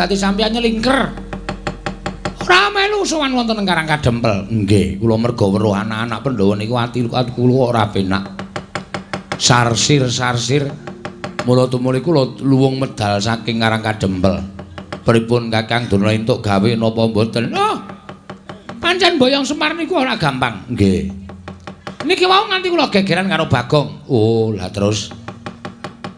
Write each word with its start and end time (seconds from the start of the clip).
dadi 0.00 0.16
sampeyan 0.16 0.56
nyelingker. 0.56 1.12
Ora 2.40 2.72
melu 2.72 3.04
sowan 3.04 3.36
wonten 3.36 3.60
ing 3.60 3.68
Karang 3.68 3.84
Kadempel. 3.84 4.48
Nggih 4.48 4.96
kula 4.96 5.20
merga 5.20 5.44
weruh 5.44 5.76
anak-anak 5.76 6.24
Pandhawa 6.24 6.54
niku 6.56 6.74
ati 6.80 7.04
kula 7.04 7.68
ora 7.68 7.84
penak. 7.92 8.24
Sarsir 9.36 10.08
sarsir 10.08 10.64
mula 11.44 11.68
tumuli 11.68 12.00
kula 12.00 12.40
luwung 12.40 12.80
medal 12.80 13.20
saking 13.20 13.60
Karang 13.60 13.84
Kadempel. 13.84 14.40
Pripun 15.04 15.52
Kakang 15.52 15.88
Duna 15.88 16.16
entuk 16.16 16.40
gawe 16.40 16.70
napa 16.76 17.02
mboten? 17.08 17.52
Oh 17.52 17.76
pancen 18.80 19.20
boyong 19.20 19.44
Semar 19.44 19.76
niku 19.76 20.00
ora 20.00 20.16
gampang. 20.16 20.64
Nggih. 20.72 21.12
Niki 22.08 22.24
wau 22.24 22.48
nganti 22.48 22.72
kula 22.72 22.88
gegeran 22.88 23.28
karo 23.28 23.44
Bagong. 23.52 24.08
Oh 24.08 24.48
lah 24.56 24.72
terus. 24.72 25.12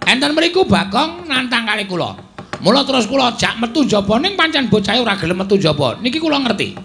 Enten 0.06 0.38
mriku 0.38 0.70
Bagong 0.70 1.27
nantang 1.27 1.66
kali 1.66 1.84
kula. 1.91 2.31
Mula 2.62 2.86
terus 2.86 3.10
kula 3.10 3.34
jak 3.34 3.58
metu 3.58 3.82
jaba 3.82 4.22
ning 4.22 4.38
pancen 4.38 4.70
bocah 4.70 4.94
ora 5.02 5.18
gelem 5.18 5.42
metu 5.42 5.58
jaba. 5.58 5.98
Niki 5.98 6.22
kula 6.22 6.38
ngerti. 6.38 6.78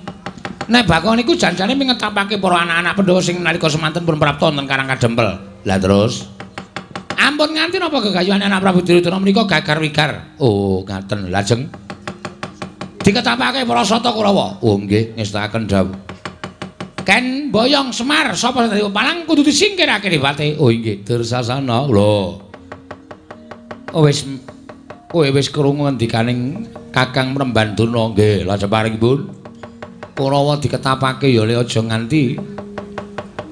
Nek 0.67 0.83
Bagong 0.83 1.15
niku 1.15 1.37
janjane 1.37 1.79
mingetapake 1.79 2.43
para 2.43 2.67
anak-anak 2.67 2.91
Pandhawa 2.99 3.21
sing 3.23 3.39
nalika 3.39 3.71
semanten 3.71 4.03
pun 4.03 4.19
prapta 4.19 4.51
wonten 4.51 4.67
Karang 4.67 4.91
Kadempel. 4.91 5.39
Lah 5.63 5.79
terus 5.79 6.27
Ampun 7.15 7.55
nganti 7.55 7.79
napa 7.79 8.03
gegayuhan 8.03 8.43
anak 8.43 8.59
Prabu 8.59 8.83
Duryudana 8.83 9.17
menika 9.17 9.47
gagar 9.47 9.79
wigar. 9.79 10.11
Oh, 10.43 10.83
ngaten. 10.83 11.31
Lajeng 11.31 11.71
diketapake 13.01 13.63
para 13.63 13.87
sata 13.87 14.11
Kurawa. 14.11 14.59
Oh, 14.59 14.75
nggih, 14.75 15.15
ngestakaken 15.15 15.63
dawuh. 15.65 15.95
Ken 17.07 17.47
Boyong 17.49 17.95
Semar 17.95 18.35
sapa 18.35 18.67
sing 18.67 18.91
palang 18.91 19.23
kudu 19.23 19.47
disingkirake 19.47 20.11
dipate. 20.11 20.59
Oh, 20.59 20.67
nggih, 20.67 21.07
Dursasana. 21.07 21.87
Lho. 21.87 22.43
Oh 23.95 24.03
wis 24.03 24.27
kowe 25.17 25.33
wis 25.33 25.49
krungu 25.49 25.89
ngendikaning 25.89 26.69
Kakang 26.93 27.33
Mrembanduna 27.33 28.13
nggih. 28.13 28.45
Lajeng 28.45 28.69
paringipun 28.69 29.33
Kurawa 30.13 30.61
diketapake 30.61 31.33
ya 31.33 31.41
le 31.41 31.57
aja 31.57 31.81
nganti 31.81 32.37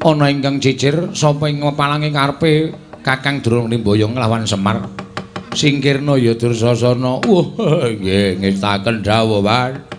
ana 0.05 0.29
ingkang 0.29 0.61
cicir 0.61 1.09
sapa 1.17 1.49
ing 1.49 1.65
palange 1.73 2.13
karepe 2.13 2.69
Kakang 3.01 3.41
Durung 3.41 3.73
Nimboyo 3.73 4.13
nglawan 4.13 4.45
Semar. 4.45 4.85
Singkirna 5.57 6.21
ya 6.21 6.37
Dursasana. 6.37 7.25
Wah 7.25 7.89
nggih 7.89 8.45
ngestaken 8.45 9.01
dawuh 9.01 9.41
Pak 9.41 9.97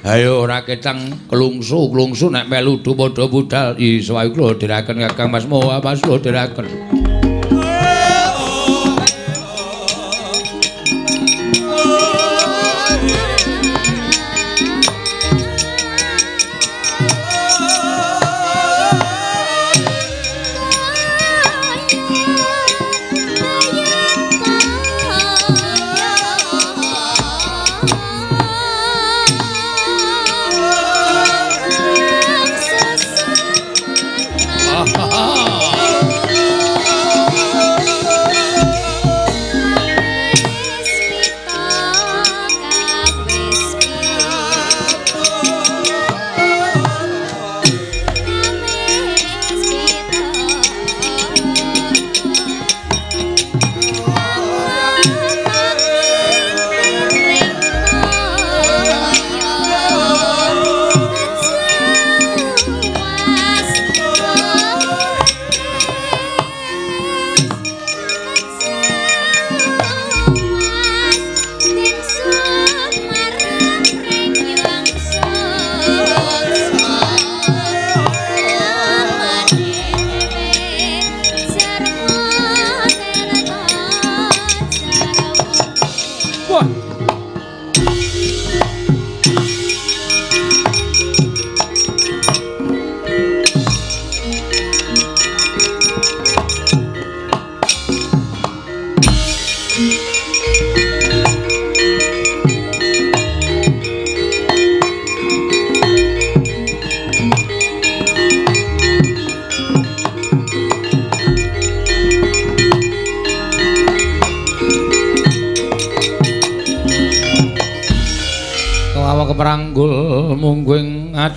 Ayo 0.00 0.46
ora 0.46 0.64
ketang 0.64 1.12
kelungsu 1.28 2.30
nek 2.30 2.46
melu 2.46 2.78
padha 2.78 3.26
budal. 3.26 3.74
Iso 3.82 4.14
ae 4.14 4.30
kula 4.30 4.54
diraken 4.54 5.02
Kakang 5.10 5.34
Mas 5.34 5.42
Moha 5.50 5.82
Mas 5.82 5.98
kula 5.98 6.22
diraken 6.22 7.09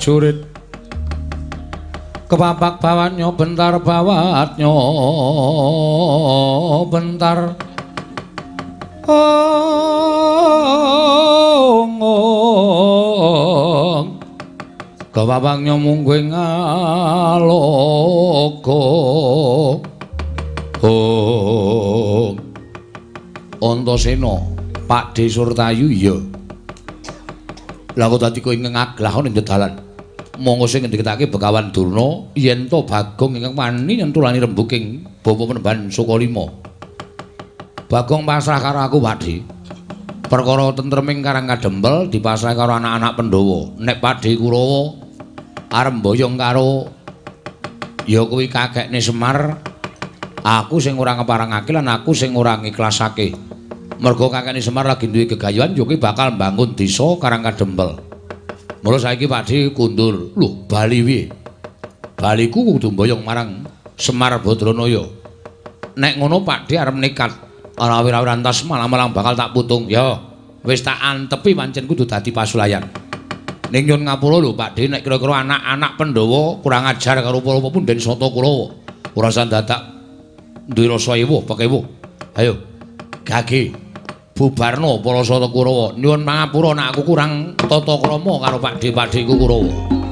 mungguing 0.03 0.12
ajurit 0.19 0.44
kepapak 2.28 2.84
bawanyo 2.84 3.31
bentar 3.40 3.80
bawatnyo 3.80 4.75
bentar. 6.91 7.56
Ong 9.03 12.00
ong 12.03 14.08
kepapaknyo 15.12 15.75
mungguing 15.80 16.31
alogo 16.35 17.64
ong 20.84 22.35
Antasena 23.64 24.35
Pak 24.84 25.16
De 25.16 25.32
Surtayu 25.32 25.88
iya. 25.88 26.20
Lah 27.94 28.09
kok 28.09 28.26
dadi 28.26 28.41
kowe 28.41 28.58
ngaglah 28.58 29.14
ning 29.23 29.38
dalan. 29.38 29.83
Monggo 30.43 30.67
sing 30.67 30.84
ngendikake 30.84 31.31
Begawan 31.31 31.72
Durna 31.72 32.28
yen 32.35 32.67
to 32.67 32.84
Bagong 32.84 33.40
ingkang 33.40 33.55
wani 33.55 33.95
nyentulani 33.95 34.43
rembuking 34.43 35.07
bapa 35.23 35.40
penemban 35.47 35.87
Sukalima. 35.87 36.51
Bagong 37.87 38.28
pasrah 38.28 38.59
karo 38.59 38.84
aku, 38.84 38.99
Pakde. 38.99 39.40
Perkara 40.28 40.75
tentreming 40.75 41.23
Karang 41.23 41.47
Kadempel 41.47 42.11
dipasrah 42.11 42.59
karo 42.59 42.75
anak-anak 42.75 43.16
Pandhawa. 43.16 43.72
Nek 43.79 44.03
Pakde 44.03 44.35
Kurawa 44.35 44.99
arep 45.72 46.03
mboyong 46.03 46.35
karo 46.35 46.91
ya 48.03 48.28
kuwi 48.28 48.51
kakekne 48.51 48.99
Semar, 48.99 49.63
aku 50.43 50.84
sing 50.84 50.99
ora 50.99 51.16
ngeparangake 51.16 51.72
lan 51.72 51.87
aku 51.87 52.11
sing 52.11 52.35
ora 52.35 52.59
ngiklasake. 52.59 53.31
mergo 54.03 54.28
kakekne 54.28 54.59
Semar 54.59 54.84
lagi 54.84 55.07
duwe 55.07 55.23
gegayuhan 55.23 55.72
yo 55.72 55.87
bakal 55.96 56.35
mbangun 56.35 56.75
desa 56.75 57.07
Karang 57.16 57.47
Kadempel. 57.47 58.12
Mula 58.84 59.00
saiki 59.00 59.32
Pakde 59.32 59.72
kundur. 59.72 60.35
Lho, 60.35 60.68
Bali 60.68 61.00
piye? 61.00 61.32
Bali 62.20 62.52
ku 62.52 62.68
kudu 62.68 62.91
mboyong 62.91 63.24
marang 63.24 63.64
Semar 63.96 64.35
Badranaya. 64.44 65.08
Nek 65.96 66.20
ngono 66.20 66.44
Pakde 66.44 66.76
arep 66.76 67.00
nekat 67.00 67.32
ora 67.80 68.03
ora 68.03 68.35
antas 68.35 68.68
malam-malam 68.68 69.16
bakal 69.16 69.40
tak 69.40 69.56
putung. 69.56 69.88
Yo, 69.88 70.20
wis 70.68 70.84
tak 70.84 71.00
antepi 71.00 71.56
pancen 71.56 71.88
kudu 71.88 72.03
dadi 72.03 72.35
pasulayan. 72.35 72.84
Ning 73.72 73.88
nyun 73.88 74.03
ngapura 74.03 74.44
lho 74.44 74.52
Pakde 74.52 74.91
nek 74.91 75.02
kira-kira 75.02 75.47
anak-anak 75.47 75.96
Pandhawa 75.96 76.59
kurang 76.59 76.84
ajar 76.85 77.24
karo 77.24 77.40
para 77.40 77.64
pepunden 77.64 77.97
Sata 78.03 78.28
Kurawa. 78.28 78.68
Ora 79.16 79.32
sandadak 79.32 79.80
duwe 80.68 80.91
rasa 80.91 81.16
ewuh, 81.16 81.40
pekewuh. 81.47 81.84
Ayo. 82.35 82.59
Gage. 83.24 83.83
Bubarno 84.35 85.02
para 85.02 85.24
sata 85.24 85.47
Kurawa. 85.47 85.94
Nyuwun 85.97 86.26
pangapura 86.26 86.74
nek 86.74 86.90
aku 86.94 87.02
kurang 87.06 87.53
tata 87.56 87.96
krama 88.02 88.41
karo 88.41 88.58
Pakde-pakdeku 88.59 89.34
Kurawa. 89.38 90.03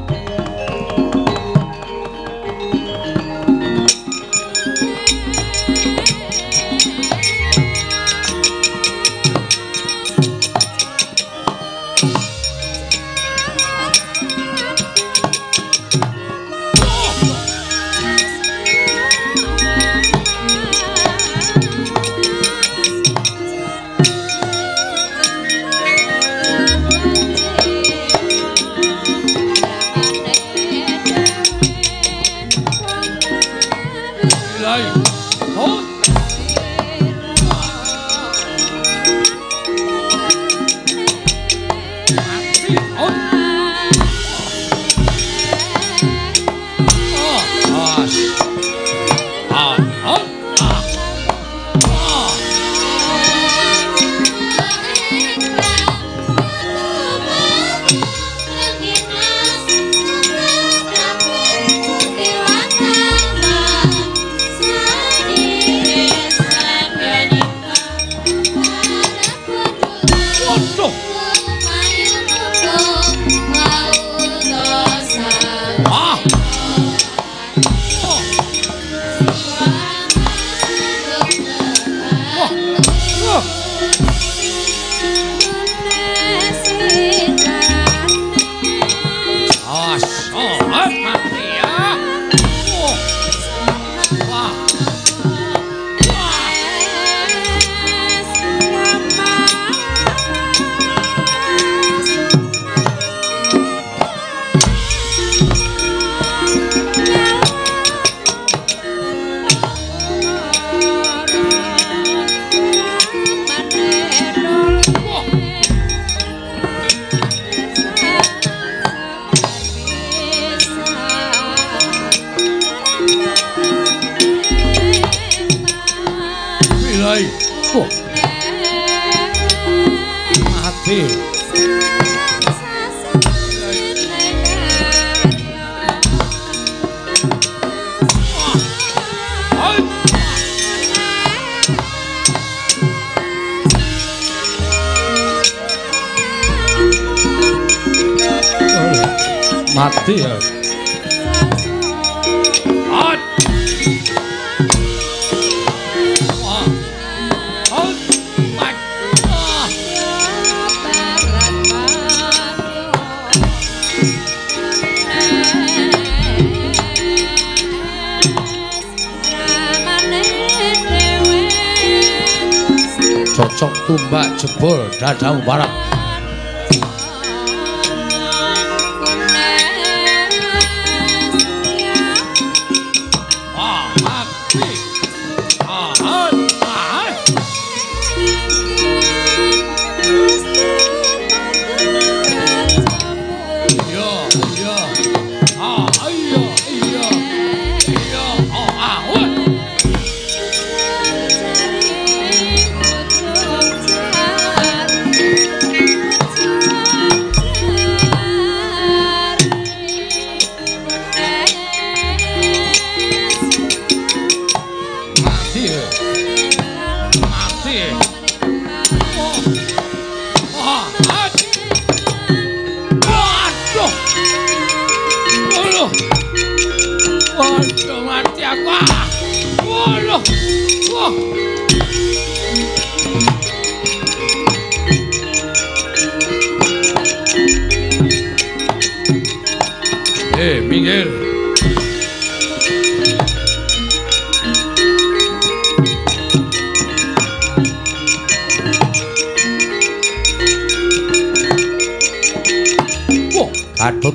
Thank 219.21 219.55
you. 219.55 219.70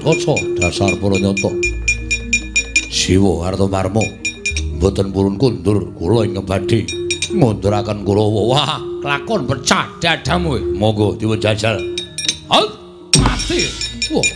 Gatotkaca 0.06 0.54
dasar 0.62 0.94
para 1.02 1.18
nyata. 1.18 1.50
Siwa 2.94 3.50
Marma 3.66 4.00
mboten 4.78 5.10
purun 5.10 5.34
kundur 5.34 5.90
kula 5.98 6.22
ing 6.22 6.38
badhe 6.46 6.86
ngunduraken 7.34 8.06
Kurawa. 8.06 8.42
Wah, 8.46 8.78
kelakon 9.02 9.50
pecah 9.50 9.90
dadamu. 9.98 10.62
Monggo 10.78 11.18
diwejajal. 11.18 11.82
Halt, 12.46 12.70
mati. 13.18 13.66
Wah. 14.14 14.30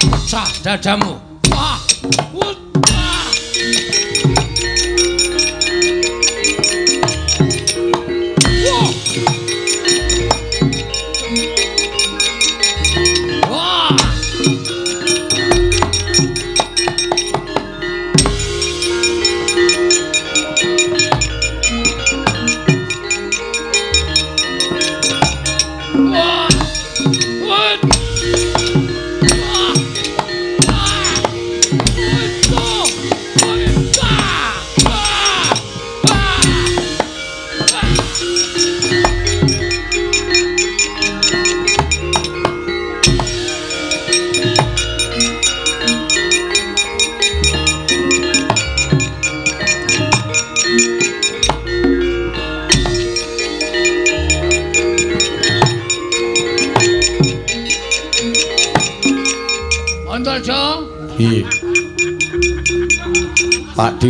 Pecah 0.00 0.48
dadamu. 0.64 1.29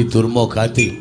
Padi 0.00 0.08
Durma 0.08 0.48
Gati. 0.48 0.96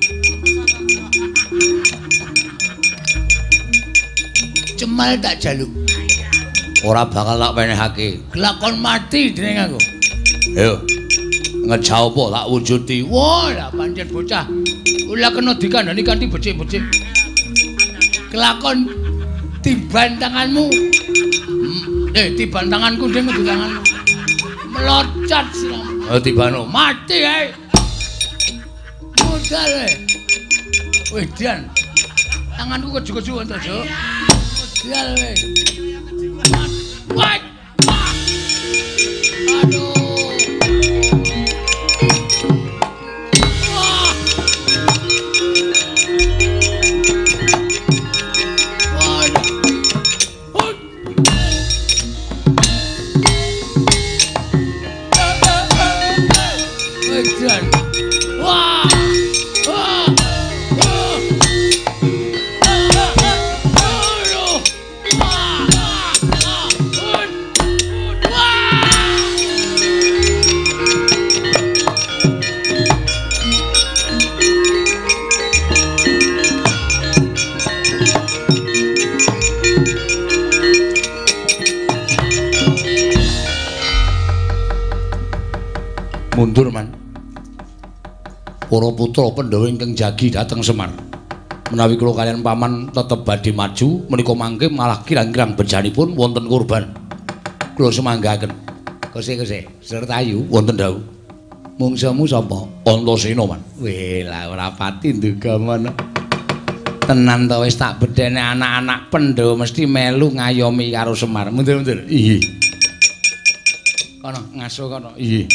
Cemal 4.75 5.15
tak 5.23 5.39
jaluk. 5.39 5.71
Ora 6.83 7.07
bakal 7.07 7.39
tak 7.39 7.55
wenehake. 7.55 8.19
Glakon 8.35 8.83
mati 8.83 9.31
dening 9.31 9.55
aku. 9.55 9.79
Ayo. 10.59 10.83
Ngejau 11.63 12.11
apa 12.11 12.23
tak 12.27 12.45
wujudi. 12.51 13.07
Wah, 13.07 13.47
lah 13.55 13.71
pancen 13.71 14.07
bocah. 14.11 14.43
Kula 15.07 15.31
kena 15.31 15.55
dikandani 15.55 16.03
kanthi 16.03 16.27
becik-becik. 16.27 16.83
Kelakon 18.35 18.83
tiban 19.63 20.19
tanganmu. 20.19 20.67
Eh, 22.19 22.35
tiban 22.35 22.67
tanganku 22.67 23.07
ding 23.07 23.31
di 23.31 23.47
tanganmu. 23.47 23.79
Melocot 24.75 25.47
siram. 25.55 25.87
Oh, 26.11 26.19
tibano. 26.19 26.67
Mati 26.67 27.23
ae. 27.23 27.68
Modal 29.39 29.71
we. 29.73 29.87
Weh, 31.13 31.27
Dian. 31.37 31.69
Tanganku 32.57 32.91
keju-keju 32.99 33.41
ento, 33.41 33.57
Jo. 33.63 33.77
Modal 34.83 35.15
we. 35.15 35.68
Para 88.89 89.05
putra 89.05 89.29
Pandhawa 89.29 89.69
ingkang 89.69 89.93
jagi 89.93 90.33
dhateng 90.33 90.65
Semar. 90.65 90.89
Menawi 91.69 91.93
kula 91.93 92.17
kalian 92.25 92.41
paman 92.41 92.89
tetep 92.89 93.21
badhe 93.21 93.53
maju, 93.53 94.01
menika 94.09 94.33
mangke 94.33 94.65
malah 94.65 95.05
kirang-kirang 95.05 95.53
bejanipun 95.53 96.17
wonten 96.17 96.49
kurban. 96.49 96.89
Kula 97.77 97.93
semanggaken. 97.93 98.49
Kose-kose, 99.13 99.69
sertayu 99.77 100.41
wonten 100.49 100.73
dawuh. 100.73 101.05
Mungsamu 101.77 102.25
sapa? 102.25 102.65
Antasena 102.89 103.45
man. 103.45 103.61
Weh, 103.77 104.25
lah 104.25 104.49
ora 104.49 104.73
pati 104.73 105.13
nduga 105.13 105.61
mana. 105.61 105.93
Tenan 107.05 107.45
to 107.45 107.61
wis 107.61 107.77
tak 107.77 108.01
bedene 108.01 108.41
anak-anak 108.41 109.13
Pandhawa 109.13 109.53
mesti 109.69 109.85
melu 109.85 110.33
ngayomi 110.33 110.89
karo 110.89 111.13
Semar. 111.13 111.53
Mundur-mundur. 111.53 112.09
Iya. 112.09 112.41
Kono 114.17 114.49
ngaso 114.57 114.89
kono. 114.89 115.13
Iya. 115.13 115.45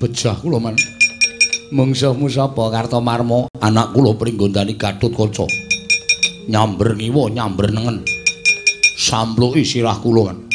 bejah 0.00 0.32
kula 0.40 0.56
man. 0.56 0.72
Mungsuhmu 1.70 2.26
sapa 2.26 2.66
Kartomarma? 2.66 3.46
Anak 3.62 3.94
kula 3.94 4.18
pringgondani 4.18 4.74
Gatotkaca. 4.74 5.46
Nyamber 6.50 6.98
ngiwa, 6.98 7.30
nyamber 7.30 7.70
nengen. 7.70 8.02
Sampluki 8.98 9.62
sirah 9.62 9.94
kula 10.02 10.34
man. 10.34 10.50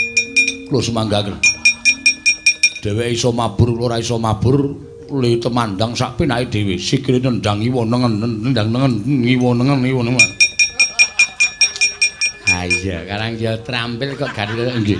Kula 0.68 0.84
semanggaken. 0.84 1.40
Dheweke 2.84 3.16
iso 3.16 3.32
mabur, 3.32 3.80
ora 3.80 3.96
iso 3.96 4.20
mabur, 4.20 4.76
le 5.08 5.40
temandang 5.40 5.96
sak 5.96 6.20
penake 6.20 6.52
dhewe. 6.52 6.76
Sikile 6.76 7.24
nendang 7.24 7.64
ngiwa 7.64 7.88
nengen, 7.88 8.14
nendang 8.20 8.76
nengen, 8.76 8.94
ngiwa 9.08 9.56
nengen, 9.56 9.88
ngiwa 9.88 10.02
nengen. 10.04 10.30
Ha 12.52 12.68
iya, 12.68 13.08
karang 13.08 13.40
ya 13.40 13.56
trampil 13.64 14.20
kok 14.20 14.36
gak 14.36 14.52
nggih. 14.52 15.00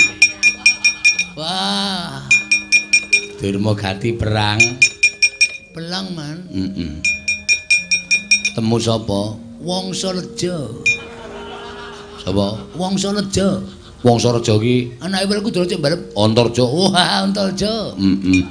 Wah. 1.36 2.24
Durma 3.36 3.76
gati 3.76 4.16
perang. 4.16 4.95
Pelang, 5.76 6.08
Man. 6.16 6.48
Heeh. 6.56 7.04
Temu 8.56 8.80
sapa? 8.80 9.36
Wangsa 9.60 10.16
Reja. 10.16 10.72
Sapa? 12.24 12.64
Wangsa 12.80 13.12
Reja. 13.12 13.60
Wangsa 14.00 14.32
Reja 14.32 14.56
ki 14.56 14.96
Anake 15.04 15.28
welku 15.28 15.52
dolo 15.52 15.68
cek 15.68 15.84
balep. 15.84 16.16
Antarja. 16.16 16.64
Wah, 16.64 17.28
Antarja. 17.28 17.92
Heeh. 18.00 18.48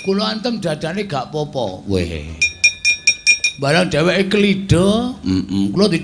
Kula 0.00 0.32
antem 0.32 0.64
dadane 0.64 1.04
gak 1.04 1.28
apa-apa. 1.28 1.84
Weh. 1.84 2.24
Barang 3.60 3.92
dheweke 3.92 4.32
klida, 4.32 5.12
Heeh. 5.28 5.76
kula 5.76 5.92
di 5.92 6.00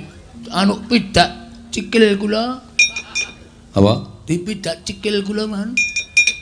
anu 0.52 0.85
pidak 0.85 1.49
cikil 1.73 2.21
kula, 2.21 2.61
Apa? 3.73 4.04
dipidak 4.28 4.85
cikil 4.85 5.25
kula, 5.25 5.49
Man. 5.49 5.73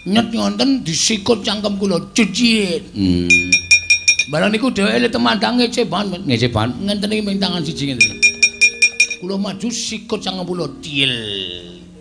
Nyet 0.06 0.30
ngonten 0.30 0.86
disikut 0.86 1.42
cangkem 1.42 1.74
kula 1.82 1.98
cuciin. 2.14 2.78
Hmm. 2.94 3.26
Barang 4.30 4.54
niku 4.54 4.70
dheweke 4.70 5.02
le 5.02 5.08
temandang 5.10 5.58
ngeceban, 5.58 6.06
Man. 6.06 6.22
Ngeceban. 6.30 6.78
Ngenten 6.78 7.10
iki 7.10 7.22
ming 7.26 7.42
tangan 7.42 7.58
siji 7.66 7.90
ngenten. 7.90 8.14
Kula 9.18 9.34
maju 9.34 9.66
sikut 9.66 10.22
cangkem 10.22 10.46
kula 10.46 10.70
til. 10.78 11.10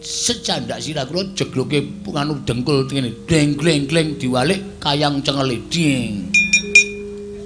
Secandak 0.05 0.85
sirah 0.85 1.09
kula 1.09 1.33
jegloke 1.33 1.81
anu 2.13 2.37
dengkul 2.45 2.85
ngene. 2.85 3.09
Deng 3.25 3.57
gleng 3.57 3.89
gleng 3.89 4.21
diwalik 4.21 4.61
kayang 4.77 5.25
cengele 5.25 5.57
ding. 5.73 6.29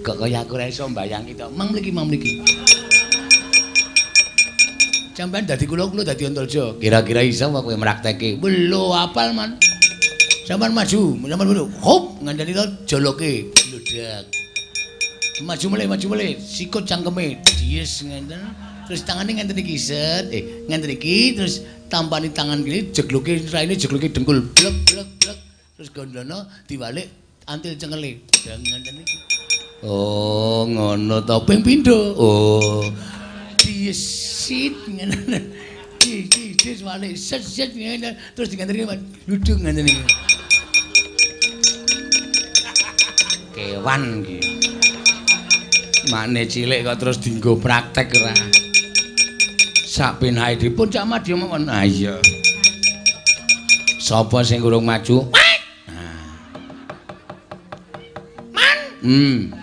Kok 0.04 0.28
kaya 0.28 0.44
aku 0.44 0.60
ora 0.60 0.68
iso 0.68 0.92
mbayangi 0.92 1.40
to. 1.40 1.48
Mang 1.56 1.72
mriki 1.72 1.96
mang 1.96 2.12
mriki. 2.12 2.44
Sampeyan 5.16 5.48
dadi 5.48 5.64
kula 5.64 5.88
kula 5.88 6.04
dadi 6.04 6.28
Antarja. 6.28 6.76
Kira-kira 6.84 7.24
iso 7.24 7.48
apa 7.48 7.64
kowe 7.64 7.76
mraktekke? 7.80 8.44
Belo 8.44 8.92
apal 8.92 9.32
man. 9.32 9.56
Sampeyan 10.50 10.74
maju, 10.74 11.14
sampeyan 11.30 11.50
maju. 11.54 11.66
Hop, 11.86 12.04
ngandani 12.26 12.58
to 12.58 12.66
joloke 12.90 13.54
bludak. 13.54 14.26
Maju 15.46 15.66
mulai, 15.70 15.86
maju 15.86 16.06
mulai. 16.10 16.42
Sikut 16.42 16.90
cangkeme. 16.90 17.38
Dies 17.46 18.02
ngenten. 18.02 18.42
Terus 18.90 19.06
tangane 19.06 19.38
ngenten 19.38 19.54
iki 19.62 19.78
set. 19.78 20.34
Eh, 20.34 20.66
ngenten 20.66 20.90
iki 20.90 21.38
terus 21.38 21.62
tampani 21.86 22.34
tangan 22.34 22.66
kiri 22.66 22.90
jegloke 22.90 23.46
raine 23.54 23.78
jegloke 23.78 24.10
dengkul. 24.10 24.42
Blek 24.58 24.74
blek 24.90 25.10
blek. 25.22 25.38
Terus 25.78 25.94
gondono 25.94 26.50
diwalik 26.66 27.14
antil 27.46 27.78
cengele. 27.78 28.18
Dang 28.42 28.66
ngenten 28.66 29.06
iki. 29.06 29.18
Oh, 29.86 30.66
ngono 30.66 31.22
to. 31.30 31.46
Ping 31.46 31.62
pindho. 31.62 32.18
Oh. 32.18 32.90
Disit 33.62 34.74
ngene. 34.98 35.69
Di 36.60 36.76
di 36.76 36.76
di 36.76 36.84
wale 36.84 37.16
set 37.16 37.40
set 37.40 37.72
ngene 37.72 38.20
terus 38.36 38.52
diganteni 38.52 38.84
ludung 39.32 39.64
ngene 39.64 39.80
iki. 39.80 40.04
Kewan 43.56 44.20
iki. 44.20 44.38
Makne 46.12 46.44
cilik 46.52 46.84
kok 46.84 47.00
terus 47.00 47.16
dienggo 47.24 47.56
praktek 47.56 48.12
ora. 48.12 48.36
Sak 49.88 50.20
penahe 50.20 50.60
dipun 50.60 50.92
cak 50.92 51.08
madya 51.08 51.40
mawon. 51.40 51.72
Ah 51.72 51.88
iya. 51.88 52.20
Sapa 54.04 54.44
sing 54.44 54.60
urung 54.60 54.84
maju? 54.84 55.32
Man, 58.52 58.80
Hmm, 59.00 59.56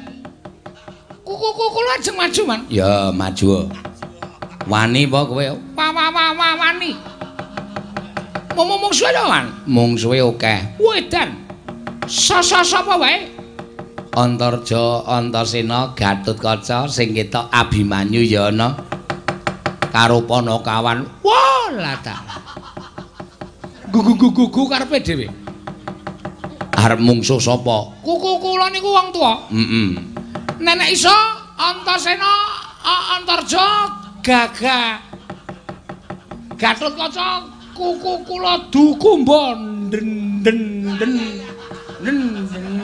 kuku 1.20 1.48
kuku 1.52 1.80
lajeng 1.92 2.16
maju 2.16 2.42
man. 2.48 2.60
ya 2.72 3.12
maju. 3.12 3.68
Wani 4.66 5.06
apa 5.06 5.23
kowe? 5.30 5.46
Wa 5.78 5.87
wa 5.94 6.06
wa 6.11 6.25
wa 6.35 6.49
wani. 6.58 6.90
Ngomong 8.56 8.90
suwe 8.90 9.11
to 9.14 9.23
man. 9.30 9.46
Mung 9.68 9.94
suwe 9.94 10.18
akeh. 10.18 10.75
Wedan. 10.82 11.46
Sasa 12.11 12.66
sapa 12.66 12.99
wae? 12.99 13.30
Antarja, 14.16 15.04
Antasena, 15.06 15.92
Gatotkaca 15.94 16.88
sing 16.90 17.14
ketok 17.14 17.46
Abimanyu 17.52 18.25
ya 18.26 18.49
ana. 18.50 18.75
Karo 19.92 20.25
Panakawan. 20.26 21.04
Wah, 21.23 21.68
lata. 21.70 22.16
Gugu-gugu 23.92 24.66
karepe 24.66 24.99
dhewe. 25.04 25.26
Arep 26.75 26.99
mungsuh 26.99 27.38
sapa? 27.38 27.92
Kuku 28.02 28.30
kula 28.42 28.66
niku 28.73 28.90
wong 28.90 29.14
tuwa. 29.14 29.46
Heeh. 29.52 29.94
Nenek 30.58 30.90
iso 30.96 31.12
Antasena, 31.56 32.32
Antarja, 33.16 33.64
Gaga. 34.26 34.99
Gatotkaca 36.59 37.47
kuku 37.78 38.26
kula 38.26 38.59
dukumba 38.75 39.54
den 39.87 40.42
den 40.42 40.83
den 40.99 41.14
den 42.02 42.18
den. 42.42 42.75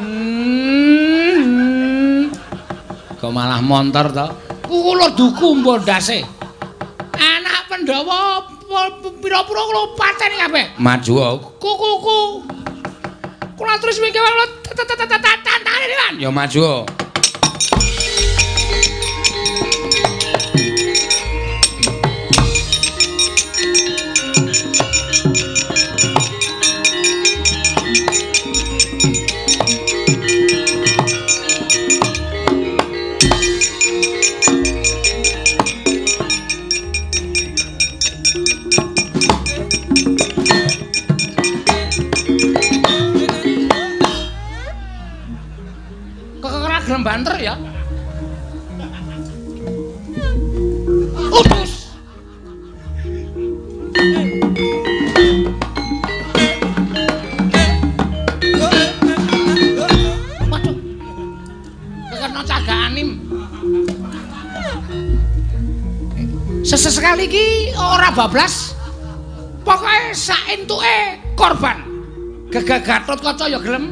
Kok 3.18 3.30
malah 3.34 3.58
montor 3.58 4.06
to? 4.14 4.26
Kuku 4.70 4.94
kula 4.94 5.10
dukumba 5.18 5.82
ndase. 5.82 6.22
Anak 7.18 7.66
Pandhawa 7.66 8.46
pira-pira 9.18 9.62
kula 9.66 9.98
pateni 9.98 10.38
kabeh. 10.46 10.66
Maju 10.78 11.12
oh. 11.18 11.36
Kukuku. 11.58 12.18
Kula 13.58 13.82
terus 13.82 13.98
mikir 13.98 14.22
tantane 14.78 15.94
kan. 16.06 16.14
ya 16.22 16.30
maju. 16.30 16.86
Bablas. 68.22 68.78
Pokoke 69.66 70.14
sak 70.14 70.38
entuke 70.46 71.18
korban. 71.34 71.82
Gegagatot 72.54 73.18
kaca 73.18 73.50
ya 73.50 73.58
gelem. 73.58 73.90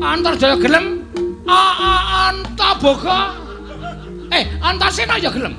Antarjaya 0.00 0.56
gelem. 0.60 1.00
Anta 1.48 2.76
boga. 2.76 3.32
Eh, 4.32 4.44
Antasena 4.60 5.16
ya 5.16 5.32
gelem. 5.32 5.56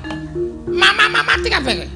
Mama-mama 0.70 1.22
mati 1.34 1.50
kabeh 1.50 1.86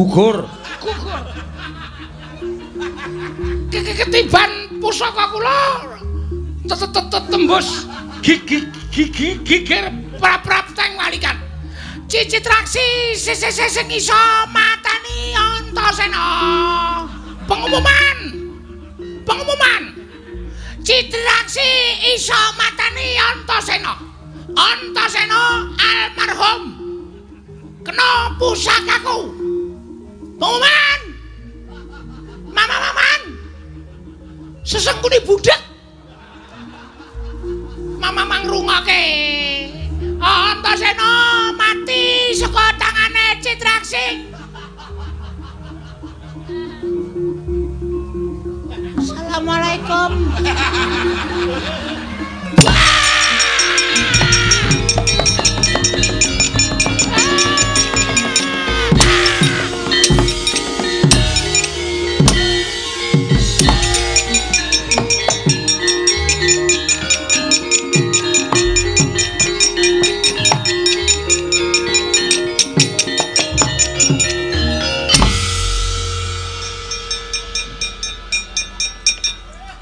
gugur. 0.00 0.48
Gugur. 0.80 1.22
Ketiban 3.68 4.80
pusaka 4.80 5.28
kula. 5.28 5.60
Tembus 7.28 7.84
gigi 8.24 8.64
gigi 8.88 9.36
gigir 9.44 9.92
prap-prap 10.16 10.72
teng 10.72 10.96
walikan. 10.96 11.36
Cicitraksi 12.08 13.12
sing 13.14 13.88
iso 13.92 14.16
matani 14.50 15.36
Antasena. 15.36 16.26
Pengumuman. 17.44 18.18
Pengumuman. 19.28 19.82
Citraksi 20.80 21.70
iso 22.16 22.40
matani 22.56 23.20
Antasena. 23.20 23.94
Antasena 24.56 25.70
almarhum. 25.78 26.62
Kena 27.80 28.36
pusakaku 28.36 29.39
pengumuman 30.40 31.00
mama 32.48 32.76
maman! 32.80 33.20
Sesengkuni 34.64 35.20
budak 35.28 35.60
mama 38.00 38.24
mangrungake 38.24 39.04
Antasena 40.20 41.52
mati 41.56 42.32
saka 42.36 42.76
tangane 42.76 43.40
citraksi. 43.40 44.28
Assalamualaikum. 49.00 50.10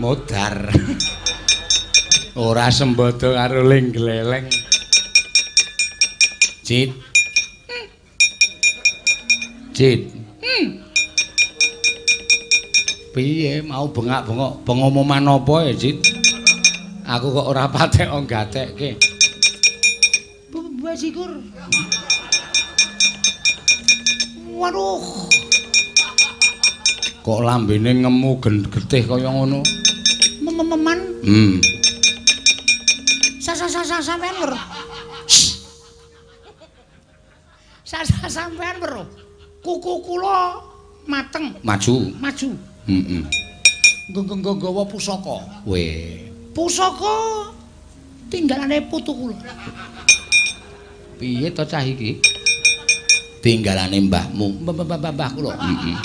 modar 0.09 0.73
ora 2.33 2.73
sembodo 2.73 3.37
karo 3.37 3.61
ling 3.61 3.93
gleleng 3.93 4.49
cit. 6.65 6.97
Cit. 9.77 10.09
Piye? 13.13 13.61
Mau 13.61 13.93
bengak-bengok. 13.93 14.65
Pengumuman 14.65 15.29
apa 15.29 15.69
ya 15.69 15.77
cit? 15.77 16.01
Aku 17.05 17.29
kok 17.29 17.53
ora 17.53 17.69
patek 17.69 18.09
nggatekke 18.09 18.97
Basikur. 20.81 21.37
Waduh. 24.57 25.05
kok 27.29 27.45
lambene 27.45 27.93
ngemu 27.93 28.41
getih 28.41 29.05
kaya 29.05 29.29
ngono 29.29 29.61
Mememan. 30.59 30.99
hmm 31.23 31.63
Sa-sa-sa 33.39 34.03
sampean 34.03 34.35
wer. 34.43 34.53
Sa-sa 37.87 38.27
sampean 38.27 38.83
wer. 38.83 39.07
Kuku 39.63 40.03
kula 40.03 40.59
mateng, 41.07 41.55
maju 41.63 41.95
maju. 42.19 42.49
heeh 42.91 43.23
Nggo 44.11 44.35
nggawa 44.35 44.83
pusaka. 44.91 45.63
we 45.63 46.27
Pusaka 46.53 47.49
tinggalane 48.29 48.83
putu 48.91 49.15
kula. 49.15 49.37
piye 51.19 51.51
to 51.51 51.67
cah 51.67 51.83
iki 51.83 52.23
tinggalane 53.43 53.99
mbahmu 54.07 54.63
Mbah 54.63 55.31
kula. 55.35 55.55
heeh 55.59 55.99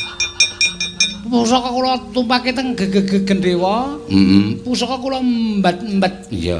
Pusaka 1.24 1.70
kula 1.72 1.96
tumpake 2.12 2.52
teng 2.52 2.76
gendhewa. 2.76 3.96
heeh 4.12 4.60
Pusaka 4.60 5.00
kula 5.00 5.24
mbat-mbat. 5.24 6.28
iya 6.30 6.60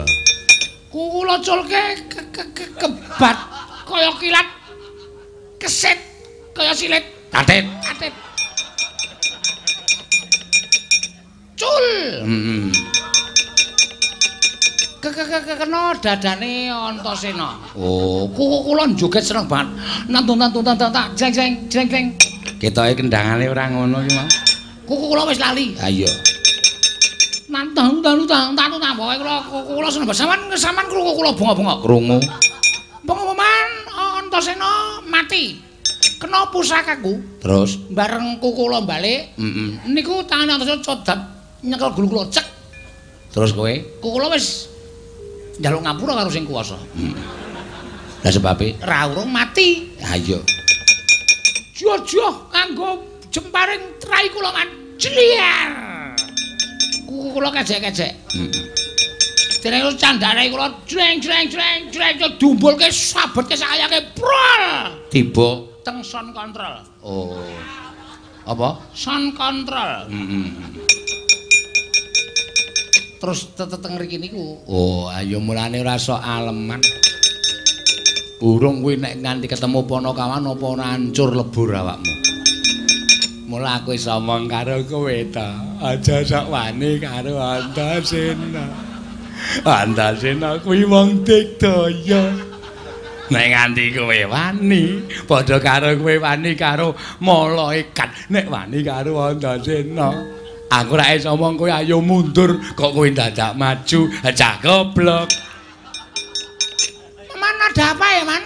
Kula 0.88 1.36
culke 1.44 1.84
ke- 2.08 2.28
ke- 2.32 2.52
ke- 2.56 2.74
kebat 2.80 3.38
kaya 3.84 4.12
kilat. 4.18 4.48
Kesit 5.60 6.00
kaya 6.56 6.72
silit. 6.72 7.04
katet 7.34 7.66
Atit. 7.92 8.14
Cul. 11.60 11.88
heeh 12.24 12.72
Ke 15.04 15.10
ke 15.12 15.24
ke 15.28 15.40
ke- 15.44 15.58
kena 15.60 15.92
dadane 16.00 16.72
Antasena. 16.72 17.60
oh 17.76 18.32
Kuku 18.32 18.58
kula 18.64 18.88
joget 18.96 19.28
seneng 19.28 19.52
banget. 19.52 19.76
Nantun 20.08 20.40
nantun 20.40 20.64
nantun 20.64 20.88
tak 20.88 21.12
jeng 21.20 21.32
jeng 21.36 21.52
jeng 21.68 21.88
jeng. 21.92 22.08
ketoke 22.64 22.96
kendangane 22.96 23.52
ora 23.52 23.68
ngono 23.68 24.00
ki 24.00 24.12
mau 24.16 24.24
Kuku 24.84 25.06
kula 25.08 25.24
wis 25.30 25.40
lali. 25.40 25.74
ha 25.80 25.88
iya 25.88 26.10
Nantun 27.48 28.02
nantun 28.02 28.28
nantun 28.28 28.80
nantun 28.82 28.94
pokoke 28.98 29.18
kula 29.22 29.36
kula 29.48 29.88
seneng. 29.92 30.10
Saman 30.12 30.40
saman 30.58 30.86
kuku 30.90 31.12
kula 31.16 31.32
bunga-bunga. 31.38 31.76
krungu 31.84 32.18
Pengumuman 33.04 33.68
Antasena 33.94 35.00
mati. 35.08 35.60
Kena 36.20 36.48
pusakaku 36.52 37.20
terus 37.44 37.76
bareng 37.92 38.40
kuku 38.44 38.68
kula 38.68 38.84
balik. 38.84 39.36
heeh 39.40 39.88
Niku 39.92 40.24
tangane 40.28 40.56
Antasena 40.60 40.80
codap 40.84 41.20
nyekel 41.64 41.92
gulu 41.96 42.08
kula 42.20 42.24
cek. 42.32 42.46
terus 43.34 43.50
kowe 43.56 43.72
Kuku 44.02 44.08
kula 44.14 44.28
wis 44.36 44.68
njaluk 45.60 45.82
ngapura 45.86 46.14
karo 46.18 46.30
sing 46.34 46.44
kuwasa. 46.50 46.76
lah 48.24 48.32
sebabe 48.32 48.80
Ra 48.84 49.08
urung 49.12 49.28
mati. 49.32 49.94
ha 50.02 50.16
iya 50.16 50.40
Jojo 51.76 52.48
kanggo 52.48 53.13
jemparing 53.34 53.98
trai 53.98 54.30
kula 54.30 54.54
man 54.54 54.70
jliar. 55.02 55.70
Kuku 57.10 57.28
kula 57.34 57.50
kejek-kejek. 57.50 58.14
heeh 58.38 58.66
Dene 59.64 59.80
terus 59.80 59.98
candane 59.98 60.54
kula 60.54 60.70
jreng 60.86 61.18
jreng 61.18 61.50
jreng 61.50 61.90
jreng 61.90 62.16
dumbulke 62.38 62.94
sabetke 62.94 63.58
sakayake 63.58 64.14
prol. 64.14 64.64
Tiba. 65.10 65.66
Teng 65.82 66.06
son 66.06 66.32
kontrol. 66.32 66.80
oh. 67.02 67.42
Apa? 68.46 68.80
Son 68.94 69.34
kontrol. 69.34 70.06
heeh 70.14 70.48
Terus 73.18 73.56
teteng 73.56 73.96
mriki 73.98 74.20
niku. 74.20 74.62
Oh 74.68 75.10
ayo 75.10 75.42
mulane 75.42 75.82
ora 75.82 75.98
sok 75.98 76.22
aleman. 76.22 76.84
Burung 78.44 78.84
kuwi 78.84 79.00
nek 79.00 79.24
nganti 79.24 79.48
ketemu 79.48 79.88
ponokawan 79.88 80.44
apa 80.44 80.66
ora 80.68 80.92
hancur 80.92 81.32
lebur 81.32 81.72
awakmu 81.72 82.24
Mula 83.54 83.86
aku 83.86 83.94
iso 83.94 84.18
omong 84.18 84.50
karo 84.50 84.82
kowe 84.82 85.14
ta. 85.30 85.54
Aja 85.78 86.26
sok 86.26 86.50
wani 86.50 86.98
karo 86.98 87.38
Antasena. 87.38 88.66
Antasena 89.62 90.58
kuwi 90.58 90.82
wong 90.90 91.22
digdaya. 91.22 92.34
Nek 93.30 93.46
nganti 93.54 93.94
kowe 93.94 94.20
wani, 94.26 95.06
padha 95.30 95.62
karo 95.62 95.94
kowe 96.02 96.18
wani 96.18 96.58
karo 96.58 96.98
malaikat. 97.22 98.26
Nek 98.34 98.50
wani 98.50 98.82
karo 98.82 99.22
Antasena, 99.22 100.10
aku 100.74 100.98
ra 100.98 101.14
iso 101.14 101.38
omong 101.38 101.54
kowe 101.54 101.70
ayo 101.70 102.02
mundur, 102.02 102.58
kok 102.74 102.90
kowe 102.90 103.06
dadak 103.14 103.54
maju, 103.54 104.10
cah 104.34 104.58
goblok. 104.66 105.30
Man 107.38 107.58
ada 107.70 107.94
apa 107.94 108.08
ya, 108.18 108.24
Man? 108.26 108.44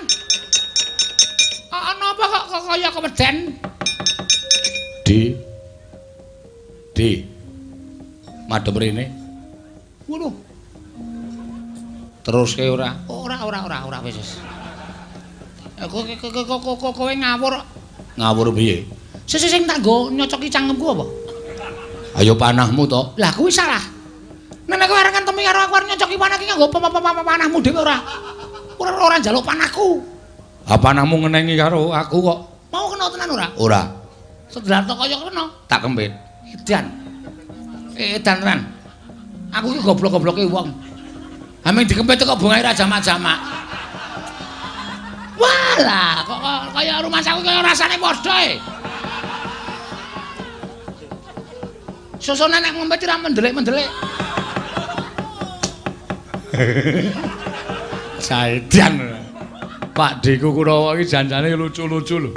Ana 1.72 2.12
apa 2.12 2.24
kok 2.28 2.44
kaya 2.68 2.92
keweden? 2.92 3.56
Di. 5.08 5.32
Di. 6.92 7.24
Madhep 8.52 8.76
rene. 8.76 9.08
Waduh, 10.04 10.36
Teruske 12.28 12.68
ora. 12.68 12.92
ora 13.08 13.40
ora 13.48 13.64
ora 13.64 13.78
ora 13.88 13.98
wis 14.04 14.20
wis. 14.20 14.36
Eh, 15.80 15.88
kowe 15.88 17.12
ngawur. 17.16 17.56
Ngawur 18.20 18.48
piye? 18.52 18.84
Sing 19.24 19.40
sing 19.40 19.64
tak 19.64 19.80
nggo 19.80 20.12
nyocoki 20.12 20.52
cangkemku 20.52 20.86
apa? 20.92 21.06
Ayo 22.20 22.36
panahmu 22.36 22.84
to. 22.84 23.16
Lah 23.16 23.32
kuwi 23.32 23.48
salah. 23.48 23.80
Nek 24.68 24.88
kowe 24.92 25.00
arep 25.00 25.16
ngentemi 25.16 25.48
karo 25.48 25.72
aku 25.72 25.74
arep 25.80 25.88
nyocoki 25.88 26.20
panah 26.20 26.36
ki 26.36 26.52
nggo 26.52 26.68
panahmu 27.24 27.64
dhewe 27.64 27.80
ora. 27.80 27.96
Ora 28.76 28.92
ora 28.92 29.16
njaluk 29.24 29.48
panahku. 29.48 30.04
Apa 30.68 30.92
panahmu 30.92 31.24
ngenengi 31.24 31.56
karo 31.56 31.96
aku 31.96 32.20
kok? 32.20 32.40
Mau 32.76 32.92
kena 32.92 33.08
tenan 33.08 33.30
ora? 33.32 33.48
Ora. 33.56 33.97
Sedrato 34.58 34.98
kaya 34.98 35.14
kena. 35.22 35.46
Tak 35.70 35.86
kempit. 35.86 36.10
Edan. 36.50 36.90
Edan 37.94 38.38
tenan. 38.42 38.60
Aku 39.54 39.70
ki 39.70 39.86
goblok-gobloke 39.86 40.50
wong. 40.50 40.74
Ameng 41.62 41.86
dikempet 41.86 42.26
kok 42.26 42.42
bungae 42.42 42.66
ra 42.66 42.74
jamak-jamak. 42.74 43.38
Alah, 45.78 46.26
kok 46.26 46.42
kaya 46.74 47.06
rumah 47.06 47.22
saku 47.22 47.46
kaya 47.46 47.62
rasane 47.62 48.02
padha 48.02 48.36
e. 48.50 48.58
Susune 52.18 52.58
nek 52.58 52.74
ngempet 52.74 53.06
ora 53.06 53.16
mendelik-mendelik. 53.22 53.90
Saedan. 58.18 59.22
Pak 59.94 60.26
Deku 60.26 60.50
Kurawa 60.50 60.98
iki 60.98 61.14
janjane 61.14 61.54
lucu-lucu 61.54 62.18
lho. 62.26 62.34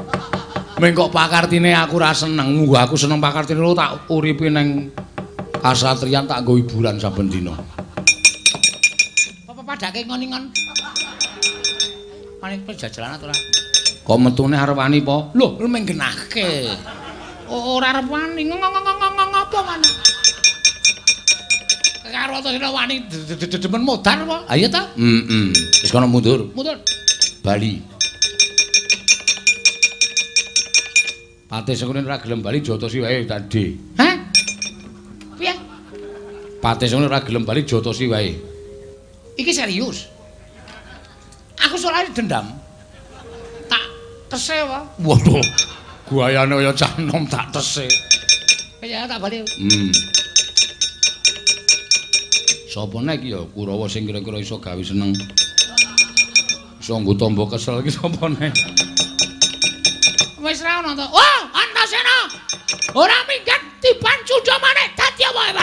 Meng 0.80 0.96
kok 0.96 1.12
pakartine 1.12 1.76
aku 1.76 2.00
ra 2.00 2.16
seneng, 2.16 2.56
munggo 2.56 2.80
aku 2.80 2.96
seneng 2.96 3.20
pakartine 3.20 3.60
lu 3.60 3.76
tak 3.76 4.08
uripi 4.08 4.48
ning 4.48 4.88
kasatriyan 5.60 6.24
tak 6.24 6.40
nggo 6.40 6.56
hiburan 6.56 6.96
saben 6.96 7.28
dina. 7.28 7.52
Apa 9.44 9.60
padake 9.60 10.08
ngoningon? 10.08 10.48
Manik 12.40 12.64
pejajalan 12.64 13.20
ora? 13.20 13.36
Kok 14.08 14.18
metune 14.24 14.56
arep 14.56 14.72
wani 14.72 15.04
po? 15.04 15.28
Lho, 15.36 15.60
lu 15.60 15.68
meng 15.68 15.84
genahke. 15.84 16.72
Ora 17.52 18.00
arep 18.00 18.08
wani, 18.08 18.40
ngopo 18.48 19.60
maneh? 19.60 19.92
Karo 22.08 22.40
to 22.40 22.56
sira 22.56 22.72
wani 22.72 23.04
demen 23.36 23.84
modar 23.84 24.16
apa? 24.16 24.48
Ha 24.48 24.56
iya 24.56 24.72
ta? 24.72 24.88
Heeh. 24.96 25.52
Wis 25.84 25.92
kono 25.92 26.08
mundur. 26.08 26.48
Mundur. 26.56 26.80
Bali. 27.44 27.84
Pate 31.50 31.74
sekune 31.74 31.98
ora 32.06 32.16
gelem 32.22 32.42
bali 32.46 32.62
jotosi 32.62 33.02
wae 33.02 33.26
tadi. 33.26 33.74
Hah? 33.98 34.14
Piye? 35.34 35.50
Pate 36.62 36.86
sekune 36.86 37.10
ora 37.10 37.18
gelem 37.26 37.42
bali 37.42 37.66
jotosi 37.66 38.06
wae. 38.06 38.30
Iki 39.34 39.50
serius. 39.50 40.06
Aku 41.58 41.74
soalnya 41.74 42.06
dendam. 42.14 42.46
Tak 43.66 43.82
tese 44.30 44.62
wae. 44.62 44.78
Waduh. 45.02 45.42
Guayane 46.06 46.54
kaya 46.54 46.70
cah 46.70 46.92
nom 47.02 47.26
tak 47.26 47.50
tese. 47.50 47.90
Ya 48.86 49.10
tak 49.10 49.18
bali. 49.18 49.42
Hmm. 49.42 49.90
Sopo 52.70 53.02
nek 53.02 53.26
ya 53.26 53.42
Kurawa 53.50 53.90
sing 53.90 54.06
kira-kira 54.06 54.38
iso 54.38 54.62
gawe 54.62 54.78
seneng. 54.86 55.10
Iso 56.78 56.94
nggo 56.94 57.18
tombo 57.18 57.50
kesel 57.50 57.82
iki 57.82 57.90
sapa 57.90 58.30
nek? 58.30 58.54
Ono 60.80 60.96
to. 60.96 61.04
Oh, 61.04 61.40
Antasena. 61.52 62.16
Ora 62.96 63.20
minggat 63.28 63.84
dipancu 63.84 64.40
jamane 64.40 64.96
dadi 64.96 65.28
apa 65.28 65.59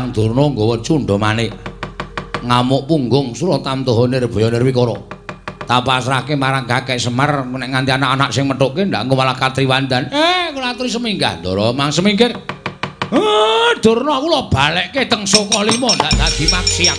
Eyang 0.00 0.16
Durna 0.16 0.48
nggawa 0.48 0.80
cundha. 0.80 1.20
Ngamuk 2.40 2.88
punggung 2.88 3.36
Suratamtaha 3.36 4.08
Nirbaya 4.08 4.48
Nirwikara. 4.48 4.96
Tak 5.68 5.84
pasrahke 5.84 6.40
marang 6.40 6.64
Kakek 6.64 6.96
Semar 6.96 7.44
nek 7.44 7.68
nganti 7.68 7.92
anak-anak 7.92 8.32
sing 8.32 8.48
methuke 8.48 8.88
ndak 8.88 9.04
engko 9.04 9.12
malah 9.12 9.36
katriwandan. 9.36 10.08
Eh, 10.08 10.56
kula 10.56 10.72
aturi 10.72 10.88
seminggah, 10.88 11.44
Ndara, 11.44 11.76
mang 11.76 11.92
seminggir. 11.92 12.32
Eh, 13.12 13.70
Durna 13.84 14.16
aku 14.16 14.26
lho 14.32 14.40
balekke 14.48 15.04
teng 15.04 15.28
Lima 15.68 15.92
ndak 15.92 16.12
dadi 16.16 16.44
maksiat. 16.48 16.98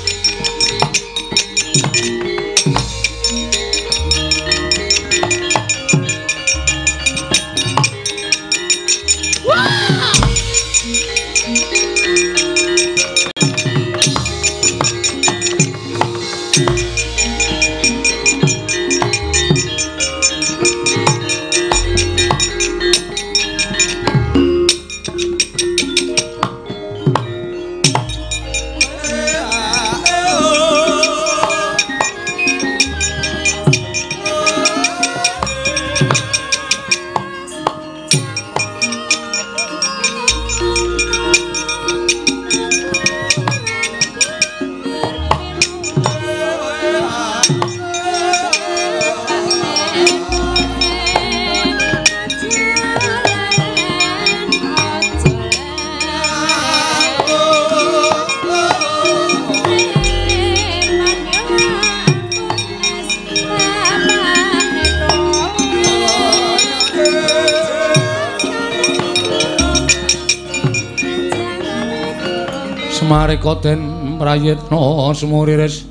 Prayitna 74.32 75.12
semuriris 75.12 75.84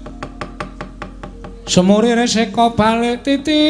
Semuriris 1.69 2.41
eka 2.41 2.73
balik 2.73 3.21
titi 3.21 3.61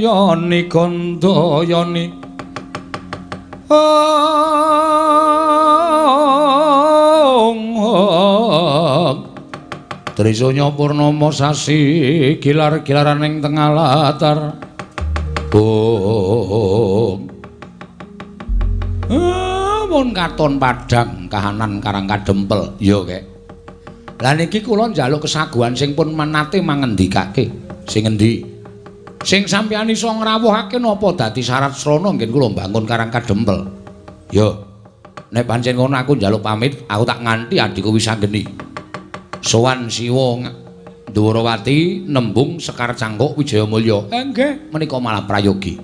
yoni 0.00 0.60
gandha 0.72 1.60
yoni. 1.68 2.06
Trisanya 10.16 10.72
purnama 10.72 11.28
sasi 11.28 12.40
gilar-gilaran 12.40 13.20
ing 13.28 13.44
tengah 13.44 13.68
latar. 13.76 14.38
Bung 15.52 15.91
mun 19.92 20.16
katon 20.16 20.56
padhang 20.56 21.28
kahanan 21.28 21.76
karang 21.84 22.08
kadempel. 22.08 22.72
Ya 22.80 23.04
kek. 23.04 23.28
Lah 24.24 24.32
niki 24.32 24.64
kula 24.64 24.88
njaluk 24.88 25.28
kesaguhan 25.28 25.76
sing 25.76 25.92
pun 25.92 26.16
menate 26.16 26.64
mangendikake. 26.64 27.52
Sing 27.84 28.08
endi 28.08 28.40
sing 29.20 29.44
sampeyan 29.44 29.92
iso 29.92 30.08
ngrawuhake 30.08 30.80
napa? 30.80 31.12
Dadi 31.12 31.44
syarat 31.44 31.76
srana 31.76 32.08
ngen 32.16 32.32
kula 32.32 32.48
bangun 32.56 32.88
karang 32.88 33.12
kadempel. 33.12 33.68
Ya 34.32 34.48
nek 35.28 35.44
pancen 35.44 35.76
ngono 35.76 36.00
aku 36.00 36.16
njaluk 36.16 36.40
pamit 36.40 36.88
aku 36.88 37.04
tak 37.04 37.20
nganti 37.20 37.60
adikku 37.60 37.92
wis 37.92 38.08
anggeni. 38.08 38.48
Sowan 39.44 39.92
siwa 39.92 40.40
Durawati 41.12 42.08
nembung 42.08 42.56
Sekar 42.56 42.96
Cangkuk 42.96 43.36
Wijayamulya. 43.36 44.08
Eh 44.08 44.22
nggih, 44.32 44.72
menika 44.72 44.96
malah 44.96 45.28
prayogi. 45.28 45.76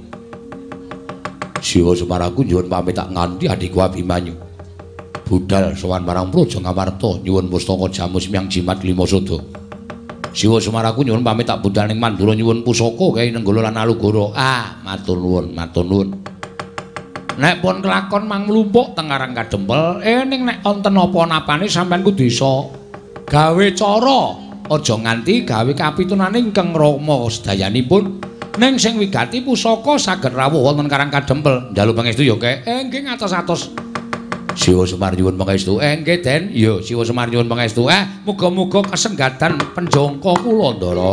Siwa 1.59 1.93
Semaraku 1.93 2.47
nyuwun 2.47 2.71
pamit 2.71 2.95
tak 2.95 3.11
nganti 3.11 3.51
adikku 3.51 3.83
Abimanyu. 3.83 4.35
Budal 5.27 5.77
sowan 5.77 6.07
marang 6.07 6.33
Praja 6.33 6.57
Ngamarta 6.63 7.21
nyuwun 7.21 7.51
pustaka 7.53 7.87
jamu 7.93 8.17
semyang 8.23 8.47
jimat 8.49 8.79
lima 8.87 9.05
sodo. 9.05 9.43
Siwa 10.31 10.63
Semaraku 10.63 11.03
nyuwun 11.03 11.27
pamit 11.27 11.51
tak 11.51 11.61
budal 11.61 11.91
ning 11.91 11.99
Mandura 11.99 12.33
nyuwun 12.33 12.63
pusaka 12.63 13.19
kae 13.19 13.35
Nenggala 13.35 13.69
lan 13.69 13.77
Alugara. 13.77 14.33
Ah, 14.39 14.67
matur 14.87 15.19
nuwun, 15.19 15.53
matur 15.53 15.85
nuwun. 15.85 16.09
Nek 17.39 17.63
pun 17.63 17.79
kelakon 17.79 18.27
mang 18.27 18.51
mlumpuk 18.51 18.99
teng 18.99 19.07
Karang 19.07 19.31
Kadempel, 19.31 20.03
eh 20.03 20.27
ning 20.27 20.43
nek 20.43 20.59
wonten 20.67 20.99
apa-napane 20.99 21.71
sampean 21.71 22.03
kudu 22.03 22.27
iso 22.27 22.67
gawe 23.31 23.67
cara 23.79 24.21
aja 24.67 24.95
nganti 24.99 25.47
gawe 25.47 25.71
kapitunane 25.71 26.43
ingkang 26.43 26.75
Rama 26.75 27.31
sedayanipun. 27.31 28.28
Ning 28.57 28.81
sing 28.81 28.97
wigati 28.97 29.45
pusaka 29.45 30.01
saged 30.01 30.33
rawuh 30.33 30.65
wonten 30.65 30.89
Karang 30.89 31.13
Kadempel. 31.13 31.77
Njaluk 31.77 31.95
pangestu 31.99 32.25
ya, 32.25 32.41
Kek. 32.41 32.65
Eh 32.65 32.81
nggih 32.89 33.05
ngatos-atos. 33.05 33.77
Siwa 34.59 34.83
Semar 34.89 35.15
nyuwun 35.15 35.37
pangestu. 35.37 35.79
Eh 35.79 36.01
nggih 36.01 36.19
Den, 36.25 36.51
ya 36.51 36.81
Siwa 36.81 37.05
Semar 37.05 37.29
nyuwun 37.29 37.47
pangestu. 37.47 37.87
Eh 37.87 38.25
muga-muga 38.25 38.83
kesenggatan 38.89 39.61
penjangka 39.77 40.33
kula 40.43 40.75
Ndara. 40.75 41.13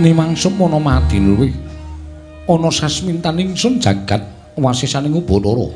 Nimangsum 0.00 0.56
ana 0.64 0.80
mati 0.80 1.20
luwih. 1.20 1.52
Ana 2.48 2.72
sasmintaning 2.72 3.52
sun 3.52 3.76
jagat 3.76 4.24
wasisaning 4.56 5.12
Ubanara. 5.12 5.68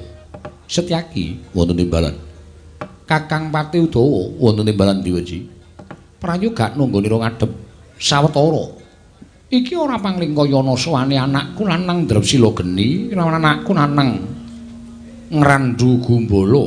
Setyaki 0.65 1.53
wonten 1.53 1.77
timbalan. 1.77 2.17
Kakang 3.05 3.53
Pati 3.53 3.85
Udawa 3.85 4.33
wonten 4.41 4.65
timbalan 4.65 5.05
Diweji. 5.05 5.45
Prayoga 6.17 6.73
nunggoni 6.73 7.13
ro 7.13 7.21
ngadhep 7.21 7.53
sawetara. 8.01 8.65
Iki 9.53 9.77
ora 9.77 10.01
panglingkaya 10.01 10.57
ana 10.57 10.73
sowane 10.73 11.21
anakku 11.21 11.69
lanang 11.69 12.09
Drepsila 12.09 12.49
geni, 12.57 13.13
lawan 13.13 13.45
anakku 13.45 13.77
lanang 13.77 14.25
Ngrandu 15.29 16.01
Gumbala. 16.01 16.65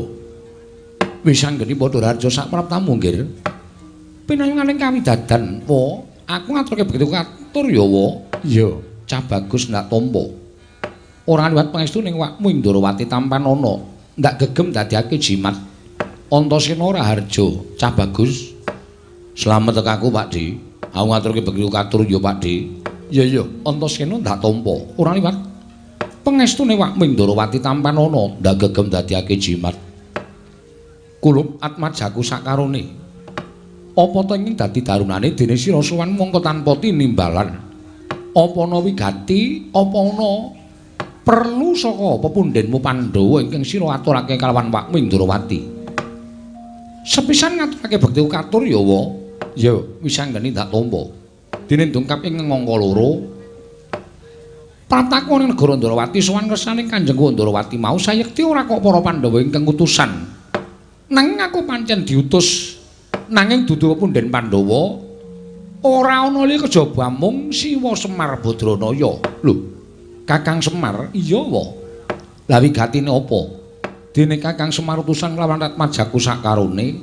Wis 1.25 1.41
anggeni 1.41 1.73
padha 1.73 2.13
raja 2.13 2.29
sak 2.29 2.53
praptamu 2.53 3.01
nggih. 3.01 3.25
Pinayunganing 4.29 4.77
kawidadan, 4.77 5.65
wa 5.65 6.05
aku 6.27 6.47
ngaturke 6.53 6.83
begitu 6.83 7.07
katur 7.07 7.65
ya 7.71 7.81
wa. 7.81 8.21
Iya, 8.43 8.83
cah 9.07 9.23
bagus 9.23 9.71
ndak 9.71 9.87
tampa. 9.87 10.23
Ora 11.27 11.51
liwat 11.51 11.71
pangestu 11.75 12.03
ning 12.03 12.15
wakmu 12.19 12.51
Indrawati 12.51 13.07
tampan 13.07 13.43
ana, 13.43 13.83
ndak 14.19 14.43
gegem 14.43 14.71
dadiake 14.75 15.19
jimat. 15.19 15.55
Antasena 16.27 16.83
ora 16.83 17.01
harjo, 17.03 17.75
cah 17.79 17.91
bagus. 17.95 18.51
Slamet 19.37 19.79
tekaku, 19.79 20.11
Pak 20.11 20.27
Di. 20.33 20.59
Aku 20.91 21.07
ngaturke 21.13 21.43
begitu 21.43 21.69
katur 21.71 22.03
ya, 22.03 22.19
Pak 22.19 22.35
Di. 22.43 22.67
Iya, 23.11 23.23
iya, 23.23 23.43
Antasena 23.63 24.19
ndak 24.19 24.43
tampa. 24.43 24.75
Ora 24.99 25.15
liwat 25.15 25.35
pangestu 26.23 26.67
ning 26.67 26.79
wakmu 26.79 27.07
Indrawati 27.07 27.63
tampan 27.63 27.95
ana, 27.95 28.23
ndak 28.39 28.55
gegem 28.67 28.87
dadiake 28.91 29.39
jimat. 29.39 29.75
Kulup 31.23 31.59
atmajaku 31.59 32.21
sakarone. 32.23 33.06
Apa 33.97 34.17
to 34.29 34.33
ingin 34.37 34.53
dadi 34.53 34.85
darunane 34.85 35.33
dene 35.33 35.57
sira 35.57 35.81
sowan 35.81 36.13
mongko 36.13 36.37
tanpa 36.37 36.77
tinimbalan? 36.77 37.49
Apa 38.37 38.59
ana 38.69 38.77
wigati? 38.77 39.73
Apa 39.73 39.97
ana 39.97 40.53
perlu 41.25 41.73
saka 41.73 42.21
pepundhenmu 42.21 42.77
Pandhawa 42.77 43.41
ingkang 43.41 43.65
sira 43.65 43.89
aturake 43.97 44.37
kalawan 44.37 44.69
Pak 44.69 44.93
Mindrawati? 44.93 45.59
Sepisan 47.01 47.57
ngaturake 47.57 47.97
bekti 47.97 48.21
katur 48.29 48.69
ya 48.69 48.77
wa. 48.77 49.09
Ya. 49.57 49.73
Wis 50.05 50.21
anggene 50.21 50.53
tak 50.53 50.69
tampa 50.69 51.09
dene 51.65 51.89
dungkap 51.89 52.21
ing 52.21 52.37
ngangka 52.37 52.75
loro. 52.77 53.09
Prataku 54.87 55.41
ning 55.41 55.51
negara 55.51 55.73
Ndrawati 55.75 56.21
sowan 56.21 56.47
kersane 56.47 56.85
Kanjeng 56.85 57.17
Ndrawati 57.17 57.75
mau 57.81 57.97
sayekti 57.97 58.45
ora 58.45 58.63
kok 58.63 58.79
para 58.79 59.01
Pandhawa 59.01 59.41
ingkang 59.41 59.65
utusan. 59.65 60.37
Nanging 61.09 61.41
aku 61.41 61.65
pancen 61.65 62.05
diutus 62.05 62.76
nanging 63.29 63.67
dudu 63.67 63.95
punden 63.99 64.31
Pandhawa 64.31 64.99
ora 65.83 66.27
ana 66.27 66.43
li 66.43 66.57
kejaba 66.59 67.07
mung 67.11 67.53
Siwa 67.53 67.93
Semar 67.95 68.39
Badranaya. 68.41 69.11
Lho, 69.43 69.53
Kakang 70.27 70.59
Semar, 70.59 71.11
iya 71.15 71.39
wa. 71.39 71.63
Lah 72.47 72.59
wigatine 72.59 73.11
apa? 73.11 73.39
Dene 74.11 74.39
Kakang 74.39 74.71
Semar 74.73 74.99
utusan 75.03 75.35
lawan 75.35 75.61
Ratmajaku 75.61 76.17
sakarone 76.19 76.97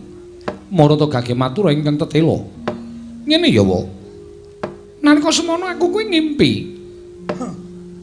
marata 0.74 1.06
gage 1.06 1.32
matur 1.36 1.70
ingkang 1.70 1.96
tetela. 2.00 2.40
Ngene 3.24 3.48
ya 3.48 3.62
wa. 3.64 3.80
Nalika 5.04 5.28
semono 5.28 5.68
aku 5.68 5.92
kuwi 5.92 6.04
ngimpi. 6.08 6.52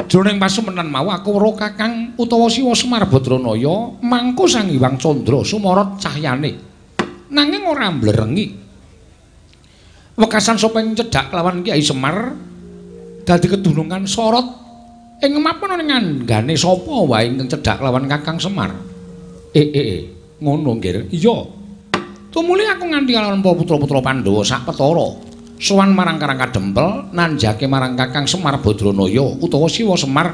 Jroning 0.06 0.38
pasemenan 0.38 0.92
mau 0.92 1.08
aku 1.08 1.40
weruh 1.40 1.56
Kakang 1.56 2.18
utawa 2.18 2.50
Siwa 2.50 2.74
Semar 2.74 3.06
Badranaya 3.06 4.00
mangku 4.02 4.48
Sang 4.50 4.70
Hyang 4.72 4.98
Candra 4.98 5.42
sumarot 5.46 5.98
cahyane. 6.02 6.71
Nanging 7.32 7.64
ora 7.64 7.88
mblerengi. 7.90 8.48
Wekasan 10.20 10.60
sapa 10.60 10.84
ing 10.84 10.94
cedhak 10.94 11.32
lawan 11.32 11.64
Kyai 11.64 11.82
Semar 11.82 12.36
dadi 13.24 13.48
kedunungan 13.48 14.04
sorot 14.06 14.44
ing 15.24 15.40
mapan 15.40 15.80
ning 15.80 15.90
anggane 15.90 16.54
sapa 16.54 16.94
wae 17.08 17.32
ing 17.32 17.48
cedhak 17.48 17.80
lawan 17.80 18.06
Kakang 18.12 18.38
Semar. 18.38 18.76
Eh 19.56 19.68
eh 19.72 19.86
eh, 19.98 20.02
ngono 20.44 20.78
nggih. 20.78 21.10
Iya. 21.16 21.38
Tumuli 22.32 22.64
aku 22.64 22.88
nganti 22.88 23.12
lawan 23.12 23.44
putra-putra 23.44 24.00
Pandhawa 24.00 24.44
sak 24.44 24.68
petara. 24.68 25.32
Sowan 25.62 25.94
marang 25.94 26.18
Karang 26.18 26.42
Kadempel 26.42 27.14
nanjake 27.14 27.70
marang 27.70 27.94
Kakang 27.94 28.26
Semar 28.26 28.58
Badranaya 28.60 29.26
utawa 29.40 29.70
Siwa 29.70 29.94
Semar 29.94 30.34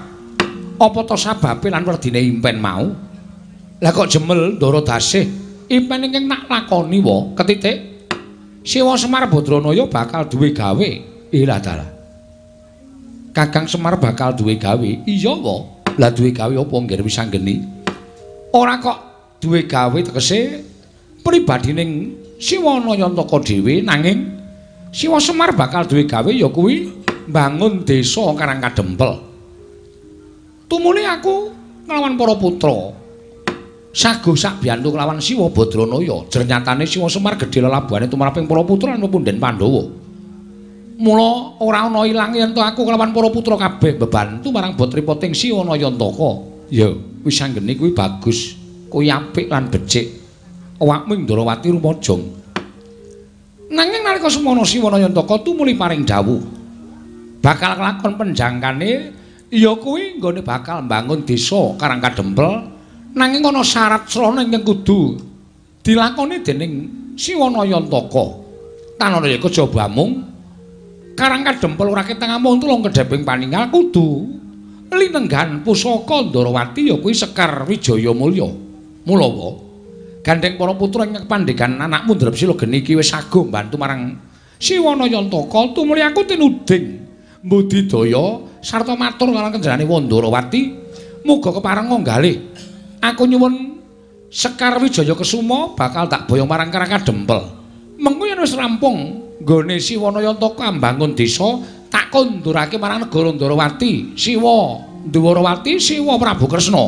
apa 0.77 0.99
to 1.03 1.17
sababe 1.17 1.67
lan 1.73 1.83
werdine 1.83 2.21
impen 2.21 2.61
mau? 2.61 2.85
Lah 3.81 3.91
kok 3.93 4.09
jemel 4.09 4.57
ndara 4.57 4.81
dasih 4.81 5.46
impen 5.67 6.07
ingkang 6.07 6.25
tak 6.27 6.41
lakoni 6.47 6.99
wa 7.03 7.31
ketitik 7.35 7.77
Siwa 8.67 8.99
Semar 8.99 9.31
Badranaya 9.31 9.87
bakal 9.87 10.27
duwe 10.27 10.51
gawe. 10.51 10.89
Ila 11.31 11.55
dalah 11.63 11.87
Kakang 13.31 13.63
Semar 13.63 13.95
bakal 13.95 14.35
duwe 14.35 14.59
gawe. 14.59 15.07
Iya 15.07 15.31
wa 15.39 15.77
lah 15.97 16.13
duwe 16.13 16.29
gawe 16.29 16.53
apa 16.53 16.75
nggih 16.77 17.01
wis 17.01 17.17
anggeni 17.17 17.55
ora 18.53 18.77
kok 18.77 18.97
duwe 19.41 19.65
gawe 19.65 19.97
tegese 19.97 20.61
pribadining 21.25 22.13
Siwa 22.37 22.77
Nayantaka 22.77 23.41
dhewe 23.41 23.81
nanging 23.81 24.19
Siwa 24.93 25.17
Semar 25.17 25.57
bakal 25.57 25.89
duwe 25.89 26.05
gawe 26.05 26.29
ya 26.29 26.47
kuwi 26.53 26.93
bangun 27.27 27.81
desa 27.81 28.29
Karang 28.37 28.61
Kadempel 28.61 29.25
tumuli 30.69 31.01
aku 31.03 31.49
nglawan 31.89 32.13
para 32.13 32.35
putra 32.37 32.93
sago 33.97 34.37
sak 34.37 34.61
biyantu 34.61 34.93
kelawan 34.93 35.17
Siwa 35.17 35.49
Badranaya. 35.49 36.29
Jernyatane 36.29 36.85
Siwa 36.85 37.09
Semar 37.09 37.33
gedhe 37.41 37.65
lelabuhane 37.65 38.05
tumraping 38.05 38.45
para 38.45 38.61
putra 38.61 38.93
lan 38.93 39.01
pepundhen 39.01 39.41
Pandhawa. 39.41 39.89
Mula 41.01 41.57
ora 41.61 41.89
ana 41.89 42.05
ilang 42.05 42.37
yen 42.37 42.53
to 42.53 42.61
aku 42.61 42.85
kelawan 42.85 43.09
para 43.09 43.29
putra 43.33 43.57
kabeh 43.57 43.97
bebantu 43.97 44.53
marang 44.53 44.77
botripoting 44.77 45.33
Siwa 45.33 45.65
Nayantaka. 45.65 46.45
Ya, 46.69 46.93
wis 47.25 47.41
anggene 47.41 47.73
kuwi 47.73 47.97
bagus. 47.97 48.53
Kuwi 48.93 49.09
apik 49.09 49.49
lan 49.49 49.73
becik. 49.73 50.13
Awakmu 50.77 51.25
Ndrawati 51.25 51.73
rumajang. 51.73 52.21
Nanging 53.73 54.01
nalika 54.05 54.29
semono 54.29 54.61
Siwa 54.61 54.93
Nayantaka 54.93 55.41
tumuli 55.41 55.73
paring 55.73 56.05
dawuh 56.05 56.57
bakal 57.41 57.79
kelakon 57.79 58.13
penjangkane 58.17 58.91
ya 59.53 59.71
kuwi 59.77 60.19
nggone 60.19 60.43
bakal 60.43 60.83
mbangun 60.83 61.23
desa 61.23 61.77
Karang 61.79 62.03
Kadempel 62.03 62.76
nanging 63.15 63.43
ana 63.45 63.61
syarat 63.63 64.09
srana 64.09 64.43
ingkang 64.43 64.65
kudu 64.65 65.15
dilakoni 65.85 66.43
dening 66.43 66.73
Siwanayantaka. 67.17 68.45
Tanana 69.01 69.25
ya 69.25 69.41
kejaba 69.41 69.89
mung 69.89 70.21
karang 71.17 71.41
kadempel 71.41 71.89
ora 71.89 72.05
keteng 72.05 72.29
amung 72.29 72.61
tulung 72.61 72.85
kedheping 72.85 73.25
paninggal 73.25 73.73
kudu. 73.73 74.37
Linenggan 74.87 75.67
pusaka 75.67 76.31
Ndarawati 76.31 76.87
ya 76.87 76.95
kuwi 76.95 77.11
Sekar 77.11 77.67
Wijaya 77.67 78.15
Mulya. 78.15 78.47
Mula 79.03 79.27
wa 79.27 79.51
gandeng 80.23 80.55
para 80.55 80.77
putra 80.77 81.03
ing 81.03 81.27
pandhegan 81.27 81.75
anakmu 81.81 82.15
Drepsila 82.15 82.55
geni 82.55 82.79
iki 82.85 82.95
wis 82.95 83.11
sago 83.11 83.49
mbantu 83.49 83.75
marang 83.81 84.13
Siwanayantaka. 84.61 85.73
Tumuli 85.73 86.05
aku 86.05 86.21
tinuding 86.23 86.85
mbudidaya 87.43 88.45
sarta 88.61 88.93
matur 88.93 89.33
marang 89.33 89.57
kenjenengane 89.57 89.89
Wandarawati 89.89 90.61
muga 91.25 91.49
kepareng 91.49 91.91
nggalih 91.91 92.37
aku 93.01 93.23
nyuwun 93.25 93.77
Sekar 94.27 94.75
Wijaya 94.83 95.15
Kesuma 95.15 95.71
bakal 95.71 96.11
tak 96.11 96.27
boyong 96.27 96.51
marang 96.51 96.67
Karang 96.67 96.91
Kadempel. 96.91 97.47
Mengko 97.95 98.27
yen 98.27 98.43
wis 98.43 98.53
rampung 98.59 99.23
nggone 99.39 99.79
Siwanayantaka 99.79 100.67
ambangun 100.67 101.15
desa, 101.15 101.63
tak 101.87 102.11
kondurake 102.11 102.75
marang 102.75 103.07
negara 103.07 103.31
Ndarawati, 103.31 104.19
Siwa 104.19 104.83
Ndarawati, 105.07 105.79
Siwa 105.79 106.19
Prabu 106.19 106.45
Kresna. 106.51 106.85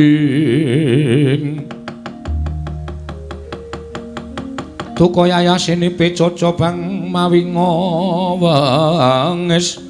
Ing 0.00 1.68
Tuko 5.00 5.24
yayasini 5.24 5.96
pecoco 5.96 6.52
bang 6.60 6.76
mawingo 7.08 8.36
wenges 8.36 9.80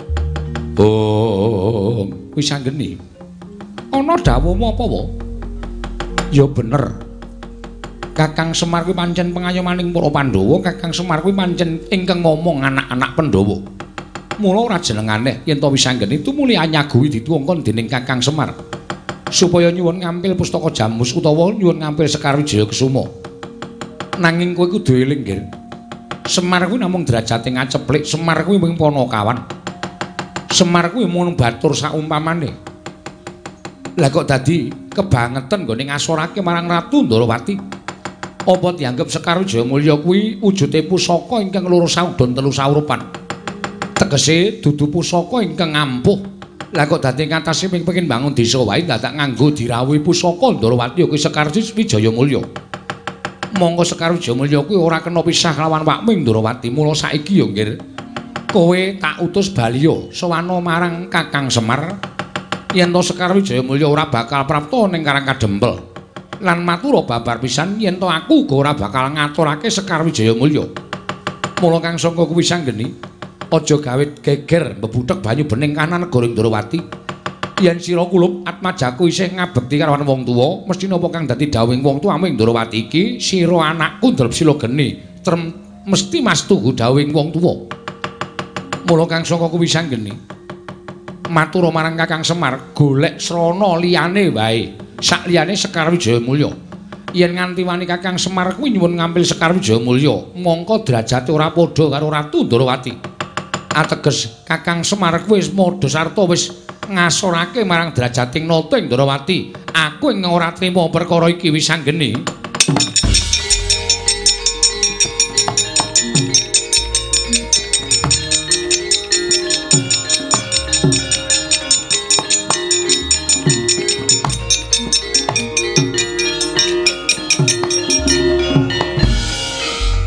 Oh, 0.79 2.07
wis 2.31 2.47
anggeni. 2.55 2.95
Ana 3.91 4.15
dawuhmu 4.15 4.71
apa, 4.71 4.87
Wa? 4.87 5.03
Ya 6.31 6.47
bener. 6.47 7.03
Kakang 8.15 8.55
Semar 8.55 8.87
kuwi 8.87 8.95
pancen 8.95 9.35
pengayomaning 9.35 9.91
para 9.91 10.07
Pandhawa, 10.07 10.63
Kakang 10.63 10.95
Semar 10.95 11.19
kuwi 11.19 11.35
pancen 11.35 11.83
ingkang 11.91 12.23
ngomong 12.23 12.63
anak-anak 12.63 13.11
Pandhawa. 13.19 13.59
Mula 14.39 14.71
ora 14.71 14.79
jenengane 14.79 15.43
yen 15.43 15.59
to 15.59 15.67
wis 15.67 15.83
anggeni 15.83 16.23
tumuli 16.23 16.55
anyaguhi 16.55 17.11
dituwongkon 17.11 17.67
dening 17.67 17.91
Kakang 17.91 18.23
Semar. 18.23 18.55
Supaya 19.27 19.67
nyuwun 19.67 19.99
ngampil 19.99 20.39
pustaka 20.39 20.71
jamus 20.71 21.11
utawa 21.11 21.51
nyuwun 21.51 21.83
ngampil 21.83 22.07
Sekar 22.07 22.39
Wijaya 22.39 22.63
Kesuma. 22.63 23.03
Nanging 24.21 24.53
kowe 24.53 24.69
kudu 24.69 25.01
eling, 25.01 25.25
Ger. 25.25 25.41
Semar 26.29 26.69
kuwi 26.69 26.77
namung 26.77 27.01
derajate 27.01 27.49
ngaceplik, 27.49 28.05
Semar 28.05 28.45
kuwi 28.45 28.61
mung 28.61 28.77
ponokawan. 28.77 29.41
Semar 30.53 30.93
kuwi 30.93 31.09
mung 31.09 31.33
batur 31.33 31.73
saumpamane. 31.73 32.53
Lah 33.97 34.13
kok 34.13 34.29
dadi 34.29 34.69
kebangetan 34.69 35.65
nggone 35.65 35.89
ngasorake 35.89 36.37
marang 36.45 36.69
Ratu 36.69 37.01
Ndrawati. 37.01 37.55
Apa 38.45 38.67
dianggep 38.77 39.09
Sekar 39.09 39.41
Jayamulya 39.41 39.97
kuwi 39.97 40.37
wujude 40.37 40.85
pusaka 40.85 41.41
ingkang 41.41 41.65
loro 41.65 41.89
saudon 41.89 42.37
telu 42.37 42.53
saurupan. 42.53 43.01
Tegese 43.97 44.61
dudu 44.61 44.85
pusaka 44.93 45.41
ingkang 45.41 45.73
ampuh. 45.73 46.21
Lah 46.77 46.85
kok 46.85 47.01
dadi 47.01 47.25
ngatasi 47.25 47.73
ping 47.73 47.81
pengin 47.81 48.05
bangun 48.05 48.37
desa 48.37 48.61
wae 48.61 48.85
dadak 48.85 49.17
nganggo 49.17 49.49
dirawuhi 49.49 49.97
pusaka 50.05 50.61
Ndrawati 50.61 51.09
kuwi 51.09 51.17
Sekar 51.17 51.49
Jayamulya. 51.49 52.70
Monggo 53.57 53.83
Sekar 53.83 54.15
Jayamulya 54.15 54.63
kuwi 54.63 54.79
ora 54.79 55.03
kena 55.03 55.19
pisah 55.25 55.55
lawan 55.57 55.83
Wakming 55.83 56.23
Ndrawati. 56.23 56.71
Mula 56.71 56.95
saiki 56.95 57.41
ya 57.41 57.45
nggih. 57.47 57.79
Kowe 58.51 58.81
tak 58.99 59.23
utus 59.23 59.51
baliyo 59.51 60.11
sowano 60.11 60.59
marang 60.59 61.07
Kakang 61.07 61.51
Semar. 61.51 61.99
Yen 62.71 62.91
to 62.91 63.01
Sekar 63.03 63.35
Wijaya 63.35 63.59
Mulya 63.59 63.87
ora 63.87 64.07
bakal 64.07 64.47
prapta 64.47 64.87
ning 64.87 65.03
Karang 65.03 65.27
Kadempel. 65.27 65.75
Lan 66.39 66.63
matur 66.63 67.03
babar 67.03 67.37
pisan 67.43 67.75
yen 67.79 67.99
to 67.99 68.07
aku 68.07 68.47
uga 68.47 68.55
ora 68.55 68.71
bakal 68.75 69.11
ngaturake 69.11 69.67
Sekar 69.67 70.03
Wijaya 70.07 70.31
Mulya 70.31 70.91
mula 71.61 71.77
Kang 71.77 72.01
Sangka 72.01 72.25
kuwi 72.25 72.41
sanggeni 72.41 72.89
aja 73.53 73.75
gawe 73.77 74.05
geger 74.25 74.81
mbebutek 74.81 75.21
banyu 75.21 75.45
bening 75.45 75.77
kanan 75.77 76.09
negara 76.09 76.25
Indrawati 76.25 76.81
yen 77.61 77.77
sira 77.77 78.03
kulup 78.09 78.41
atmajaku 78.43 79.07
isih 79.07 79.37
ngabekti 79.37 79.77
karo 79.77 79.95
wong 80.01 80.25
tuwa 80.25 80.65
mesti 80.65 80.89
napa 80.89 81.07
kang 81.13 81.29
dadi 81.29 81.47
dawing 81.47 81.85
wong 81.85 82.01
tuwa 82.01 82.17
ing 82.25 82.33
Indrawati 82.33 82.89
iki 82.89 83.21
sira 83.21 83.69
anakku 83.69 84.17
ndrep 84.17 84.33
sila 84.33 84.57
geni 84.57 85.21
trem 85.21 85.53
mesti 85.85 86.25
mastuhu 86.25 86.73
dawing 86.73 87.13
wong 87.13 87.29
tuwa 87.29 87.81
Mula 88.91 89.07
Kang 89.07 89.23
Saka 89.23 89.47
kuwi 89.47 89.71
sanggeni. 89.71 90.11
Matur 91.31 91.71
marang 91.71 91.95
Kakang 91.95 92.27
Semar, 92.27 92.75
golek 92.75 93.23
srana 93.23 93.79
liyane 93.79 94.27
wae. 94.35 94.75
Sak 94.99 95.31
liyane 95.31 95.55
Sekar 95.55 95.87
Wijaya 95.87 96.19
Mulya. 96.19 96.51
Yen 97.15 97.31
nganti 97.31 97.63
wani 97.63 97.87
Kakang 97.87 98.19
Semar 98.19 98.51
kuwi 98.59 98.75
nyuwun 98.75 98.99
ngambil 98.99 99.23
Sekar 99.23 99.55
Wijaya 99.55 99.79
Mulya, 99.79 100.35
mongko 100.35 100.83
derajate 100.83 101.31
ora 101.31 101.55
padha 101.55 101.87
karo 101.87 102.11
Ratu 102.11 102.43
Ndrawati. 102.43 102.93
Ateges 103.71 104.43
Kakang 104.43 104.83
Semar 104.83 105.23
kuwi 105.23 105.39
wis 105.39 105.55
modho 105.55 105.87
sarta 105.87 106.27
wis 106.27 106.60
ngasorake 106.89 107.61
marang 107.67 107.93
derajating 107.93 108.47
Nata 108.49 108.81
Ndrawati. 108.81 109.53
Aku 109.75 110.09
ing 110.09 110.25
ora 110.25 110.55
trima 110.55 110.87
perkara 110.89 111.29
iki 111.29 111.51
wis 111.53 111.67
sanggeni. 111.67 112.15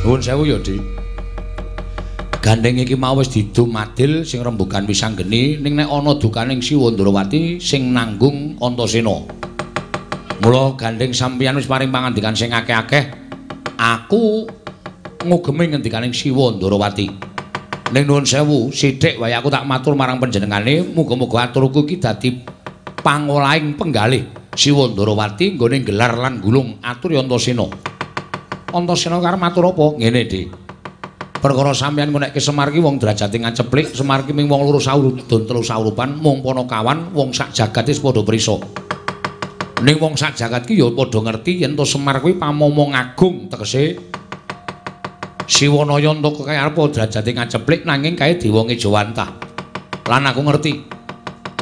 Nuwun 0.05 0.21
sewu 0.23 0.47
ya, 0.47 0.59
Dik. 0.61 0.94
Gandeng 2.45 2.77
iki 2.77 2.93
mau 2.93 3.17
wis 3.17 3.33
didumadil 3.33 4.21
sing 4.21 4.45
rembugan 4.45 4.85
wisanggeni 4.85 5.57
ning 5.65 5.81
nek 5.81 5.89
ana 5.89 6.13
dukaning 6.13 6.61
Siwa 6.61 6.93
Ndrawati 6.93 7.57
sing 7.57 7.89
nanggung 7.89 8.61
Antasena. 8.61 9.17
Mula 10.45 10.77
gandeng 10.77 11.17
sampeyan 11.17 11.57
wis 11.57 11.65
paring 11.65 11.89
pangandikan 11.89 12.37
sing 12.37 12.53
akeh-akeh. 12.53 13.17
Aku 13.81 14.45
ngugemi 15.25 15.73
ngendikaning 15.73 16.13
Siwa 16.13 16.53
Ndrawati. 16.53 17.09
Ning 17.97 18.05
nuwun 18.05 18.29
sewu, 18.29 18.69
sithik 18.69 19.17
wae 19.17 19.33
aku 19.33 19.49
tak 19.49 19.65
matur 19.65 19.97
marang 19.97 20.21
panjenengane, 20.21 20.85
muga-muga 20.85 21.49
aturku 21.49 21.89
iki 21.89 21.97
dadi 21.97 22.45
pangolahing 23.01 23.73
penggalih 23.73 24.53
Siwa 24.53 24.93
Ndrawati 24.93 25.57
nggone 25.57 25.81
gelar 25.81 26.13
lan 26.21 26.45
gulung 26.45 26.77
atur 26.85 27.17
Antasena. 27.17 27.65
Antasena 28.69 29.17
karo 29.25 29.41
matur 29.41 29.65
apa? 29.73 29.97
Ngene, 29.97 30.29
Dik. 30.29 30.64
Perkara 31.45 31.77
sampeyan 31.77 32.09
ngonekke 32.09 32.41
Semar 32.41 32.73
ki 32.73 32.81
wong 32.81 32.97
derajate 32.97 33.37
ngaceplik, 33.37 33.93
Semar 33.93 34.25
ki 34.25 34.33
ming 34.33 34.49
wong 34.49 34.65
loro 34.65 34.81
saurudun 34.81 35.45
telu 35.45 35.61
saurupan, 35.61 36.17
mung 36.17 36.41
kawan, 36.41 37.13
wong 37.13 37.37
sak 37.37 37.53
jagat 37.53 37.85
wis 37.85 38.01
padha 38.01 38.25
prisa. 38.25 38.57
Ning 39.85 40.01
wong 40.01 40.17
sak 40.17 40.41
jagat 40.41 40.65
ki 40.65 40.81
ya 40.81 40.89
padha 40.89 41.21
ngerti 41.21 41.61
yen 41.61 41.77
to 41.77 41.85
Semar 41.85 42.25
kuwi 42.25 42.41
pamomong 42.41 42.97
agung 42.97 43.53
tegese 43.53 44.01
Siwanaya 45.45 46.17
entuk 46.17 46.49
kaya 46.49 46.65
arep 46.65 46.81
derajate 46.89 47.37
ngaceplik 47.37 47.85
nanging 47.85 48.17
kae 48.17 48.41
dewa 48.41 48.65
ngejawantah. 48.65 49.29
Lan 50.09 50.25
aku 50.25 50.41
ngerti 50.49 50.73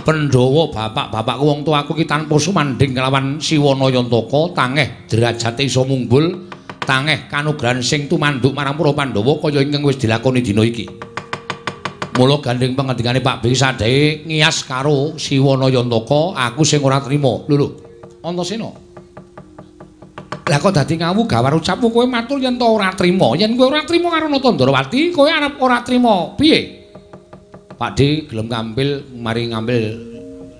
Pandhawa 0.07 0.71
bapak-bapakku 0.71 1.43
wong 1.43 1.61
tuaku 1.67 1.99
ki 1.99 2.07
tanpa 2.07 2.39
sumanding 2.39 2.95
kelawan 2.95 3.43
Siwanaya 3.43 3.99
Antaka 3.99 4.63
tangeh 4.63 5.11
derajate 5.11 5.67
iso 5.67 5.83
munggul 5.83 6.47
tangeh 6.83 7.31
kanugrahan 7.31 7.81
sing 7.81 8.11
tumanduk 8.11 8.53
marang 8.53 8.75
para 8.75 8.93
Pandhawa 8.93 9.39
kaya 9.39 9.63
ingkang 9.63 9.83
wis 9.87 9.99
dilakoni 9.99 10.43
dina 10.43 10.63
iki. 10.67 10.87
Mula 12.13 12.45
gandeng 12.45 12.77
pangendikane 12.77 13.25
Pak 13.25 13.41
Bing 13.41 13.57
sadhe 13.57 14.21
ngias 14.29 14.69
karo 14.69 15.17
Siwana 15.17 15.73
Yantaka, 15.73 16.37
aku 16.37 16.61
sing 16.61 16.85
ora 16.85 17.01
trima. 17.01 17.41
Lho 17.49 17.57
lho, 17.57 17.69
Antasena. 18.21 18.69
Lah 20.43 20.59
kok 20.61 20.75
dadi 20.77 21.01
ngawu 21.01 21.25
gawar 21.25 21.57
ucapmu 21.57 21.89
kowe 21.89 22.05
matur 22.05 22.37
yen 22.37 22.61
to 22.61 22.69
ora 22.69 22.93
trima. 22.93 23.33
Yen 23.33 23.57
kowe 23.57 23.73
ora 23.73 23.89
trima 23.89 24.13
karo 24.13 24.29
Natandrawati, 24.29 25.09
kowe 25.09 25.25
arep 25.25 25.57
ora 25.57 25.81
trima. 25.81 26.37
Piye? 26.37 26.85
Pak 27.81 27.91
D 27.97 28.29
gelem 28.29 28.47
ngambil 28.53 28.89
mari 29.17 29.49
ngambil 29.49 29.83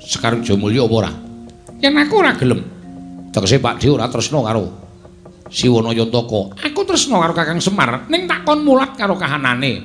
Sekar 0.01 0.41
Jamulya 0.41 0.89
apa 0.89 0.95
ora? 0.97 1.13
Yen 1.85 1.93
aku 2.01 2.15
ora 2.17 2.33
gelem. 2.33 2.65
Tegese 3.29 3.61
Pak 3.61 3.77
D 3.77 3.93
ora 3.93 4.09
tresna 4.09 4.41
karo 4.41 4.82
Siwana 5.53 5.93
Yantaka, 5.93 6.57
aku 6.65 6.81
tresna 6.89 7.21
karo 7.21 7.37
Kakang 7.37 7.61
Semar, 7.61 8.09
ning 8.09 8.25
takon 8.25 8.65
mulat 8.65 8.97
karo 8.97 9.21
kahanane. 9.21 9.85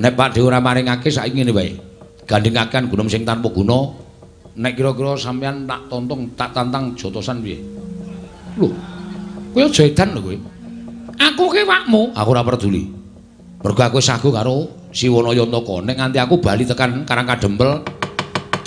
Nek 0.00 0.12
Pak 0.18 0.34
Dewa 0.34 0.50
ora 0.50 0.58
maringake 0.58 1.06
saiki 1.06 1.38
ngene 1.38 1.54
wae. 1.54 1.78
Gandhengaken 2.26 2.90
gunung 2.90 3.06
sing 3.06 3.22
tanpa 3.22 3.46
guna. 3.52 3.94
Nek 4.58 4.74
kira-kira 4.74 5.14
sampeyan 5.14 5.70
tak 5.70 5.86
tontong, 5.86 6.34
tak 6.34 6.50
tantang 6.50 6.98
jotosan 6.98 7.38
piye? 7.38 7.62
Lho. 8.58 8.74
Kowe 9.54 9.62
aja 9.62 9.86
edan 9.86 10.18
lho 10.18 10.20
kowe. 10.24 10.36
Aku 11.20 11.44
ki 11.54 11.62
wakmu, 11.62 12.16
aku 12.16 12.28
ora 12.34 12.42
peduli. 12.42 12.90
Mergo 13.60 13.82
aku 13.86 14.00
sagu 14.02 14.34
karo 14.34 14.88
Siwana 14.90 15.30
Yantaka, 15.30 15.84
nek 15.86 15.94
nganti 15.94 16.18
aku 16.18 16.42
bali 16.42 16.66
tekan 16.66 17.06
Karang 17.06 17.28
Kadempel 17.28 17.86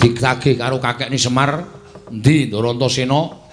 ditagih 0.00 0.56
karo 0.56 0.80
kakekne 0.80 1.20
Semar, 1.20 1.60
endi 2.08 2.48
Ndarantasena 2.48 3.43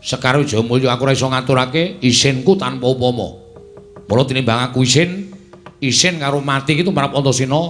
Sekar 0.00 0.40
Wijayamulya 0.40 0.96
aku 0.96 1.04
ora 1.04 1.12
iso 1.12 1.28
ngaturake 1.28 2.00
isinku 2.00 2.56
tanpa 2.56 2.88
upama. 2.88 3.36
Mula 4.08 4.24
tinimbang 4.24 4.72
aku 4.72 4.82
isin, 4.82 5.28
isin 5.76 6.16
karo 6.16 6.40
mati 6.40 6.72
iki 6.72 6.82
tumrap 6.82 7.12
Antasena, 7.12 7.60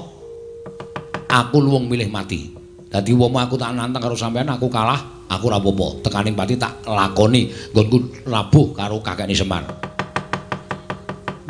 aku 1.26 1.57
luwung 1.59 1.91
milih 1.91 2.07
mati. 2.07 2.55
Dadi 2.87 3.11
upama 3.11 3.51
aku 3.51 3.59
tak 3.59 3.74
nantang 3.74 3.99
karo 3.99 4.14
sampean 4.14 4.47
aku 4.47 4.70
kalah, 4.70 5.26
aku 5.26 5.51
ora 5.51 5.59
apa-apa. 5.59 6.07
Tekaning 6.07 6.39
pati 6.39 6.55
tak 6.55 6.87
lakoni 6.87 7.51
nggonku 7.74 8.31
labuh 8.31 8.66
karo 8.78 9.03
kakekne 9.03 9.35
Semar. 9.35 9.66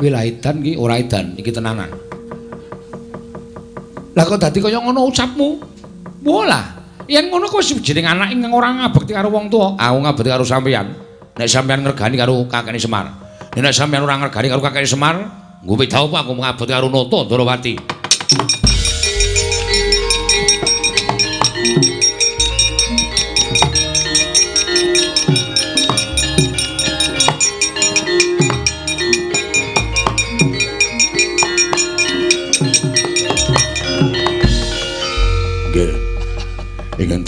Wilaidan 0.01 0.65
iki 0.65 0.73
ora 0.81 0.97
edan, 0.97 1.37
iki 1.37 1.53
tenanan. 1.53 1.93
Lah 4.17 4.25
kok 4.25 4.41
dadi 4.41 4.57
kaya 4.57 4.81
ngono 4.81 5.05
ucapmu? 5.07 5.49
Wolah. 6.25 6.80
Yen 7.11 7.27
ngono 7.27 7.51
kok 7.51 7.59
jeneng 7.59 8.07
anak 8.07 8.31
ingkang 8.31 8.55
ora 8.55 8.71
ngabekti 8.71 9.11
karo 9.11 9.27
wong 9.27 9.51
tuwa. 9.51 9.75
Aku 9.75 9.97
ngabekti 9.99 10.29
karo 10.31 10.47
sampeyan. 10.47 10.87
Nek 11.35 11.47
sampeyan 11.51 11.83
ngregani 11.83 12.15
karo 12.15 12.47
kakekne 12.47 12.79
Semar. 12.79 13.11
Nek 13.51 13.75
sampeyan 13.75 14.07
ora 14.07 14.15
ngregani 14.15 14.47
karo 14.47 14.61
kakekne 14.63 14.87
Semar 14.87 15.15
nggo 15.61 15.75
beda 15.75 16.07
apa 16.07 16.17
aku 16.23 16.33
ngabekti 16.39 16.71
karo 16.71 16.87
Nata 16.87 17.19
Ndrawati 17.27 17.73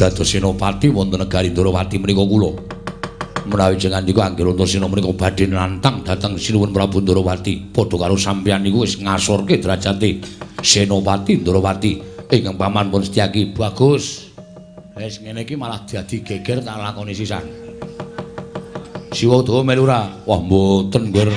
dados 0.04 0.28
senopati 0.28 0.91
wonten 0.91 1.24
negari 1.24 1.56
Ndrawati 1.56 1.95
menika 1.95 2.28
kula. 2.28 2.51
Menawi 3.47 3.80
jenengan 3.80 4.04
niku 4.04 4.20
anggere 4.20 4.51
Antasena 4.51 4.88
menika 4.91 5.16
badhe 5.16 5.47
nantang 5.47 6.04
dhateng 6.04 6.36
Sinuwun 6.36 6.76
Prabu 6.76 6.99
Ndrawati 6.99 7.72
padha 7.72 7.95
karo 7.95 8.20
sampeyan 8.20 8.68
niku 8.68 8.84
wis 8.84 8.99
ngasorke 8.99 9.64
derajate 9.64 10.20
senopati 10.60 11.39
Ndrawati 11.39 11.91
ingkang 12.36 12.60
paman 12.60 12.91
pun 12.91 12.99
Setyaki 12.99 13.56
bagus. 13.56 14.28
Wis 14.99 15.24
ngene 15.24 15.47
iki 15.47 15.56
malah 15.56 15.88
dadi 15.88 16.20
geger 16.20 16.60
tak 16.60 16.76
lakoni 16.84 17.16
sisan. 17.16 17.47
Siwa 19.16 19.39
Dawa 19.39 19.64
melu 19.64 19.88
ora? 19.88 20.10
Wah 20.28 20.41
mboten, 20.41 21.14
Gur. 21.14 21.32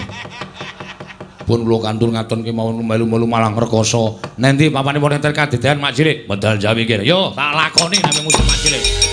Pun 1.47 1.63
kula 1.63 1.87
kantur 1.87 2.11
ngaton 2.11 2.43
ki 2.43 2.51
mawon 2.51 2.83
melu-melu 2.83 3.25
malang 3.31 3.55
rekoso. 3.55 4.19
Nendi 4.37 4.69
papanipun 4.69 5.15
enten 5.15 5.31
kadedean 5.31 5.79
Mak 5.79 5.95
Cilik? 5.95 6.27
Medal 6.27 6.59
Jawi 6.59 6.83
kene. 6.83 7.07
Yo, 7.07 7.31
tak 7.39 7.55
lakoni 7.55 8.03
nami 8.03 8.21
musuh 8.27 8.43
Mak 8.43 8.59
Cilik. 8.67 9.06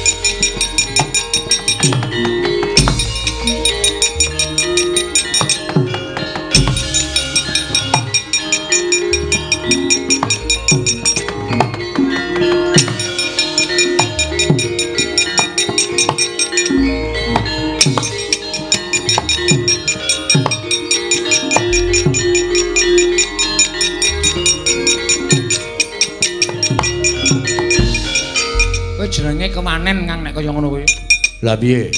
Lah 31.43 31.59
piye? 31.59 31.91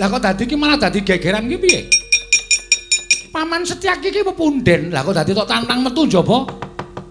Lah 0.00 0.08
kok 0.08 0.24
dadi 0.24 0.48
ki 0.48 0.56
malah 0.56 0.80
dadi 0.80 1.04
gegeran 1.04 1.44
ki 1.44 1.56
piye? 1.60 1.80
Paman 3.28 3.68
Setyaki 3.68 4.08
ki 4.08 4.24
pepunden. 4.24 4.88
Lah 4.88 5.04
kok 5.04 5.12
dadi 5.12 5.36
tok 5.36 5.44
tantang 5.44 5.84
metu 5.84 6.08
njaba? 6.08 6.48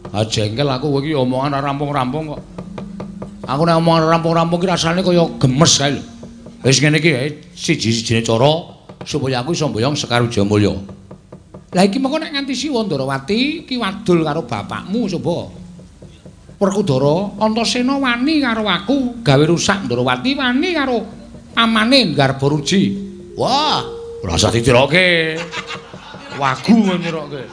Ah 0.10 0.26
jengkel 0.26 0.66
aku 0.66 0.90
kowe 0.90 1.00
iki 1.06 1.14
omongan 1.14 1.62
ora 1.62 1.70
rampung-rampung 1.70 2.34
kok. 2.34 2.42
Aku 3.46 3.62
nek 3.64 3.78
omongan 3.78 4.10
rampung-rampung 4.10 4.58
ki 4.58 4.68
rasane 4.74 5.06
kaya 5.06 5.24
gemes 5.38 5.74
kae 5.78 5.94
lho. 5.94 6.02
Wis 6.66 6.82
ngene 6.82 6.98
iki 6.98 7.12
siji-sijine 7.54 8.26
cara 8.26 8.52
supaya 9.06 9.46
aku 9.46 9.54
iso 9.54 9.70
mboyong 9.70 9.94
Sekar 9.94 10.26
Jamulya. 10.34 10.74
Lah 11.78 11.84
iki 11.86 12.02
mengko 12.02 12.18
nek 12.18 12.34
nganti 12.34 12.58
Siwa 12.58 12.82
Ndrawati 12.90 13.70
ki 13.70 13.78
wadul 13.78 14.26
karo 14.26 14.50
bapakmu 14.50 15.06
coba. 15.14 15.62
Werkudara 16.58 17.42
Antasena 17.42 18.02
wani 18.02 18.42
karo 18.42 18.66
aku 18.66 19.22
gawe 19.22 19.44
rusak 19.46 19.86
Ndrawati 19.86 20.34
wani 20.34 20.70
karo 20.74 21.21
amane 21.62 22.14
Garbaruji. 22.18 22.82
Wah, 23.38 23.86
ora 24.26 24.34
usah 24.36 24.50
ditiroke. 24.50 25.38
Wagu 26.42 26.98
nyiroke. 26.98 27.44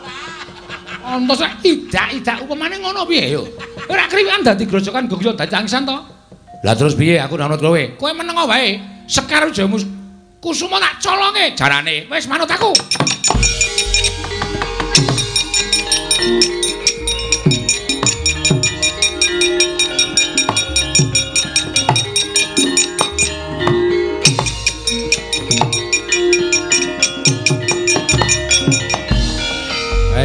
Antasena 1.08 1.56
idak-idak 1.64 2.44
upamane 2.44 2.76
ngono 2.80 3.08
piye 3.08 3.32
yo? 3.32 3.44
Ora 3.88 4.04
kriwikan 4.08 4.44
dadi 4.44 4.68
grojokan 4.68 5.08
gogyo 5.08 5.32
dadi 5.32 5.56
angsan 5.56 5.88
to? 5.88 5.96
Lah 6.64 6.74
terus 6.76 6.92
piye 6.92 7.16
aku 7.20 7.36
nanut 7.40 7.60
kowe? 7.60 7.82
Kowe 7.96 8.12
meneng 8.12 8.36
wae. 8.44 8.80
Sekar 9.08 9.48
jamus 9.52 9.88
kusuma 10.40 10.76
tak 10.76 11.00
colonge 11.00 11.56
jarane. 11.56 12.04
Wis 12.12 12.28
manut 12.28 12.50
aku. 12.50 12.72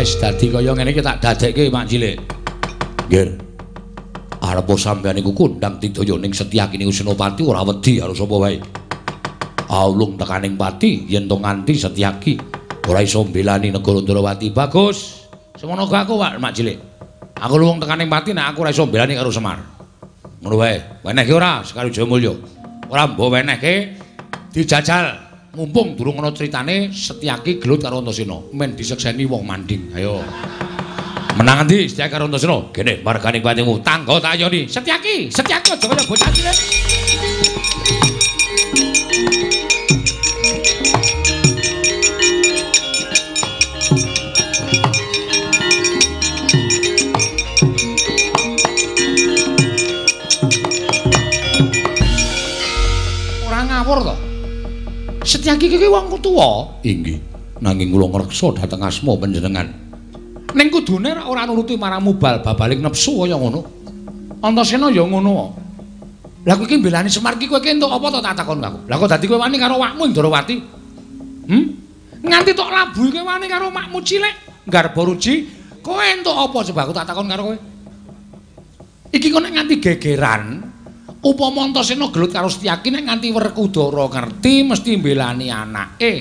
Wis 0.03 0.19
dadi 0.19 0.51
kaya 0.51 0.75
ngene 0.75 0.91
iki 0.91 0.99
tak 0.99 1.23
dadekke 1.23 1.71
Mak 1.71 1.87
Cilik. 1.87 2.19
Nggih. 3.07 3.39
Arep 4.43 4.67
sampeyan 4.75 5.15
iku 5.15 5.31
kondang 5.31 5.79
tidaya 5.79 6.19
ning 6.19 6.35
Setyaki 6.35 6.75
niku 6.75 6.91
Senopati 6.91 7.39
ora 7.39 7.63
wedi 7.63 8.03
karo 8.03 8.11
sapa 8.11 8.35
wae. 8.35 8.59
Aulung 9.71 10.19
tekaning 10.19 10.59
pati 10.59 11.07
yen 11.07 11.23
to 11.23 11.39
nganti 11.39 11.79
Setyaki 11.79 12.35
ora 12.91 12.99
iso 12.99 13.23
mbelani 13.23 13.71
negara 13.71 14.03
Ndrawati. 14.03 14.51
Bagus. 14.51 15.23
Semono 15.55 15.87
aku 15.87 16.19
Pak 16.19 16.35
Mak 16.35 16.51
Cilik. 16.51 16.75
Aku 17.39 17.55
luwung 17.55 17.79
tekaning 17.79 18.11
pati 18.11 18.35
nek 18.35 18.51
aku 18.51 18.67
ora 18.67 18.75
iso 18.75 18.83
mbelani 18.83 19.15
karo 19.15 19.31
Semar. 19.31 19.63
Ngono 20.43 20.55
wae. 20.59 20.99
Wenehke 20.99 21.31
ora 21.31 21.63
sekali 21.63 21.95
Jamulya. 21.95 22.35
Ora 22.91 23.07
mbok 23.07 23.39
wenehke 23.39 23.95
dijajal. 24.51 25.15
Mumpung 25.53 25.93
durung 25.93 26.17
ana 26.17 26.33
critane 26.33 26.89
Setyaki 26.89 27.61
gelut 27.61 27.85
karo 27.85 28.01
Antasena. 28.01 28.41
Men 28.57 28.73
disekseni 28.73 29.29
wong 29.29 29.45
manding. 29.45 29.93
Ayo. 29.93 30.17
Menang 31.37 31.69
endi 31.69 31.85
Setyaki 31.85 32.09
karo 32.09 32.25
Antasena? 32.25 32.73
Kene 32.73 33.05
margane 33.05 33.37
patimu 33.37 33.77
tangga 33.85 34.17
tak 34.17 34.33
ayoni. 34.33 34.65
Setyaki 34.65 35.29
Setyaki 35.29 35.77
aja 35.77 35.85
kaya 35.85 36.03
bocah 36.09 36.29
cilik 36.33 36.57
Setyaki 55.43 55.75
iki 55.75 55.91
wong 55.91 56.07
tuwa. 56.23 56.79
Inggih. 56.87 57.19
Nanging 57.59 57.91
kula 57.91 58.07
ngreksa 58.07 58.55
dhateng 58.55 58.79
asma 58.79 59.11
panjenengan. 59.19 59.67
Ning 60.55 60.71
kudune 60.71 61.11
ora 61.19 61.43
nuruti 61.43 61.75
marang 61.75 61.99
mubal 61.99 62.39
babaling 62.39 62.79
nepsu 62.79 63.27
kaya 63.27 63.35
ngono. 63.35 63.59
Antasena 64.39 64.87
ya 64.87 65.03
ngono. 65.03 65.51
Lah 66.47 66.55
kowe 66.55 66.63
iki 66.63 66.79
mbelani 66.79 67.11
Semar 67.11 67.35
iki 67.35 67.51
kowe 67.51 67.59
entuk 67.59 67.91
apa 67.91 68.07
to 68.07 68.19
tak 68.23 68.39
takon 68.39 68.63
aku. 68.63 68.87
Lah 68.87 68.95
kok 68.95 69.11
dadi 69.11 69.27
kowe 69.27 69.35
wani 69.35 69.59
karo 69.59 69.75
wakmu 69.83 70.15
Ndrawati? 70.15 70.55
Hm? 71.51 71.65
Nganti 72.23 72.51
tok 72.55 72.71
labu 72.71 73.11
kowe 73.11 73.23
wani 73.27 73.51
karo 73.51 73.67
makmu 73.67 73.99
cilik 73.99 74.63
Garbaruji, 74.63 75.43
kowe 75.83 75.99
entuk 75.99 76.39
apa 76.39 76.55
coba 76.71 76.81
aku 76.87 76.93
tak 76.95 77.07
takon 77.11 77.27
karo 77.27 77.51
kowe? 77.51 77.57
Iki 79.11 79.27
kok 79.27 79.43
nek 79.43 79.51
nganti 79.59 79.75
gegeran, 79.83 80.43
upama 81.23 81.63
Antasena 81.63 82.11
gelut 82.11 82.35
karo 82.35 82.51
Setyaki 82.51 82.91
nek 82.91 83.07
nganti 83.07 83.31
Werkudara 83.31 84.05
ngerti 84.11 84.53
mesti 84.67 84.91
mbelani 84.99 85.47
anake. 85.47 86.13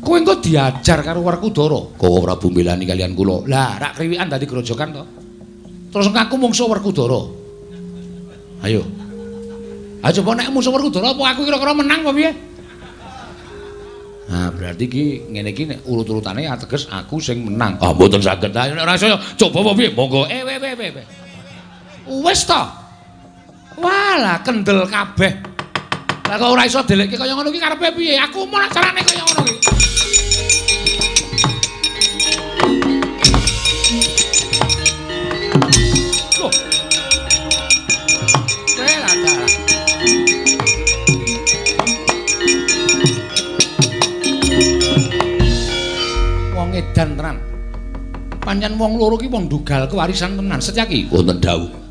Kowe 0.00 0.16
engko 0.22 0.38
diajar 0.38 1.02
karo 1.02 1.20
Werkudara. 1.26 1.98
Kowe 1.98 2.18
Prabu 2.22 2.54
mbelani 2.54 2.86
kalian 2.86 3.18
kula. 3.18 3.42
Lah, 3.50 3.74
rak 3.82 3.98
kriwikan 3.98 4.30
dadi 4.30 4.46
grojokan 4.46 4.88
to. 4.94 5.02
Terus 5.90 6.06
ngaku 6.14 6.34
mungsuh 6.38 6.70
Werkudara. 6.70 7.20
Ayo. 8.62 8.86
Ayo 10.06 10.12
coba 10.22 10.38
nek 10.38 10.54
musuh 10.54 10.70
Werkudara 10.70 11.10
apa 11.10 11.22
aku 11.34 11.42
kira-kira 11.42 11.74
menang 11.74 12.06
apa 12.06 12.14
piye? 12.14 12.32
Nah, 14.26 14.50
berarti 14.50 14.90
ki 14.90 15.04
ngene 15.30 15.50
iki 15.54 15.70
nek 15.70 15.78
urut-urutane 15.86 16.46
ateges 16.46 16.86
aku 16.90 17.18
sing 17.18 17.42
menang. 17.46 17.78
Ah, 17.82 17.90
mboten 17.90 18.22
saged. 18.22 18.54
Ora 18.54 18.94
iso 18.94 19.18
coba 19.34 19.66
apa 19.66 19.72
piye? 19.74 19.90
Monggo. 19.90 20.30
Eh, 20.30 20.46
we, 20.46 20.54
we, 20.62 20.70
we. 20.94 21.02
Wis 22.22 22.46
to. 22.46 22.85
Walah 23.76 24.40
kendel 24.40 24.88
kabeh. 24.88 25.32
Lah 26.26 26.36
kok 26.40 26.48
ora 26.48 26.66
iso 26.66 26.82
delekke 26.82 27.14
kaya 27.14 27.36
ngono 27.36 27.54
iki 27.54 27.60
karepe 27.62 27.92
piye? 27.94 28.18
Aku 28.18 28.48
mau 28.50 28.64
carane 28.72 29.04
kaya 29.04 29.22
ngono 29.22 29.42
iki. 29.46 29.56
Loh. 36.40 36.52
Wela 38.74 39.12
dalah. 39.22 39.50
Wong 46.58 46.68
edan 46.74 47.08
tenan. 47.14 47.36
Pancen 48.42 48.74
wong 48.80 48.98
loro 48.98 49.14
ki 49.14 49.30
wong 49.30 49.46
dugal 49.46 49.86
kewarisan 49.86 50.34
tenan. 50.34 50.58
Setyaki 50.58 51.06
wonten 51.06 51.38
dawuh. 51.38 51.85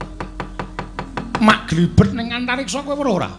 Glibet 1.76 2.16
ning 2.16 2.32
antariksa 2.32 2.80
kowe 2.88 2.96
ora 2.96 3.12
ora? 3.12 3.30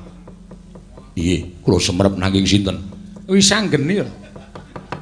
Iye, 1.17 1.65
kula 1.65 1.81
semrep 1.81 2.21
nanging 2.21 2.45
sinten? 2.45 2.77
Wis 3.25 3.49
anggeni 3.49 4.05
lho. 4.05 4.13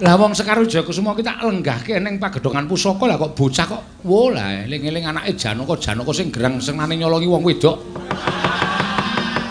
Lah 0.03 0.15
wong 0.19 0.35
Sekar 0.35 0.59
Jayakusuma 0.63 1.15
ki 1.19 1.23
tak 1.27 1.43
lenggahke 1.43 1.99
ning 1.99 2.23
pagedhongan 2.23 2.67
pusaka 2.71 3.07
lah 3.07 3.19
kok 3.19 3.35
bocah 3.35 3.67
kok 3.67 3.83
wo 4.07 4.31
lah 4.31 4.67
eling-eling 4.67 5.07
anake 5.07 5.39
Janaka 5.39 5.75
Janaka 5.79 6.11
sing 6.15 6.35
gerang 6.35 6.59
senane 6.63 6.95
nyolongi 6.95 7.27
wong 7.27 7.43
wedok. 7.43 7.77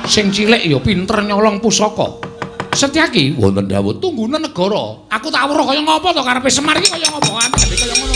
Sing 0.07 0.31
cilik 0.31 0.63
ya 0.63 0.79
pinter 0.79 1.19
nyolong 1.23 1.59
pusaka. 1.59 2.31
Setyaki 2.75 3.35
wonten 3.39 3.67
dawuh 3.67 3.99
tunggune 3.99 4.39
negara. 4.39 5.07
Aku 5.11 5.27
tak 5.31 5.47
weruh 5.47 5.63
kaya 5.63 5.79
ngapa 5.83 6.09
to 6.11 6.21
karepe 6.23 6.49
Semar 6.51 6.75
iki 6.79 6.91
kaya 6.91 7.07
ngapa 7.07 7.31
kaya 7.51 7.95
ngono. 7.99 8.12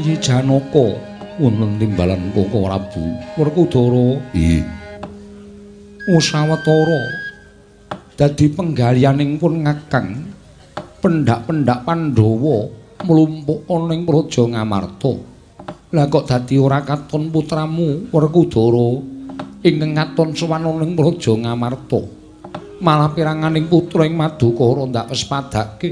Yayi 0.00 0.16
Janaka 0.16 0.96
wonten 1.36 1.76
timbalan 1.76 2.32
Koko 2.32 2.64
Prabu 2.64 3.04
Werkudara 3.36 4.16
Iya. 4.32 4.64
usawetara 6.08 7.04
dadi 8.16 8.48
penggalianing 8.48 9.36
pun 9.36 9.60
ngakang 9.60 10.24
pendak-pendak 11.04 11.84
Pandhawa 11.84 12.72
mlumpuk 13.04 13.68
ana 13.68 13.92
ing 13.92 14.08
Praja 14.08 14.48
Ngamarta. 14.48 15.12
Lah 15.92 16.08
kok 16.08 16.24
dadi 16.24 16.56
ora 16.56 16.80
katon 16.80 17.28
putramu 17.28 18.08
Werkudara 18.08 19.04
ingkang 19.60 19.92
katon 19.92 20.32
sowan 20.32 20.64
ana 20.64 20.80
ing 20.80 20.96
Praja 20.96 21.36
Ngamarta. 21.36 22.00
Malah 22.80 23.12
piranganing 23.12 23.68
putra 23.68 24.08
ing 24.08 24.16
Madukara 24.16 24.88
ndak 24.88 25.12
pespadake. 25.12 25.90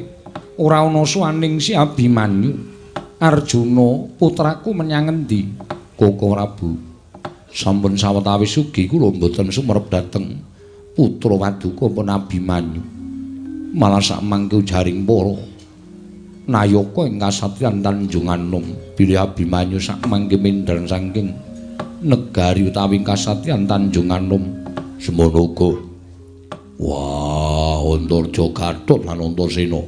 Ora 0.56 0.80
ana 0.80 1.04
suwaning 1.04 1.60
si 1.60 1.76
Abimanyu. 1.76 2.77
Arjuna 3.18 4.14
putraku 4.14 4.70
menyang 4.70 5.10
endi? 5.10 5.50
Koko 5.98 6.38
Prabu. 6.38 6.70
Sampun 7.50 7.98
sawetawis 7.98 8.54
ugi 8.62 8.86
kula 8.86 9.10
mboten 9.10 9.50
sumerep 9.50 9.90
dhateng 9.90 10.38
putra 10.94 11.34
Waduka 11.34 11.90
pun 11.90 12.14
Abimanyu. 12.14 12.78
Malah 13.74 13.98
sak 13.98 14.22
mangke 14.22 14.62
jaring 14.62 15.02
para 15.02 15.34
Nayaka 16.46 17.10
ing 17.10 17.18
kasatriyan 17.18 17.82
Tanjunganom 17.82 18.94
bilih 18.94 19.18
Abimanyu 19.18 19.82
sak 19.82 19.98
mangke 20.06 20.38
mindhan 20.38 20.86
saking 20.86 21.34
negari 22.06 22.70
utawi 22.70 23.02
kasatriyan 23.02 23.66
Tanjunganom 23.66 24.46
semono 25.02 25.42
uga 25.42 25.70
Wah, 26.78 27.82
Antarja 27.82 28.46
Gatot 28.54 29.02
lan 29.02 29.18
Antasena 29.18 29.82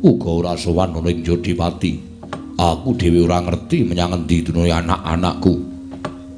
uga 0.00 0.30
ora 0.32 0.56
sowan 0.56 0.96
ana 0.96 1.12
ing 1.12 1.20
Jodipati. 1.20 2.11
Aku 2.60 2.92
dhewe 2.98 3.24
ora 3.24 3.40
ngerti 3.40 3.88
menyang 3.88 4.12
endi 4.22 4.44
dunune 4.44 4.68
anak-anakku. 4.68 5.54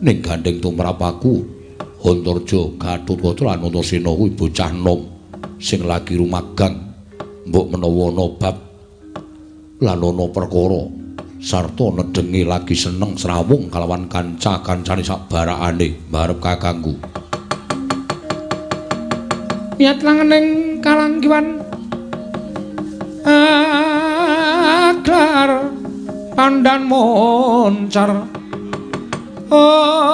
Ning 0.04 0.18
gandeng 0.22 0.60
tumrap 0.60 1.00
aku, 1.00 1.42
Antarja 2.04 2.60
Gatot 2.76 3.16
Kaca 3.16 3.42
lan 3.48 3.64
Antasena 3.64 4.12
kuwi 4.12 4.36
bocah 4.36 4.70
nom 4.76 5.00
sing 5.56 5.88
lagi 5.88 6.20
rumagang. 6.20 6.76
Mbok 7.48 7.66
menawa 7.76 8.08
ana 8.12 8.24
bab 8.40 8.56
lan 9.80 10.00
ana 10.00 10.24
perkara 10.32 10.84
sarta 11.40 11.92
nedenge 11.92 12.44
lagi 12.48 12.72
seneng 12.72 13.20
srawung 13.20 13.68
kalawan 13.68 14.08
kanca-kancane 14.08 15.04
sak 15.04 15.28
barakane 15.28 15.92
barep 16.08 16.40
kakangku. 16.40 16.96
Miat 19.76 20.00
langening 20.00 20.80
kalanggiwan 20.80 21.60
aklar 24.88 25.73
pandan 26.34 26.82
moncar. 26.86 28.10
Oh 29.54 30.04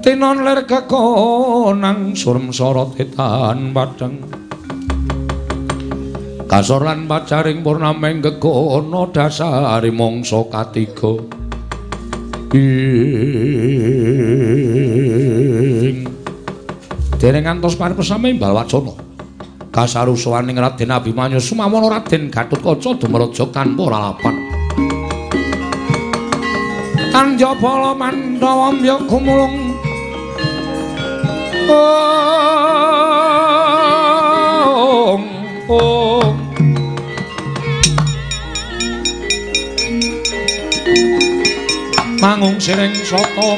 tinon 0.00 0.42
ler 0.42 0.64
kekonang 0.66 2.18
surem 2.18 2.50
sorot 2.50 2.96
etan 2.98 3.70
padang 3.70 4.18
kasor 6.50 6.82
lan 6.82 7.06
pacaring 7.06 7.62
purnameng 7.62 8.18
gegono 8.18 9.06
dasari 9.14 9.94
mongso 9.94 10.50
katiga. 10.50 11.14
Ing. 12.50 12.90
Dereng 17.22 17.44
ngantos 17.46 17.78
paripesame 17.78 18.34
Mbal 18.34 18.50
Wacana 18.50 19.09
kasarusaning 19.80 20.60
Raden 20.60 20.92
Abimanyu 20.92 21.40
sumawana 21.40 21.88
Raden 21.88 22.28
Gatotkaca 22.28 23.00
dumraja 23.00 23.48
tanpa 23.48 23.88
lalapan 23.88 24.36
Tanjapala 27.08 27.96
Mandawa 27.96 28.76
mbya 28.76 29.00
Om 29.08 29.56
Mangung 42.20 42.60
sireng 42.60 42.92
sata 43.00 43.48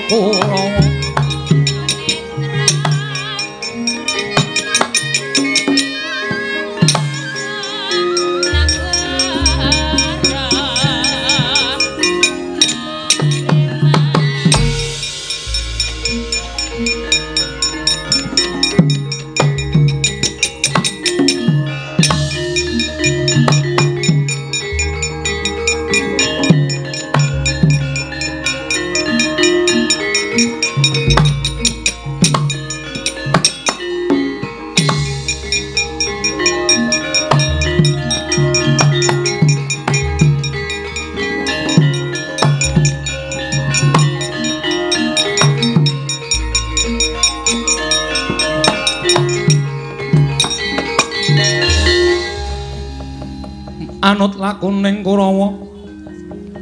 Kurawa 54.22 54.30
anut 54.30 54.38
lakuning 54.38 55.02
Kurawa 55.02 55.50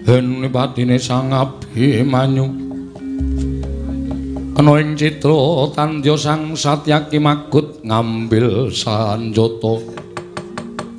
hen 0.08 0.48
patine 0.48 0.96
sang 0.96 1.28
Abimanyu 1.28 2.48
ana 4.56 4.80
ing 4.80 4.96
citra 4.96 5.68
tandya 5.76 6.16
sang 6.16 6.56
Satyaki 6.56 7.20
magut 7.20 7.84
ngambil 7.84 8.72
sanjata. 8.72 9.76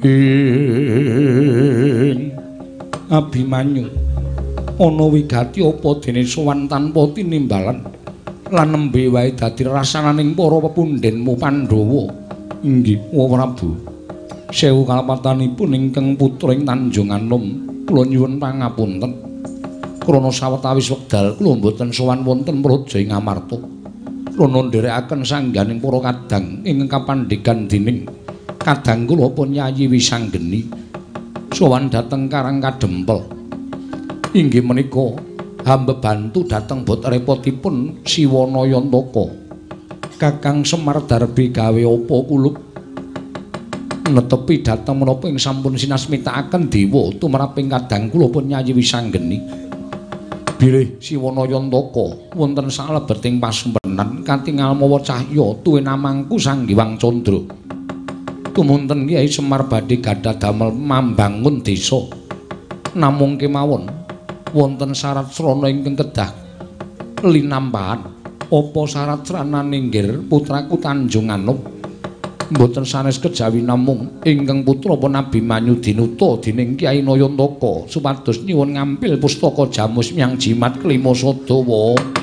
Ing 0.06 0.70
Abimanyu 3.10 3.90
ana 4.78 5.06
wigati 5.10 5.66
apa 5.66 5.90
dene 5.98 6.22
sowan 6.22 6.70
tanpa 6.70 7.10
tinimbalan? 7.10 7.82
Lan 8.54 8.70
nembe 8.70 9.10
wae 9.10 9.34
dadi 9.34 9.66
rasananing 9.66 10.38
para 10.38 10.62
pepundhenmu 10.62 11.34
Pandhawa. 11.42 12.06
Inggih 12.62 13.02
Prabu 13.10 13.91
sewu 14.52 14.84
kalapatanipun 14.84 15.72
ingkang 15.72 16.20
putra 16.20 16.52
ing 16.52 16.68
Tanjunganom 16.68 17.44
kula 17.88 18.04
nyuwun 18.06 18.38
pangapunten. 18.38 19.12
Krana 20.04 20.30
sawetawis 20.30 20.92
wekdal 20.92 21.40
kula 21.40 21.58
mboten 21.58 21.90
sowan 21.96 22.28
wonten 22.28 22.60
praja 22.60 23.00
ing 23.00 23.16
Amarta. 23.16 23.58
Krana 24.36 24.60
nderekaken 24.68 25.24
sangganing 25.24 25.80
para 25.80 26.00
kadang 26.12 26.62
ingkang 26.68 26.92
kapandhegan 26.92 27.72
dening 27.72 28.06
kadang 28.60 29.08
kula 29.08 29.32
pun 29.32 29.56
Yayi 29.56 29.88
Wisanggeni. 29.88 30.84
Sowan 31.52 31.92
dhateng 31.92 32.32
Karang 32.32 32.64
Kadempel 32.64 33.42
inggih 34.32 34.64
menika 34.64 35.20
hamba 35.68 36.00
bantu 36.00 36.48
dhateng 36.48 36.88
bot 36.88 37.04
repotipun 37.04 38.00
Siwana 38.08 38.64
Yantaka 38.64 39.28
Kakang 40.16 40.64
Semar 40.64 41.04
Darbi 41.04 41.52
gawe 41.52 41.76
apa 41.84 42.16
kulup 42.24 42.71
netepi 44.12 44.62
dhateng 44.62 45.00
menapa 45.00 45.32
ing 45.32 45.40
sampun 45.40 45.80
sinasmitakaken 45.80 46.68
dewa 46.68 47.10
tumraping 47.16 47.72
kadang 47.72 48.12
kula 48.12 48.28
pun 48.28 48.52
nyayi 48.52 48.76
wisanggeni. 48.76 49.40
Bilih. 50.62 51.02
Siwana 51.02 51.50
yantaka 51.50 52.38
wonten 52.38 52.70
salebeting 52.70 53.42
pasempenan 53.42 54.22
katingal 54.22 54.78
mawa 54.78 55.02
cahya 55.02 55.58
tuwe 55.66 55.82
namangku 55.82 56.38
sanggiwang 56.38 57.02
candra. 57.02 57.42
Tumunten 58.52 59.08
Kyai 59.08 59.32
Semar 59.32 59.66
badhe 59.66 59.98
gadah 59.98 60.38
damel 60.38 60.76
mambangun 60.76 61.64
desa. 61.66 61.98
Namung 62.94 63.40
kemawon 63.40 63.88
wonten 64.52 64.92
syarat 64.92 65.32
srana 65.32 65.72
ingkang 65.72 65.96
kedah 65.96 66.30
linampahan 67.24 68.02
apa 68.52 68.82
syarat 68.84 69.24
sranane 69.24 69.78
nggir 69.88 70.28
putraku 70.28 70.76
Tanjunganom 70.76 71.81
mboten 72.52 72.84
sanes 72.84 73.18
kejawi 73.18 73.64
namung 73.64 74.20
ingkang 74.28 74.68
putra 74.68 75.00
pun 75.00 75.16
Abimanyu 75.16 75.80
dinuta 75.80 76.38
dening 76.44 76.76
Kyai 76.76 77.00
Nayantaka 77.00 77.88
supados 77.88 78.44
nyuwun 78.44 78.76
ngampil 78.76 79.16
pustaka 79.18 79.72
jamus 79.72 80.12
miyang 80.12 80.36
jimat 80.36 80.76
kelima 80.78 81.16
Sadawa. 81.16 82.21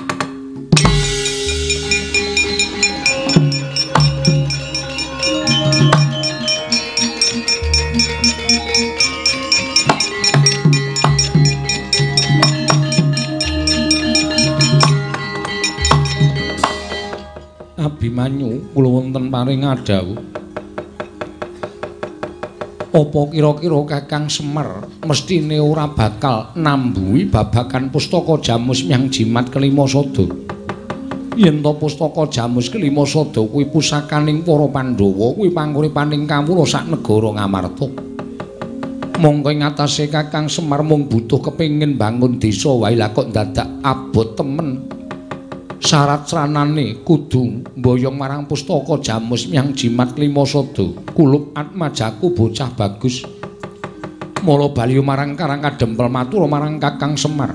Abimanyu 18.18 18.74
kula 18.74 18.90
wonten 18.90 19.30
paring 19.30 19.62
adhawu. 19.62 20.18
Apa 22.90 23.20
kira-kira 23.30 23.78
Kakang 23.86 24.26
Semar 24.26 24.90
mestine 25.06 25.62
ora 25.62 25.86
bakal 25.86 26.50
nambuhi 26.58 27.30
babakan 27.30 27.94
pustaka 27.94 28.42
Jamus 28.42 28.82
Myang 28.90 29.06
Jimat 29.06 29.54
kelima 29.54 29.86
sada. 29.86 30.26
Yen 31.38 31.62
to 31.62 31.78
pustaka 31.78 32.26
Jamus 32.26 32.66
kelima 32.66 33.06
sada 33.06 33.38
kuwi 33.38 33.70
pusakaning 33.70 34.42
para 34.42 34.66
Pandhawa 34.66 35.38
kuwi 35.38 35.54
panguripaning 35.54 36.26
kawula 36.26 36.66
sak 36.66 36.90
negara 36.90 37.38
Ngamarta. 37.38 37.86
Monggo 39.22 39.54
ing 39.54 39.62
atase 39.62 40.10
Kakang 40.10 40.50
Semar 40.50 40.82
mung 40.82 41.06
butuh 41.06 41.38
kepengin 41.38 41.94
bangun 41.94 42.42
desa 42.42 42.74
wae 42.74 42.98
lah 42.98 43.14
kok 43.14 43.30
dadak 43.30 43.78
abot 43.86 44.34
temen 44.34 44.97
syarat 45.78 46.26
sranane 46.26 47.06
kudu 47.06 47.62
mboyong 47.78 48.18
marang 48.18 48.44
pustaka 48.50 48.98
jamus 48.98 49.46
yang 49.46 49.70
jimat 49.70 50.14
lima 50.18 50.42
sodo 50.42 50.98
kulub 51.14 51.54
atmajaku 51.54 52.34
bocah 52.34 52.70
bagus. 52.74 53.22
Mula 54.42 54.70
bali 54.70 54.98
marang 55.02 55.34
karang 55.34 55.62
kadempel 55.62 56.06
matur 56.06 56.46
marang 56.46 56.78
kakang 56.78 57.18
semar. 57.18 57.54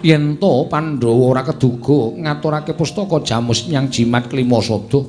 Yen 0.00 0.40
to 0.40 0.64
pandhawa 0.68 1.36
ora 1.36 1.42
keduga 1.44 2.16
ngaturake 2.16 2.72
pustaka 2.72 3.20
jamus 3.20 3.68
yang 3.68 3.92
jimat 3.92 4.32
lima 4.32 4.60
sodo 4.64 5.04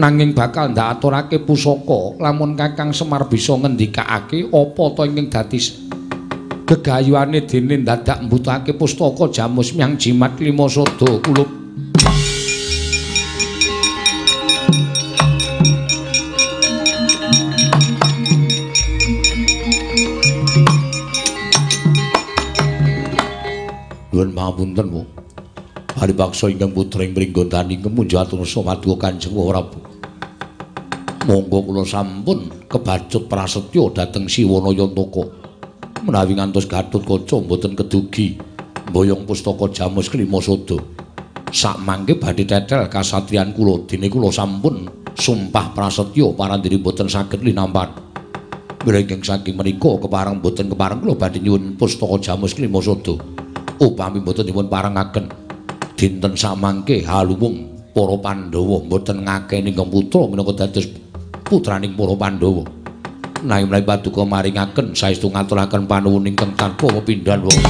nanging 0.00 0.32
bakal 0.32 0.70
ndak 0.70 0.96
aturake 0.96 1.42
pusaka 1.42 2.16
lamun 2.22 2.54
kakang 2.54 2.94
semar 2.94 3.26
bisa 3.26 3.52
ngendikake 3.58 4.48
apa 4.48 4.84
to 4.96 5.02
ingkang 5.04 5.28
dadi 5.28 5.58
gegayuane 6.70 7.42
dene 7.50 7.82
dadak 7.82 8.22
mbutake 8.22 8.78
pustaka 8.78 9.26
jamus 9.26 9.74
myang 9.74 9.98
jimat 9.98 10.38
lima 10.38 10.70
sada 10.70 11.18
kulup 11.18 11.50
Nuwun 24.10 24.30
pangapunten, 24.34 24.86
Bu. 24.90 25.02
Hari 25.98 26.14
paksa 26.14 26.50
ingkang 26.50 26.74
putra 26.74 27.06
ing 27.06 27.14
pringgondani 27.14 27.78
kemunjuk 27.78 28.18
atur 28.18 28.42
samadya 28.42 28.94
Kanjeng 28.98 29.32
Prabu. 29.32 29.78
Monggo 31.30 31.58
kula 31.62 31.86
sampun 31.86 32.50
kebacut 32.66 33.30
prasetya 33.30 33.84
dhateng 33.94 34.26
Siwana 34.26 34.74
Yantaka. 34.74 35.39
Menawi 36.04 36.36
ngantos 36.36 36.66
Gatut 36.66 37.04
Kaca 37.04 37.36
mboten 37.40 37.76
kedugi 37.76 38.40
mboyong 38.90 39.28
pustaka 39.28 39.70
Jamus 39.70 40.08
Kelima 40.08 40.40
Sada. 40.40 40.80
Sak 41.50 41.82
mangke 41.82 42.14
badhe 42.14 42.46
tetel 42.46 42.86
kasatriyan 42.86 43.52
kula 43.52 43.84
dene 43.86 44.06
kula 44.06 44.30
sampun 44.30 44.86
sumpah 45.18 45.74
prasetya 45.74 46.30
parandiri 46.34 46.78
mboten 46.78 47.10
saged 47.10 47.42
linampan. 47.42 47.90
Mrenging 48.80 49.20
saking 49.20 49.60
menika 49.60 50.00
kepareng 50.00 50.40
mboten 50.40 50.72
kepareng 50.72 51.04
kula 51.04 51.14
badhe 51.18 51.38
nyuwun 51.42 51.76
pustaka 51.76 52.16
Jamus 52.22 52.54
Kelima 52.56 52.80
Sada. 52.80 53.18
Upami 53.80 54.24
mboten 54.24 54.46
dipun 54.46 54.68
parengaken 54.68 55.26
dinten 55.96 56.32
sak 56.32 56.56
mangke 56.56 57.04
haluwung 57.04 57.68
para 57.92 58.16
Pandhawa 58.16 58.86
mboten 58.86 59.26
ngakeni 59.26 59.76
putra 59.76 60.24
minangka 60.24 60.64
dados 60.64 60.86
putraning 61.44 61.92
para 61.98 62.14
Pandhawa. 62.16 62.79
Naing 63.44 63.68
mlayu 63.68 63.86
paduka 63.88 64.22
maringaken 64.28 64.92
saestu 64.92 65.32
ngaturaken 65.32 65.88
panuwun 65.88 66.28
ingkang 66.28 66.52
tanpa 66.56 66.88
pepindhan 67.00 67.40
wong 67.44 67.60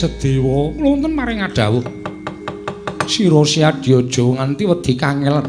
Sedewa, 0.00 0.72
wonten 0.80 1.12
maring 1.12 1.44
adawuh. 1.44 1.84
Sira 3.10 3.42
siadyaja 3.42 4.22
nganti 4.22 4.70
wedi 4.70 4.94
kangel 4.94 5.42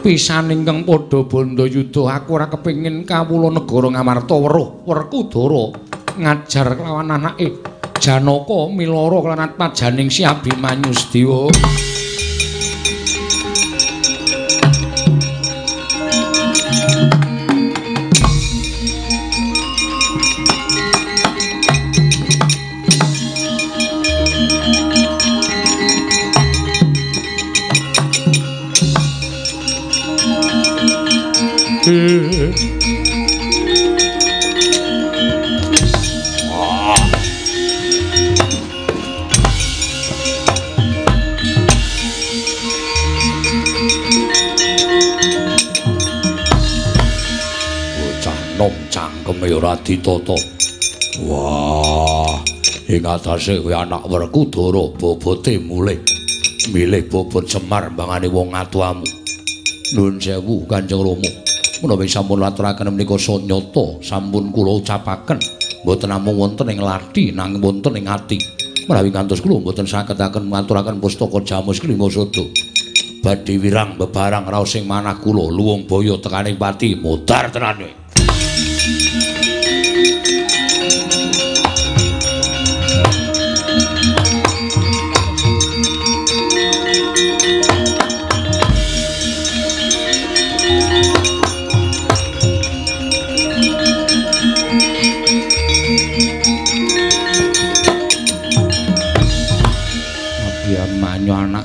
pisan 0.00 0.48
ingkang 0.48 0.88
padha 0.88 1.20
bondo 1.28 1.68
yudha 1.68 2.16
aku 2.16 2.40
ora 2.40 2.48
kepengin 2.48 3.04
kawula 3.04 3.52
negara 3.52 3.92
ngamarta 3.92 4.32
weruh 4.32 4.80
werkudara 4.88 5.76
ngajar 6.16 6.72
kelawan 6.72 7.12
anake 7.12 7.60
janaka 8.00 8.72
milara 8.72 9.18
kelanat 9.20 9.52
pajaning 9.60 10.08
si 10.08 10.24
abimanyu 10.24 10.88
sedewa 10.96 11.52
ditata. 49.84 50.34
Wah, 51.28 52.40
ing 52.88 53.04
atase 53.04 53.60
kuwi 53.60 53.76
anak 53.76 54.08
Werkudara 54.08 54.88
bobote 54.96 55.60
mulih 55.60 56.00
milih 56.72 57.04
bobot 57.12 57.44
Semar 57.44 57.92
mbangane 57.92 58.26
wong 58.32 58.56
atuamu. 58.56 59.04
Nuwun 59.94 60.16
sewu 60.16 60.64
Kanjeng 60.64 61.04
Rama. 61.04 61.30
Menawi 61.84 62.08
sampun 62.08 62.40
laturaken 62.40 62.88
menika 62.88 63.20
sanyata 63.20 64.00
sampun 64.00 64.48
kula 64.48 64.80
ucapaken 64.80 65.36
mboten 65.84 66.08
namung 66.08 66.40
wonten 66.40 66.72
ing 66.72 66.80
lathi 66.80 67.30
nanging 67.36 67.60
wonten 67.60 67.92
ing 68.00 68.08
ati. 68.08 68.40
Menawi 68.88 69.12
kantos 69.12 69.44
kula 69.44 69.60
mboten 69.60 69.84
sagetaken 69.84 70.48
ngaturaken 70.48 70.98
pustaka 70.98 71.44
jamus 71.44 71.78
kelima 71.78 72.08
sada. 72.08 72.42
Badhe 73.20 73.60
wirang 73.60 74.00
bebarang 74.00 74.48
raos 74.48 74.72
sing 74.72 74.88
manah 74.88 75.20
kula 75.20 75.52
luwung 75.52 75.84
boyo 75.84 76.16
tekaning 76.16 76.56
pati 76.56 76.96
modar 76.96 77.52
tenan. 77.52 78.03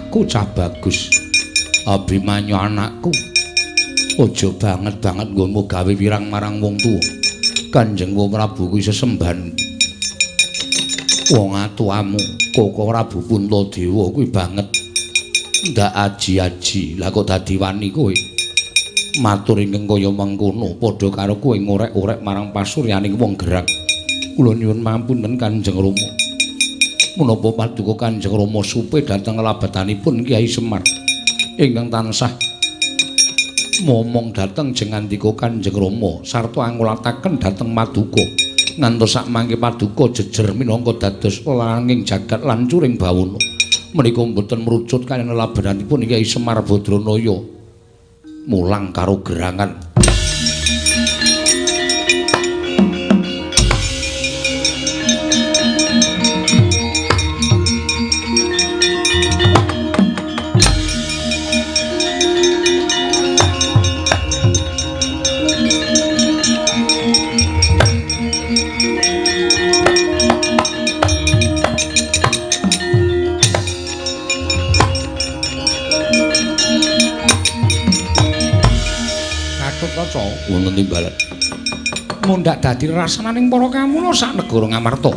Anakku 0.09 0.25
cah 0.25 0.41
bagus. 0.57 1.05
Abimanyu 1.85 2.57
anakku. 2.57 3.13
Aja 4.17 4.49
banget-banget 4.57 5.37
nggonmu 5.37 5.69
gawe 5.69 5.93
wirang 5.93 6.33
marang 6.33 6.57
wong 6.57 6.81
tuwa. 6.81 6.97
Kanjeng 7.69 8.17
Wong 8.17 8.33
Prabu 8.33 8.73
kuwi 8.73 8.81
sesembahan. 8.81 9.53
Wong 11.29 11.53
atuamu, 11.53 12.17
Koko 12.57 12.89
Prabu 12.89 13.21
Puntadewa 13.21 14.09
kuwi 14.09 14.33
banget. 14.33 14.65
Ndak 15.77 15.93
aji-aji, 15.93 16.97
lah 16.97 17.13
kok 17.13 17.29
dadi 17.29 17.61
wani 17.61 17.93
kowe. 17.93 18.09
Matur 19.21 19.61
ingkang 19.61 19.85
kaya 19.85 20.09
mengkono 20.09 20.73
padha 20.81 21.13
karo 21.13 21.37
kowe 21.37 21.53
ngorek-orek 21.53 22.25
marang 22.25 22.49
pasuryaning 22.49 23.13
wong 23.13 23.37
gerak. 23.37 23.69
Kula 24.33 24.57
nyuwun 24.57 24.81
mampunten 24.81 25.37
Kanjeng 25.37 25.77
Rama. 25.77 26.28
Menapa 27.17 27.49
paduka 27.55 28.05
Kanjeng 28.05 28.35
Rama 28.35 28.61
supe 28.61 29.01
dhateng 29.01 29.41
labatanipun 29.41 30.27
Kyai 30.27 30.45
Semar. 30.45 30.83
Ingkang 31.57 31.89
tansah 31.89 32.35
momong 33.87 34.35
dhateng 34.35 34.75
jengandika 34.75 35.31
Kanjeng 35.33 35.73
Rama 35.73 36.21
sarta 36.27 36.67
angulataken 36.67 37.39
dhateng 37.39 37.71
Maduka 37.71 38.21
ngantos 38.77 39.15
sak 39.15 39.31
mangke 39.31 39.57
Paduka 39.57 40.11
jejer 40.13 40.53
minangka 40.53 40.95
dados 40.99 41.41
langing 41.47 42.05
jagat 42.05 42.43
lan 42.43 42.67
curing 42.67 42.99
bawana 42.99 43.39
menika 43.97 44.21
mboten 44.21 44.61
mrucut 44.61 45.07
kaliyan 45.07 45.33
labatanipun 45.33 46.05
Kyai 46.05 46.25
Semar 46.27 46.61
Badranaya. 46.61 47.57
Mulang 48.49 48.89
karo 48.89 49.21
gerangan 49.21 49.88
wonten 80.49 80.73
timbalan. 80.73 81.13
Mundhak 82.25 82.61
dadi 82.61 82.89
rasananing 82.89 83.49
para 83.49 83.69
kamula 83.69 84.11
sak 84.13 84.37
negara 84.37 84.65
Ngamarta. 84.75 85.13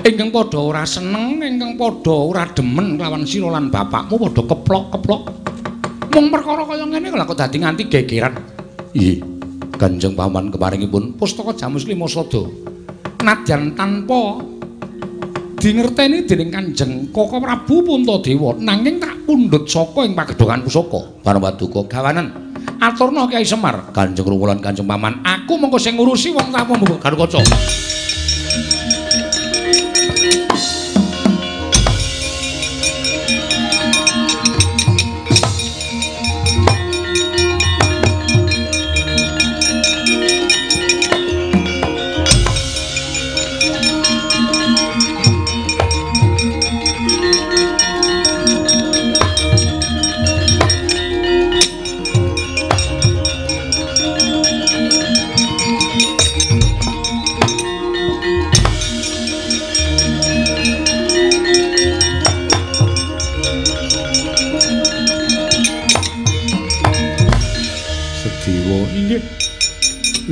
Ingkang 0.00 0.32
padha 0.32 0.58
ora 0.60 0.84
seneng, 0.88 1.44
ingkang 1.44 1.76
padha 1.76 2.14
ora 2.14 2.48
demen 2.48 2.96
lawan 2.96 3.28
sira 3.28 3.52
lan 3.52 3.68
bapakmu 3.68 4.16
padha 4.16 4.42
keplok-keplok. 4.48 5.22
Mung 6.10 6.26
perkara 6.32 6.64
kaya 6.64 6.84
ngene 6.88 7.12
kok 7.12 7.36
dadi 7.36 7.56
nganti 7.60 7.82
gegeran. 7.88 8.34
Iya. 8.96 9.20
Kanjeng 9.76 10.12
Paman 10.12 10.52
kemaringipun 10.52 11.16
pustaka 11.16 11.56
Jamus 11.56 11.88
Lima 11.88 12.04
Sada. 12.04 12.44
Nadyan 13.20 13.76
tanpa 13.76 14.40
dingerteni 15.60 16.24
dening 16.24 16.48
Kanjeng 16.48 16.92
Koko 17.12 17.36
Prabu 17.36 17.84
Puntadewa 17.84 18.56
nanging 18.56 18.96
tak 18.96 19.16
pundhut 19.28 19.68
saka 19.68 20.08
ing 20.08 20.16
pagedhongan 20.16 20.64
pusaka 20.64 21.00
Parwaduka 21.20 21.84
gawanen 21.84 22.49
aturna 22.80 23.28
Kyai 23.28 23.44
Semar. 23.44 23.92
Kanjeng 23.92 24.24
Rumulan 24.24 24.58
Kanjeng 24.58 24.88
Paman 24.88 25.20
aku 25.20 25.60
mengko 25.60 25.76
sing 25.76 26.00
ngurusi 26.00 26.32
wong 26.32 26.48
tamu 26.48 26.80
karo 26.96 27.20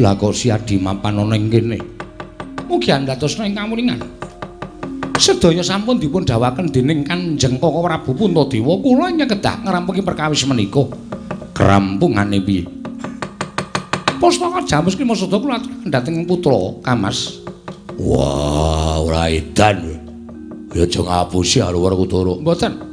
Lah 0.08 0.16
kok 0.16 0.32
si 0.32 0.48
Adi 0.48 0.80
ana 0.80 1.36
ing 1.36 1.52
kene. 1.52 1.76
Mugi 2.64 2.88
andhatosna 2.88 3.44
ing 3.44 3.52
kamuningan. 3.52 4.00
Sedaya 5.20 5.60
sampun 5.60 6.00
dipun 6.00 6.24
dawaken 6.24 6.72
dening 6.72 7.04
Kanjeng 7.04 7.60
Koko 7.60 7.84
Prabu 7.84 8.16
Puntadewa, 8.16 8.80
kula 8.80 9.12
nyekedah 9.12 9.68
ngrampungi 9.68 10.00
perkawis 10.00 10.48
menika. 10.48 10.88
Krampungane 11.52 12.40
piye? 12.40 12.64
Pustaka 14.16 14.64
Jamus 14.64 14.96
ki 14.96 15.04
maksud 15.04 15.28
kula 15.28 15.60
dhateng 15.92 16.24
putra 16.24 16.56
Kamas. 16.80 17.44
Wah, 18.00 19.04
ora 19.04 19.28
edan. 19.28 19.92
Ya 20.72 20.88
aja 20.88 21.04
ngapusi 21.04 21.60
karo 21.60 21.84
Werkudara. 21.84 22.32
Mboten. 22.40 22.87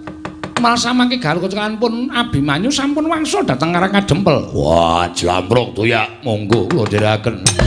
Mal 0.66 0.82
samangke 0.82 1.22
galuh 1.22 1.46
kecelakaan 1.46 1.78
pun 1.78 2.10
Abimanyu 2.10 2.74
sampun 2.74 3.06
wangsul 3.06 3.46
dateng 3.46 3.78
ngarang 3.78 4.02
kadempel. 4.02 4.50
Wah, 4.50 5.06
jambrok 5.14 5.78
tuh. 5.78 5.86
Monggo 6.26 6.66
kula 6.66 6.90
dherekaken. 6.90 7.65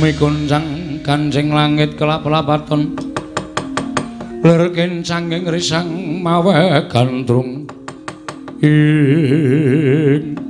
Umi 0.00 0.16
goncang 0.16 0.96
kancing 1.04 1.52
langit 1.52 1.92
kelap-lapaton 2.00 2.96
Ler 4.40 4.72
kencanging 4.72 5.44
risang 5.44 5.92
mawe 6.24 6.88
gandrung 6.88 7.68
ing. 8.64 10.40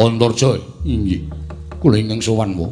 Antarja 0.00 0.56
inggih. 0.80 1.28
Kula 1.76 2.00
ingkang 2.00 2.24
sowanmu 2.24 2.64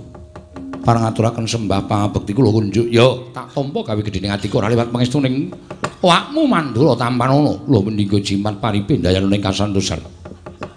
parang 0.81 1.13
aturaken 1.13 1.45
sembah 1.45 1.85
pangabekti 1.85 2.33
kula 2.33 2.49
kunjuk 2.49 2.89
ya 2.89 3.13
tak 3.37 3.53
tampa 3.53 3.85
gawe 3.85 4.01
gedhening 4.01 4.33
atiku 4.33 4.65
ora 4.65 4.73
liwat 4.73 4.89
pangestuning. 4.89 5.53
Awakmu 6.01 6.49
mandura 6.49 6.97
tampan 6.97 7.37
ana 7.37 7.53
lho 7.53 7.79
mendika 7.85 8.17
jimat 8.17 8.57
paripe 8.65 8.97
ndayaning 8.97 9.45
kasantosan 9.45 10.01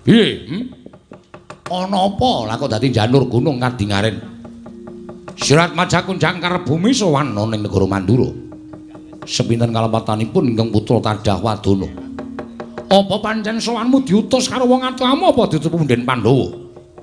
piye? 0.03 0.43
Hmm? 0.43 0.63
ana 1.71 2.03
apa? 2.03 2.51
Lah 2.51 2.59
kok 2.59 2.67
dadi 2.67 2.91
janur 2.91 3.31
gunung 3.31 3.63
kadingaren 3.63 4.34
Sirat 5.35 5.75
Majakun 5.75 6.15
Jangkar 6.15 6.63
bumi 6.63 6.95
sowan 6.95 7.35
ning 7.35 7.59
negara 7.59 7.83
Mandura. 7.83 8.31
Sepinten 9.27 9.75
kalepatanipun 9.75 10.55
ingkang 10.55 10.71
putra 10.71 11.03
Tadah 11.03 11.43
Wadana. 11.43 11.89
Apa 12.87 13.15
pancen 13.19 13.59
sowanmu 13.59 14.05
diutus 14.07 14.47
karo 14.47 14.63
wong 14.69 14.85
atuamu 14.85 15.35
apa 15.35 15.49
ditutup 15.51 15.81
punden 15.81 16.07
Pandhawa? 16.07 16.47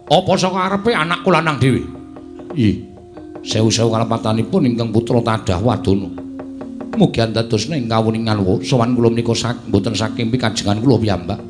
Apa 0.08 0.32
saka 0.38 0.58
arepe 0.70 0.96
anakku 0.96 1.28
lanang 1.28 1.60
dhewe? 1.60 1.82
Ih. 2.56 2.88
Sewu-sewu 3.42 3.90
kalepatanipun 3.90 4.64
ingkang 4.64 4.94
putra 4.94 5.20
Tadah 5.20 5.60
Wadana. 5.60 6.08
Mugi 6.96 7.20
andadosna 7.20 7.76
ing 7.76 7.90
kawuningan 7.90 8.40
wa 8.40 8.60
sowan 8.64 8.96
kula 8.96 9.12
menika 9.12 9.36
sak 9.36 9.68
mboten 9.68 9.92
saking 9.92 10.32
pikajengan 10.32 10.80
kula 10.80 10.96
piyambak. 10.96 11.40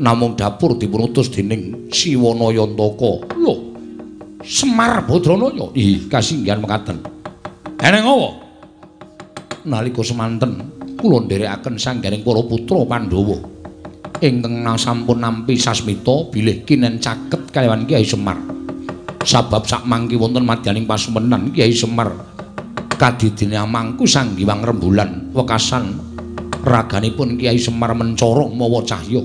Namung 0.00 0.36
dapur 0.36 0.76
dipun 0.76 1.12
utus 1.12 1.32
dening 1.32 1.88
Siwana 1.92 2.48
Yantaka. 2.50 3.24
Lho, 3.36 3.69
Semar 4.40 5.04
Badranaya. 5.04 5.68
Ih, 5.76 6.08
kasinggihan 6.08 6.64
mekaten. 6.64 7.00
Eneng 7.80 8.04
apa? 8.08 8.28
Nalika 9.68 10.00
semanten 10.00 10.64
kula 10.96 11.24
nderekaken 11.24 11.76
sanggaring 11.76 12.24
para 12.24 12.40
putra 12.44 12.80
Pandhawa 12.84 13.60
ingkang 14.20 14.76
sampun 14.76 15.24
nampi 15.24 15.56
sasmita 15.56 16.28
bilih 16.28 16.64
kinen 16.68 17.00
caket 17.00 17.48
kaliyan 17.52 17.88
Kyai 17.88 18.04
Semar. 18.04 18.36
Sabab 19.24 19.64
sak 19.64 19.84
mangki 19.88 20.16
wonten 20.16 20.44
madyaning 20.44 20.84
pasumenan 20.84 21.52
Kyai 21.52 21.72
Semar 21.72 22.12
kadidene 23.00 23.56
amangku 23.56 24.04
sanggiwang 24.04 24.60
rembulan 24.60 25.32
wekasan 25.32 25.96
raganipun 26.64 27.40
Kyai 27.40 27.56
Semar 27.56 27.96
mencorong 27.96 28.52
mawa 28.52 28.84
cahya. 28.84 29.24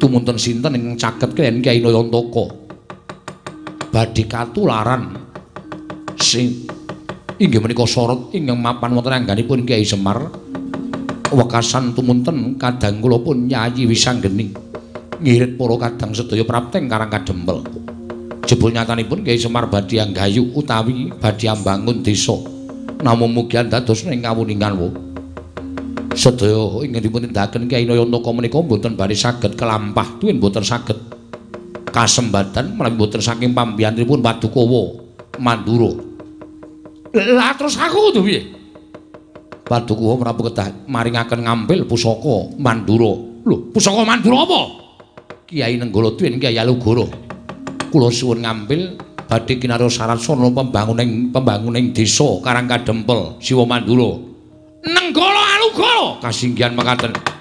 Tumunten 0.00 0.40
sinten 0.40 0.76
ingkang 0.76 0.96
caket 0.96 1.30
kaliyan 1.36 1.60
Kyai 1.60 1.80
Nayantaka? 1.84 2.63
Badhe 3.94 4.26
katularan 4.26 5.14
sing 6.18 6.66
inggih 7.38 7.62
menika 7.62 7.86
sorot 7.86 8.34
ingkang 8.34 8.58
mapan 8.58 8.90
wonten 8.90 9.22
angganipun 9.22 9.62
Kyai 9.62 9.86
Semar. 9.86 10.42
Wekasan 11.34 11.94
tumunten 11.98 12.58
kadang 12.58 13.02
kula 13.02 13.18
pun 13.18 13.50
nyayi 13.50 13.90
wisanggeni 13.90 14.54
ngirit 15.18 15.58
para 15.58 15.74
kadang 15.82 16.14
sedaya 16.14 16.46
prapteng 16.46 16.86
karang 16.86 17.10
kadempel 17.10 17.62
jebul 18.46 18.74
nyatanipun 18.74 19.22
Kyai 19.22 19.38
Semar 19.38 19.70
badhe 19.70 20.02
anggayu 20.02 20.50
utawi 20.58 21.14
badhe 21.14 21.46
ambangun 21.46 22.02
desa. 22.02 22.34
Namung 22.98 23.30
mugi 23.30 23.62
dados 23.62 24.02
ing 24.10 24.26
kawuningan 24.26 24.74
wo. 24.74 24.90
Sedaya 26.18 26.82
ingkang 26.82 27.02
dipun 27.02 27.30
tindakaken 27.30 27.70
Kyai 27.70 27.86
Nayantaka 27.86 28.30
menika 28.34 28.58
mboten 28.58 28.98
bari 28.98 29.14
saged 29.14 29.54
kelampah. 29.54 30.18
Tuwin 30.18 30.42
mboten 30.42 30.66
saged 30.66 31.13
kasembatan 31.94 32.74
menawi 32.74 32.98
boten 32.98 33.22
saking 33.22 33.54
pambiyantripun 33.54 34.18
Padukawa 34.18 34.98
Mandura. 35.38 35.94
Lah 37.14 37.54
terus 37.54 37.78
aku 37.78 38.10
kudu 38.10 38.20
piye? 38.26 38.42
Padukawa 39.62 40.18
Prabu 40.18 40.50
kedah 40.50 40.90
maringaken 40.90 41.46
ngambil 41.46 41.86
pusaka 41.86 42.50
Mandura. 42.58 43.14
Lho, 43.46 43.70
pusaka 43.70 44.02
Mandura 44.02 44.42
apa? 44.42 44.60
Kiai 45.46 45.78
Nenggala 45.78 46.18
Tuwin 46.18 46.42
Kiai 46.42 46.58
Alugoro. 46.58 47.06
Kula 47.94 48.10
suwun 48.10 48.42
ngambil 48.42 48.98
badhe 49.30 49.54
kinarya 49.62 49.86
syarat 49.86 50.18
sono 50.18 50.50
pembanguning 50.50 51.30
pembanguning 51.30 51.94
desa 51.94 52.26
Karang 52.42 52.66
Kadempel 52.66 53.38
Siwa 53.38 53.62
Mandura. 53.62 54.18
Nenggala 54.82 55.42
Alugoro 55.62 56.18
kasinggihan 56.18 56.74
mekaten. 56.74 57.33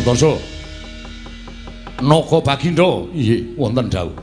Antarja. 0.00 0.32
Naga 2.00 2.38
Bagindo, 2.40 3.12
nggih, 3.12 3.60
wonten 3.60 3.92
dawuh. 3.92 4.16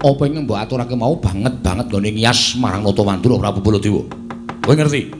Apa 0.00 0.22
ingkang 0.26 0.48
mbok 0.48 0.58
aturake 0.58 0.96
mau 0.98 1.14
banget 1.14 1.54
banget 1.62 1.86
nggone 1.86 2.10
ngias 2.10 2.58
marang 2.58 2.82
Nata 2.82 3.04
Mandura 3.06 3.38
Prabu 3.38 3.60
Baladewa. 3.62 4.02
Kowe 4.64 4.74
ngerti? 4.74 5.12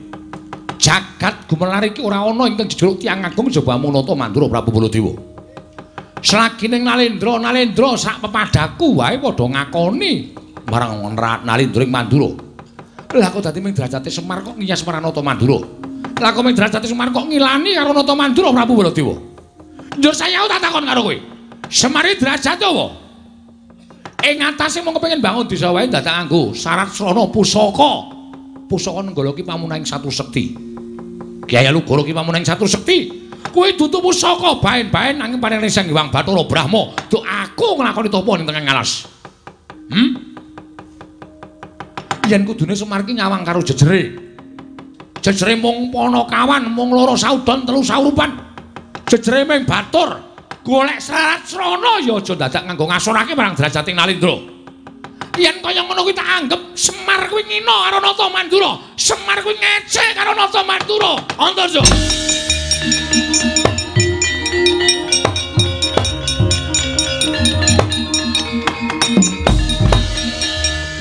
Jagat 0.81 1.45
gumelar 1.47 1.85
iki 1.85 2.01
ora 2.03 2.25
ana 2.25 2.49
ingkang 2.49 2.67
jejuluk 2.67 2.99
tiyang 2.99 3.23
agung 3.23 3.47
jaba 3.47 3.79
mung 3.79 3.95
Nata 3.95 4.11
Mandura 4.17 4.51
Prabu 4.51 4.73
Baladewa. 4.75 5.15
Selagi 6.19 6.67
ning 6.67 6.83
Nalendra, 6.83 7.39
Nalendra 7.39 7.95
sak 7.95 8.19
pepadaku 8.19 8.99
wae 8.99 9.21
padha 9.21 9.45
ngakoni 9.47 10.35
marang 10.67 11.15
Nalendra 11.47 11.81
ing 11.87 11.93
Mandura. 11.93 12.35
Lah 13.15 13.29
kok 13.31 13.47
dadi 13.47 13.63
ming 13.63 13.71
derajate 13.71 14.11
Semar 14.11 14.43
kok 14.43 14.59
ngias 14.59 14.83
marang 14.83 15.07
Nata 15.07 15.21
Mandura? 15.23 15.80
Lah 16.21 16.37
derajate 16.37 16.85
Semar 16.85 17.09
kok 17.09 17.25
ngilani 17.25 17.73
karo 17.73 17.97
Nata 17.97 18.13
Mandura 18.13 18.53
Prabu 18.53 18.77
Baladewa? 18.77 19.17
Njur 19.97 20.13
saya 20.13 20.45
tak 20.45 20.61
takon 20.61 20.85
karo 20.85 21.01
kowe. 21.09 21.17
Semar 21.65 22.05
iki 22.05 22.21
derajate 22.21 22.61
apa? 22.61 22.85
Ing 24.21 24.37
atase 24.37 24.85
mung 24.85 24.93
kepengin 24.93 25.17
bangun 25.17 25.49
desa 25.49 25.73
wae 25.73 25.89
dadak 25.89 26.13
nganggo 26.13 26.53
syarat 26.53 26.93
srana 26.93 27.25
pusaka. 27.25 28.13
Pusaka 28.69 29.01
nenggala 29.01 29.33
ki 29.33 29.41
pamunaing 29.41 29.81
satu 29.81 30.13
sekti. 30.13 30.53
Kyai 31.49 31.65
Alugoro 31.65 32.05
ki 32.05 32.13
pamunaing 32.13 32.45
satu 32.45 32.69
sekti. 32.69 33.25
Kuwi 33.49 33.73
dudu 33.73 33.97
pusaka 33.97 34.61
baen-baen 34.61 35.17
nanging 35.17 35.41
paring 35.41 35.57
reseng 35.57 35.89
Hyang 35.89 36.13
Bathara 36.13 36.45
Brahma. 36.45 36.93
Duk 37.09 37.25
aku 37.25 37.81
nglakoni 37.81 38.13
tapa 38.13 38.31
ning 38.37 38.45
tengah 38.45 38.63
ngalas. 38.69 39.09
Hm? 39.89 40.09
Yen 42.29 42.45
kudune 42.45 42.77
Semar 42.77 43.01
ki 43.09 43.17
nyawang 43.17 43.41
karo 43.41 43.65
jejere. 43.65 44.30
Jejere 45.21 45.53
mung 45.53 45.93
Panakawan, 45.93 46.65
mung 46.73 46.89
loro 46.89 47.13
saudon 47.13 47.61
telu 47.61 47.85
saurupan. 47.85 48.33
Jejere 49.05 49.45
ming 49.45 49.69
batur. 49.69 50.31
golek 50.61 51.01
syarat 51.01 51.41
srana 51.45 51.97
ya 52.05 52.21
aja 52.21 52.33
dadak 52.37 52.63
nganggo 52.69 52.85
ngasorake 52.85 53.33
marang 53.33 53.57
derajating 53.57 53.97
Nalindra. 53.97 54.37
Yen 55.39 55.57
kaya 55.63 55.81
ngono 55.81 56.03
kuwi 56.05 56.13
tak 56.13 56.27
anggap 56.27 56.61
Semar 56.75 57.25
kuwi 57.31 57.41
ngina 57.47 57.89
karo 57.89 57.97
Nata 58.03 58.27
Mandura, 58.29 58.77
Semar 58.99 59.41
kuwi 59.41 59.57
ngecek 59.57 60.13
karo 60.13 60.37
Nata 60.37 60.61
Mandura. 60.61 61.17
Antarja. 61.39 61.81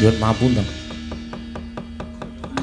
Yen 0.01 0.17
mapunten. 0.17 0.80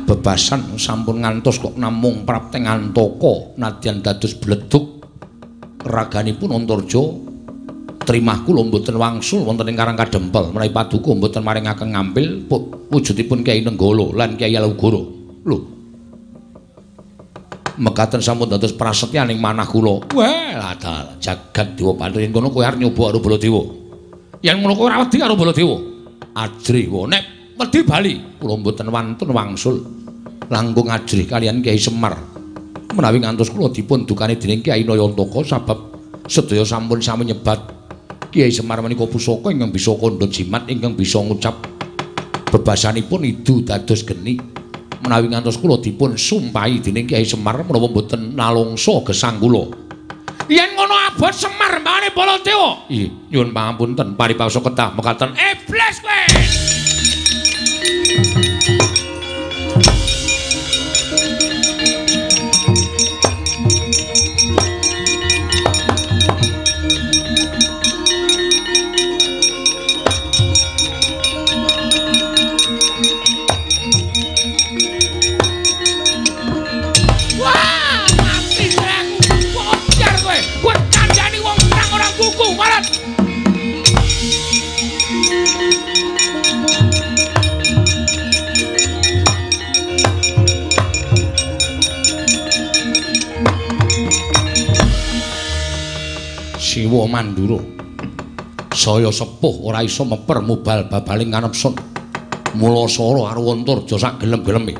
Bebasan 0.07 0.79
sampun 0.79 1.19
ngantos 1.19 1.59
kok 1.59 1.75
namung 1.75 2.23
prapteng 2.23 2.63
antaka 2.63 3.59
nadyan 3.59 3.99
dados 3.99 4.39
bleduk 4.39 5.03
raganipun 5.83 6.55
Antarja 6.55 7.27
kula 8.07 8.61
mboten 8.63 8.95
wangsul 8.95 9.43
wonten 9.43 9.67
ing 9.67 9.75
Karang 9.75 9.99
Kadempel 9.99 10.55
menawi 10.55 10.71
paduka 10.71 11.11
mboten 11.11 11.43
maringaken 11.43 11.91
ngampil 11.91 12.47
wujudipun 12.87 13.43
Kyai 13.43 13.67
Nenggala 13.67 14.15
lan 14.15 14.39
Kyai 14.39 14.55
Alugoro. 14.55 15.03
Lho. 15.43 15.57
Mekaten 17.75 18.23
sampun 18.23 18.47
dados 18.47 18.71
prasetyaning 18.71 19.43
manah 19.43 19.67
kula. 19.67 20.07
Wah, 20.15 20.71
adal 20.71 21.19
jagat 21.19 21.75
dewa 21.75 21.99
pantri 21.99 22.31
kono 22.31 22.47
kowe 22.47 22.63
arep 22.63 22.79
nyoba 22.79 23.11
karo 23.11 23.19
Baladewa. 23.19 23.63
Yen 24.39 24.63
ngono 24.63 24.73
kowe 24.73 24.87
ora 24.87 25.03
wedi 25.03 25.19
karo 25.19 25.35
Baladewa. 25.35 25.77
Ajri 26.31 26.87
wae 26.87 27.11
nek 27.11 27.36
wedi 27.57 27.81
bali? 27.83 28.13
Kula 28.37 28.55
mboten 28.61 28.87
wantun 28.93 29.29
wangsul. 29.33 29.75
Langkung 30.47 30.87
ajri 30.87 31.27
kalian 31.27 31.59
Kyai 31.59 31.81
Semar. 31.81 32.37
menawi 32.97 33.21
ngantos 33.21 33.53
kula 33.53 33.69
dipun 33.69 34.09
dukani 34.09 34.41
dening 34.41 34.65
Kyai 34.65 34.81
Nayantaka 34.81 35.45
sebab 35.45 35.77
sedaya 36.25 36.65
sampun 36.65 36.97
sami 36.97 37.29
nyebat. 37.29 37.59
Kyai 38.33 38.49
Semar 38.49 38.81
menika 38.81 39.05
pusaka 39.05 39.53
ingkang 39.53 39.69
bisa 39.69 39.93
kandha 39.93 40.25
jimat 40.25 40.65
ingkang 40.65 40.97
bisa 40.97 41.21
ngucap 41.21 41.55
bebasanipun 42.49 43.21
idu 43.27 43.61
dados 43.61 44.01
geni. 44.01 44.41
Menawi 44.97 45.29
ngantos 45.29 45.61
kula 45.61 45.77
dipun 45.77 46.17
sumpahi 46.17 46.81
dening 46.81 47.05
Kyai 47.05 47.27
Semar 47.27 47.61
menawa 47.61 47.85
mboten 47.85 48.33
nalungsa 48.33 49.03
gesang 49.05 49.37
kula. 49.37 49.69
Yen 50.49 50.73
ngono 50.73 50.95
abot 51.11 51.35
Semar 51.35 51.77
mbane 51.77 52.09
Baladewa. 52.15 52.87
Nggih 52.89 53.29
nyuwun 53.29 53.51
pangapunten 53.53 54.15
paripawasa 54.17 54.63
ketah 54.63 54.89
mekaten. 54.95 55.35
Iblis 55.37 55.97
kowe 56.01 56.21
Siwa 96.87 97.03
Mandura. 97.03 97.59
Saya 98.71 99.11
sepuh 99.11 99.67
ora 99.67 99.83
iso 99.83 100.07
meper 100.07 100.39
mubal 100.39 100.87
babaling 100.87 101.27
kanepsun. 101.27 101.75
Mula 102.55 102.87
sora 102.87 103.27
karo 103.27 103.51
Antarja 103.51 103.99
sak 103.99 104.23
gelem-geleme. 104.23 104.71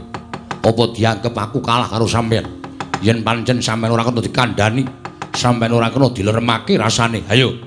Apa 0.63 0.83
dianggep 0.95 1.35
aku 1.35 1.59
kalah 1.59 1.91
karo 1.91 2.07
sampean? 2.07 2.47
Yen 3.03 3.27
pancen 3.27 3.59
sampean 3.59 3.91
ora 3.91 4.07
kena 4.07 4.23
dikandhani, 4.23 4.87
sampean 5.35 5.75
ora 5.75 5.91
kena 5.91 6.07
dileremake 6.15 6.79
rasane. 6.79 7.27
Hayo. 7.27 7.59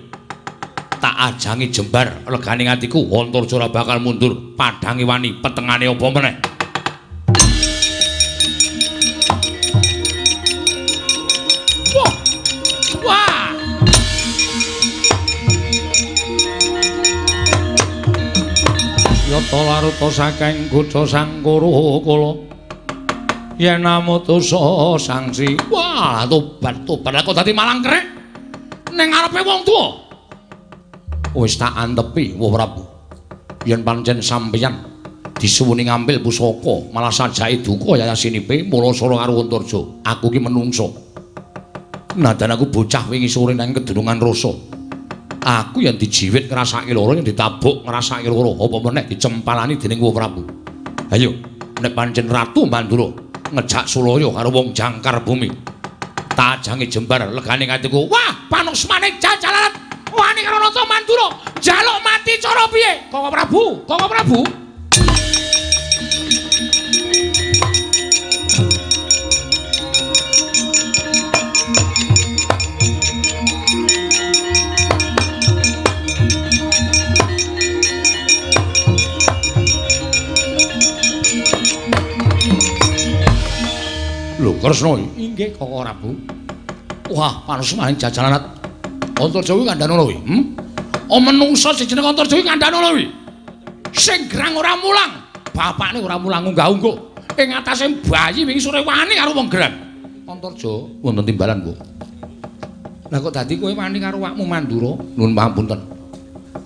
Tak 0.89 1.37
ajangi 1.37 1.69
jembar 1.69 2.25
legane 2.25 2.65
atiku 2.65 3.05
Antarja 3.21 3.61
ora 3.61 3.69
bakal 3.69 4.01
mundur. 4.01 4.57
Padangi 4.57 5.05
wani 5.05 5.37
petengane 5.37 5.85
apa 5.85 6.07
meneh? 6.17 6.50
Yata 19.31 19.63
laruta 19.63 20.11
saking 20.11 20.67
kuca 20.67 21.07
sangkuru 21.07 22.03
kula. 22.03 22.35
Yen 23.63 23.79
namutusa 23.87 24.99
sangsi. 24.99 25.55
Wah, 25.71 26.27
tobat 26.27 26.83
tobat 26.83 27.23
kok 27.23 27.39
dadi 27.39 27.55
malang 27.55 27.79
krek. 27.79 28.05
Ning 28.91 29.07
ngarepe 29.15 29.39
wong 29.47 29.63
tuwa. 29.63 29.87
Wis 31.39 31.55
tak 31.55 31.79
antepi, 31.79 32.35
Wah 32.35 32.51
Prabu. 32.51 32.83
Yen 33.71 33.87
pancen 33.87 34.19
sampeyan 34.19 34.83
disuwuni 35.39 35.87
ngambil 35.87 36.27
pusaka, 36.27 36.91
malah 36.91 37.15
sajake 37.15 37.63
duka 37.63 38.03
yayasinipe 38.03 38.67
mula 38.67 38.91
sora 38.91 39.23
karo 39.23 39.47
Antarja. 39.47 39.81
Aku 40.11 40.27
ki 40.27 40.43
menungso. 40.43 40.91
Nadan 42.19 42.59
aku 42.59 42.67
bocah 42.67 43.07
wingi 43.07 43.31
sore 43.31 43.55
nang 43.55 43.71
kedurungan 43.71 44.19
rasa. 44.19 44.80
Aku 45.41 45.85
yang 45.85 45.97
dijiwit 45.97 46.47
ngrasake 46.53 46.93
loro 46.93 47.17
yang 47.17 47.25
ditabuk 47.25 47.85
ngrasake 47.85 48.29
loro. 48.29 48.53
Apa 48.61 48.77
meneh 48.89 49.05
dicempalani 49.09 49.81
dening 49.81 50.01
Wong 50.01 50.15
Prabu? 50.15 50.43
Ayo 51.11 51.35
nek 51.81 51.93
pancen 51.97 52.29
ratu 52.29 52.69
Mandura 52.69 53.09
ngejak 53.51 53.89
Sulaya 53.89 54.31
karo 54.31 54.49
wong 54.53 54.71
jangkar 54.77 55.25
bumi. 55.25 55.51
Tajange 56.31 56.87
jembar 56.87 57.27
legane 57.29 57.67
ngatiku 57.67 58.07
wah 58.07 58.47
panusmane 58.49 59.19
jajalarat 59.19 59.75
wani 60.15 60.41
karo 60.47 60.57
Nata 60.63 60.83
Mandura 60.87 61.29
jaluk 61.59 61.99
mati 62.05 62.33
cara 62.39 62.65
piye? 62.71 62.93
Koko 63.11 63.29
Prabu 63.29 63.63
Koko 63.85 64.07
Prabu 64.07 64.41
Kresna 84.61 84.93
inggih 85.17 85.57
Koko 85.57 85.81
Prabu. 85.81 86.13
Wah, 87.17 87.41
panusmane 87.49 87.97
jajalanat. 87.97 88.45
Antarja 89.17 89.57
kuwi 89.57 89.65
kandhane 89.65 89.97
lho. 89.97 90.13
Hm? 90.13 90.43
Oh 91.09 91.17
menungsa 91.17 91.73
sing 91.73 91.89
jeneng 91.89 92.13
Antarja 92.13 92.37
kuwi 92.37 92.45
kandhane 92.45 92.77
lho. 92.77 93.09
Sing 93.97 94.29
grang 94.29 94.53
ora 94.55 94.77
mulang, 94.77 95.25
bapakne 95.57 96.05
ora 96.05 96.21
mulang 96.21 96.53
unggah-ungguh. 96.53 96.97
Ing 97.41 97.57
atase 97.57 97.89
bayi 98.05 98.45
wingi 98.45 98.61
sore 98.61 98.85
wani 98.85 99.17
karo 99.17 99.33
wong 99.33 99.49
grang. 99.49 99.73
Antarja 100.29 100.73
wonten 101.01 101.25
timbalan, 101.25 101.65
Bu. 101.65 101.73
Lah 103.11 103.19
kok 103.19 103.33
dadi 103.33 103.57
kowe 103.59 103.73
wani 103.73 103.99
karo 103.99 104.21
wakmu 104.23 104.45
Mandura? 104.45 104.93
Nuwun 105.17 105.33
pangapunten. 105.35 105.81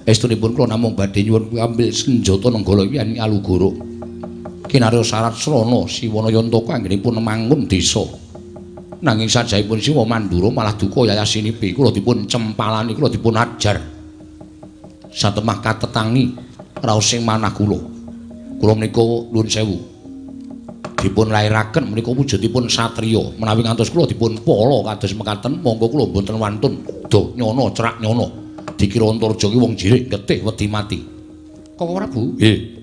Estunipun 0.05 0.53
kula 0.53 0.75
namung 0.75 0.93
badhe 0.93 1.25
nyuwun 1.25 1.57
ambil 1.57 1.89
senjata 1.95 2.51
nenggala 2.51 2.85
wiyan 2.91 3.17
Alugoro. 3.23 3.94
Kinarya 4.65 5.05
syarat 5.05 5.37
srana 5.37 5.85
Siwana 5.87 6.33
Yantaka 6.33 6.77
anggenipun 6.77 7.21
mangun 7.21 7.69
desa. 7.69 8.05
Nanging 9.05 9.29
sajaipun 9.29 9.79
Siwa 9.79 10.09
Mandura 10.09 10.49
malah 10.49 10.73
duka 10.75 11.05
yayasinipi 11.05 11.77
kula 11.77 11.93
dipun 11.93 12.25
cempalani 12.25 12.97
kula 12.97 13.13
dipun 13.13 13.37
ajar. 13.37 13.77
Satemah 15.13 15.61
katetangi 15.61 16.33
raos 16.81 17.05
sing 17.05 17.21
manah 17.21 17.53
kula. 17.53 17.79
Kula 18.57 18.73
menika 18.73 19.05
nuwun 19.05 19.49
sewu. 19.49 19.95
dipun 21.05 21.29
lairaken 21.29 21.93
menika 21.93 22.09
wujudipun 22.17 22.65
satriya 22.73 23.37
menawi 23.37 23.61
ngantos 23.61 23.93
kula 23.93 24.09
dipun 24.09 24.41
pala 24.41 24.81
kados 24.89 25.13
mekaten 25.13 25.61
monggo 25.61 25.93
kula 25.93 26.09
mboten 26.09 26.41
wantun 26.41 26.81
do 27.13 27.37
nyono 27.37 27.69
cerak 27.77 28.01
nyono 28.01 28.27
dikira 28.81 29.13
Antarja 29.13 29.53
ki 29.53 29.59
wong 29.61 29.77
jirik 29.77 30.09
getih 30.09 30.41
wedi 30.41 30.65
mati 30.65 30.99
Koko 31.77 31.93
Prabu 31.93 32.41
nggih 32.41 32.74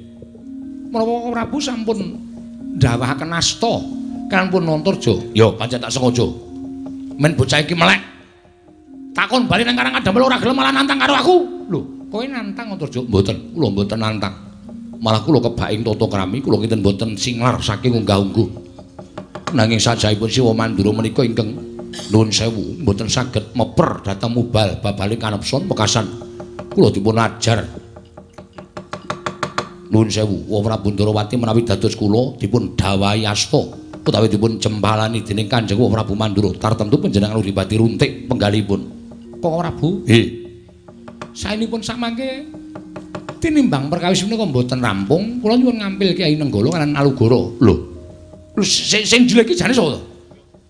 menapa 0.92 1.08
Koko 1.08 1.30
Prabu 1.32 1.58
sampun 1.64 2.00
ndawahaken 2.76 3.32
asta 3.32 3.74
kan 4.28 4.52
pun 4.52 4.68
Antarja 4.68 5.16
ya 5.32 5.48
pancen 5.56 5.80
tak 5.80 5.92
sengaja 5.92 6.28
men 7.16 7.36
bocah 7.36 7.60
iki 7.64 7.76
melek. 7.76 8.00
Takon 9.12 9.44
bali 9.44 9.68
nang 9.68 9.76
Karang 9.76 9.92
Kadamel 10.00 10.24
ora 10.24 10.39
gelem 10.39 10.56
malah 10.56 10.72
nantang 10.72 11.00
karo 11.00 11.14
aku. 11.16 11.36
Lho 11.68 11.80
kowe 12.08 12.24
nantang 12.28 12.76
Antarja 12.76 13.00
mboten. 13.04 13.56
Kula 13.56 13.68
mboten 13.72 14.00
nantang. 14.00 14.36
Malah 15.02 15.22
kula 15.26 15.39
kebaing 15.44 15.82
tata 15.84 16.06
krami 16.08 16.38
kula 16.39 16.64
kinten 16.64 16.80
boten 16.80 17.20
singlar 17.20 17.60
saking 17.60 17.98
unggah-ungguh. 18.04 18.48
Nanging 19.52 19.84
sajaipun 19.84 20.32
Siwa 20.32 20.56
Mandura 20.56 20.96
menika 20.96 21.28
ingkang 21.28 21.52
nuwun 22.08 22.32
sewu 22.32 22.80
boten 22.88 23.12
saged 23.12 23.52
meper 23.52 24.00
dhateng 24.00 24.32
mubal 24.32 24.80
babaling 24.80 25.20
kanepson 25.20 25.68
pekasan. 25.68 26.08
Kula 26.72 26.88
dipun 26.88 27.20
ajar 27.20 27.68
nuwun 29.92 30.08
sewu 30.08 30.48
Wa 30.48 30.60
Prabu 30.64 30.96
Ndarawati 30.96 31.36
menawi 31.36 31.68
dados 31.68 31.94
kula 32.00 32.39
dipun 32.39 32.74
dawahi 32.80 33.28
asta 33.28 33.60
utawi 34.02 34.32
dipun 34.32 34.58
jempalani 34.58 35.22
dening 35.22 35.52
Kanjeng 35.52 35.78
Wa 35.78 35.92
Prabu 35.92 36.16
Mandura 36.16 36.56
tartemtu 36.56 36.98
panjenengan 36.98 37.36
uripati 37.36 37.76
runtik 37.76 38.32
penggalipun 38.32 38.82
Kok 39.44 39.54
Prabu 39.60 40.08
nggih 40.08 40.42
saenipun 41.36 41.84
samangke 41.84 42.48
tinimbang 43.42 43.89
perkawis 43.89 44.22
menika 44.30 44.46
mboten 44.46 44.80
rampung, 44.80 45.42
kula 45.42 45.58
nyuwun 45.58 45.82
ngampil 45.82 46.14
Kyai 46.14 46.38
Nenggala 46.38 46.78
kan 46.78 46.94
Alugoro. 46.94 47.58
Lho. 47.58 47.76
Lho 48.54 48.64
sing 48.64 49.02
sing 49.04 49.26
jelek 49.26 49.50
iki 49.50 49.58
jane 49.58 49.74
sapa? 49.74 49.98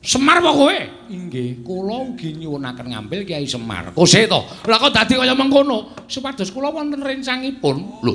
Semar 0.01 0.41
apa 0.41 0.49
kowe? 0.55 0.77
Inggih, 1.11 1.61
kula 1.61 2.09
ugi 2.09 2.33
nyuwunaken 2.39 2.95
ngampil 2.95 3.27
Kyai 3.27 3.45
Semar. 3.45 3.91
Kose 3.91 4.25
to. 4.25 4.39
Lah 4.71 4.79
kok 4.79 4.95
dadi 4.95 5.19
kaya 5.19 5.35
mengkono? 5.35 6.07
Supados 6.07 6.49
kula 6.49 6.71
wonten 6.71 7.03
rencangipun. 7.03 8.01
Lho. 8.01 8.13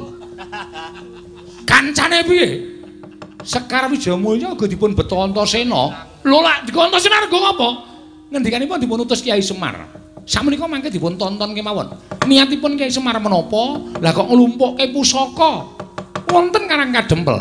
Kancane 1.67 2.19
piye? 2.25 2.49
Sekar 3.47 3.87
Wijayamulya 3.87 4.53
uga 4.53 4.67
dipun 4.67 4.93
beto 4.93 5.23
Antasena. 5.23 6.11
Lho 6.27 6.39
lak 6.43 6.67
dikon 6.67 6.91
Antasena 6.91 7.23
rego 7.25 7.39
ngopo? 7.39 7.69
Ngendikanipun 8.35 8.83
dipun 8.83 9.07
utus 9.07 9.23
Kyai 9.23 9.39
Semar. 9.39 9.87
Samenika 10.27 10.67
mangke 10.67 10.91
dipun 10.91 11.15
tonton 11.15 11.55
kemawon. 11.55 11.95
Niatipun 12.27 12.75
Kyai 12.75 12.91
Semar 12.91 13.23
menapa? 13.23 13.79
Lah 14.03 14.11
kok 14.11 14.27
nglumpukke 14.27 14.91
pusaka 14.91 15.63
wonten 16.27 16.67
Karang 16.67 16.91
Kadempel. 16.91 17.39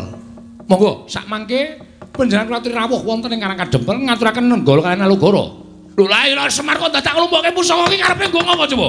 Monggo 0.70 1.10
sak 1.10 1.26
mangke 1.26 1.82
panjenengan 2.14 2.62
kula 2.62 2.86
rawuh 2.86 3.02
wonten 3.02 3.34
ing 3.34 3.42
Karang 3.42 3.58
Kadempel 3.58 3.98
ngaturaken 4.06 4.46
nenggala 4.46 4.80
kalian 4.86 5.02
Alugara. 5.02 5.44
Lho 5.96 6.04
la 6.06 6.30
ila 6.30 6.46
Semar 6.46 6.78
kok 6.78 6.94
dadak 6.94 7.18
nglumpukke 7.18 7.50
pusaka 7.50 7.90
iki 7.90 7.98
karepe 7.98 8.30
nggo 8.30 8.40
ngopo 8.46 8.64
coba? 8.70 8.88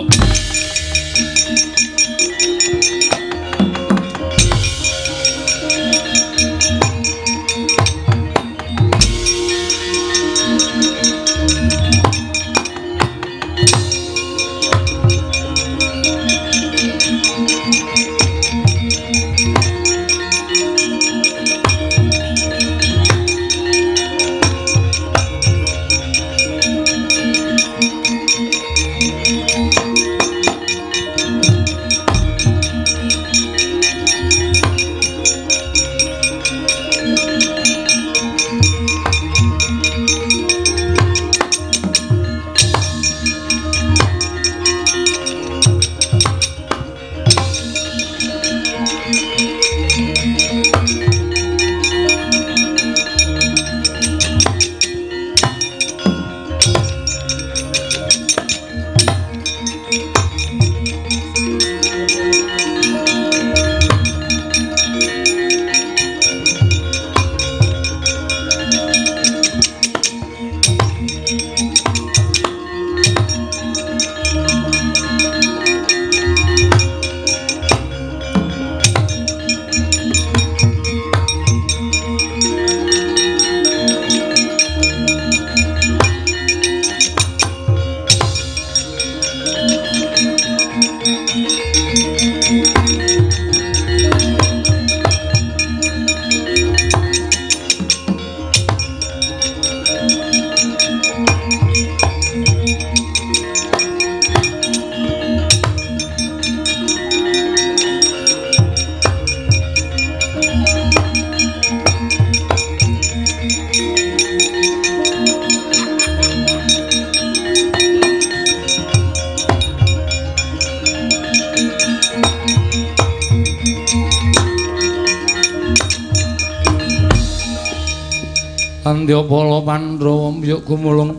Andyapala 129.27 129.59
Pandhawa 129.59 130.31
mbiyuk 130.39 130.63
gumulung. 130.63 131.11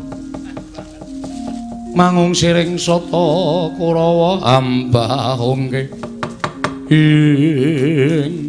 Mangung 1.93 2.33
siring 2.33 2.81
sata 2.81 3.69
Kurawa. 3.77 4.41
Ambahungke 4.49 5.93
ing. 6.89 8.49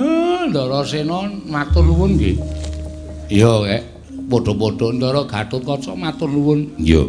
Andarasena 0.00 1.28
matur 1.44 1.84
nuwun 1.84 2.16
nggih. 2.16 2.40
Iya 3.28 3.52
kek. 3.68 3.84
Padha-padha 4.32 4.88
Ndara 4.96 5.28
Gatotkaca 5.28 5.92
matur 5.92 6.32
nuwun. 6.32 6.72
Iya. 6.80 7.04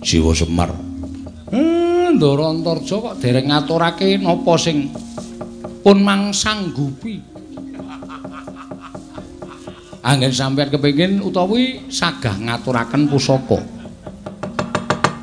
Siwa 0.00 0.32
Semar. 0.32 0.72
Ndara 2.16 2.56
Antarja 2.56 2.96
kok 3.04 3.20
dereng 3.20 3.52
ngaturake 3.52 4.16
napa 4.16 4.56
sing 4.56 4.88
pun 5.84 6.00
mangsanggupi 6.00 7.20
anggen 10.02 10.32
sampeyan 10.34 10.70
kepengin 10.70 11.22
utawi 11.22 11.86
sagah 11.90 12.36
ngaturaken 12.38 13.10
pusaka. 13.10 13.58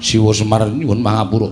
Siwa 0.02 0.32
Semar 0.36 0.70
nyuwun 0.70 1.02
pangapura. 1.02 1.50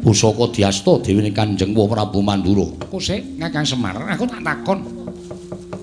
Pusaka 0.00 0.44
diasta 0.54 1.02
dewe 1.02 1.28
Kanjeng 1.34 1.74
Prabu 1.74 2.22
Mandura. 2.22 2.66
Kok 2.86 3.02
sik 3.02 3.42
Kakang 3.42 3.66
Semar, 3.66 3.98
aku 4.06 4.24
tak 4.24 4.40
takon. 4.40 4.78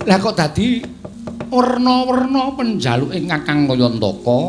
Lah 0.08 0.18
kok 0.20 0.36
dadi 0.36 0.80
werna-werna 1.52 2.56
penjaluke 2.56 3.20
Kakang 3.30 3.68
Kayantaka 3.68 4.40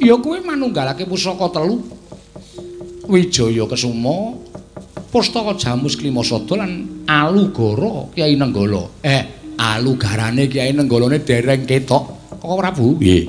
Ya 0.00 0.16
kuwi 0.16 0.40
manunggalake 0.40 1.04
pusaka 1.04 1.48
telu. 1.52 1.80
Wijaya 3.10 3.66
Kesuma, 3.66 4.38
Pustaka 5.10 5.58
Jamus 5.58 5.98
Klimasada 5.98 6.62
lan 6.62 7.02
Alugara 7.10 8.06
Kyai 8.14 8.38
Nenggala. 8.38 8.86
Eh, 9.02 9.39
alugarane 9.60 10.48
Kyai 10.48 10.72
Nenggalane 10.72 11.20
dereng 11.20 11.68
ketok. 11.68 12.04
Kok 12.40 12.56
Prabu? 12.56 12.96
Nggih. 12.96 13.24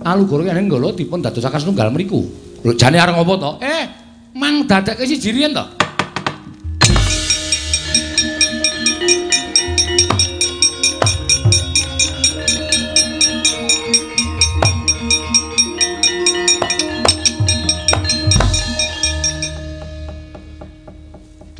Alugara 0.00 0.48
Kyai 0.48 0.56
Nenggala 0.56 0.96
dipun 0.96 1.20
dadosaken 1.20 1.60
setunggal 1.60 1.92
mriku. 1.92 2.24
Lho 2.64 2.72
jane 2.72 2.96
arep 2.96 3.12
ngopo 3.12 3.34
to? 3.36 3.50
Eh, 3.60 3.84
mang 4.32 4.64
dadekke 4.64 5.04
siji 5.04 5.36
riyen 5.36 5.52
to? 5.52 5.64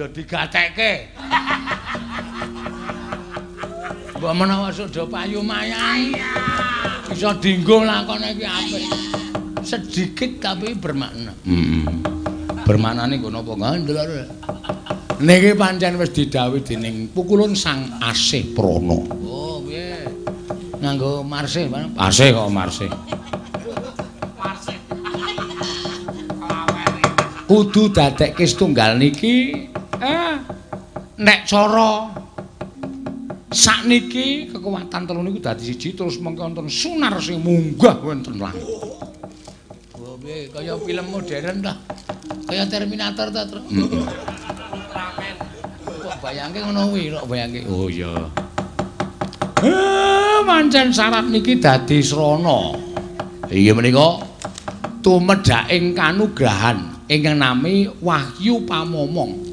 dadi 0.00 0.24
gatekke. 0.24 1.19
Mbok 4.20 4.36
menawa 4.36 4.68
sudah 4.68 5.08
payu 5.08 5.40
mayang. 5.40 6.12
Bisa 7.08 7.32
dinggo 7.40 7.80
lakone 7.80 8.36
iki 8.36 8.44
apik. 8.44 8.84
Sedikit 9.64 10.36
tapi 10.44 10.76
bermakna. 10.76 11.32
Heeh. 11.48 11.88
Bermaknane 12.68 13.16
nggo 13.16 13.32
napa 13.32 13.56
ngandel. 13.56 14.28
Niki 15.24 15.56
pancen 15.56 15.96
wis 15.96 16.12
didhawuhi 16.12 16.60
dening 16.60 17.08
pukulun 17.16 17.56
Sang 17.56 17.96
Asih 18.04 18.52
Prana. 18.52 19.00
Oh, 19.24 19.64
piye? 19.64 20.04
Nganggo 20.84 21.24
marsih. 21.24 21.72
Asih 21.96 22.36
kok 22.36 22.52
marsih. 22.52 22.92
Kudu 27.48 27.88
dadekke 27.88 28.44
setunggal 28.44 29.00
niki 29.00 29.64
eh 29.96 30.34
nek 31.16 31.48
cara 31.48 32.20
sakniki 33.50 34.46
kekuatan 34.54 35.10
telu 35.10 35.26
niku 35.26 35.42
dadi 35.42 35.74
siji 35.74 35.98
terus 35.98 36.22
mengko 36.22 36.46
wonten 36.46 36.70
sunar 36.70 37.18
sing 37.18 37.42
munggah 37.42 37.98
wonten 37.98 38.38
langit. 38.38 38.62
Oh 39.98 40.14
piye 40.22 40.46
kaya 40.54 40.78
film 40.78 41.06
modern 41.10 41.58
ta. 41.58 41.74
Kaya 42.46 42.66
Terminator 42.66 43.30
ta, 43.30 43.46
Tru. 43.46 43.62
Kok 45.86 46.16
bayangke 46.18 46.58
ngono 46.66 46.90
kuwi, 46.90 47.14
kok 47.14 47.26
bayangke. 47.30 47.62
Oh 47.70 47.86
iya. 47.86 48.10
Eh, 49.62 50.38
pancen 50.42 50.90
syarat 50.90 51.30
niki 51.30 51.62
dadi 51.62 52.02
srana. 52.02 52.74
Iya 53.50 53.74
menika 53.74 54.18
tumedhaking 55.02 55.94
kanugrahan 55.94 57.06
ingkang 57.06 57.38
nami 57.38 57.86
Wahyu 58.02 58.66
Pamomong. 58.66 59.46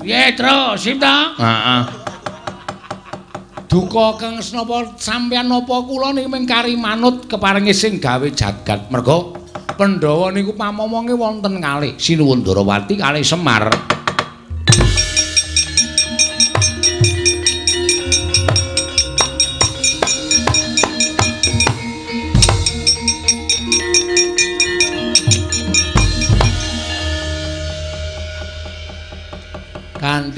Piye, 0.00 0.32
Tru? 0.36 0.76
Sip 0.76 0.96
ta? 1.00 1.36
Heeh. 1.36 2.01
Duka 3.72 4.20
kang 4.20 4.36
napa 4.36 4.92
sampeyan 5.00 5.48
napa 5.48 5.80
kula 5.88 6.12
niki 6.12 6.28
mung 6.28 6.44
kari 6.44 6.76
manut 6.76 7.24
keparingi 7.24 7.72
sing 7.72 7.96
gawe 7.96 8.28
jagat. 8.28 8.92
Mergo 8.92 9.32
Pandhawa 9.80 10.28
niku 10.28 10.52
pamomonge 10.52 11.16
wonten 11.16 11.56
kalih 11.56 11.96
Sinuwun 11.96 12.44
Darawati 12.44 13.00
kalih 13.00 13.24
Semar. 13.24 13.72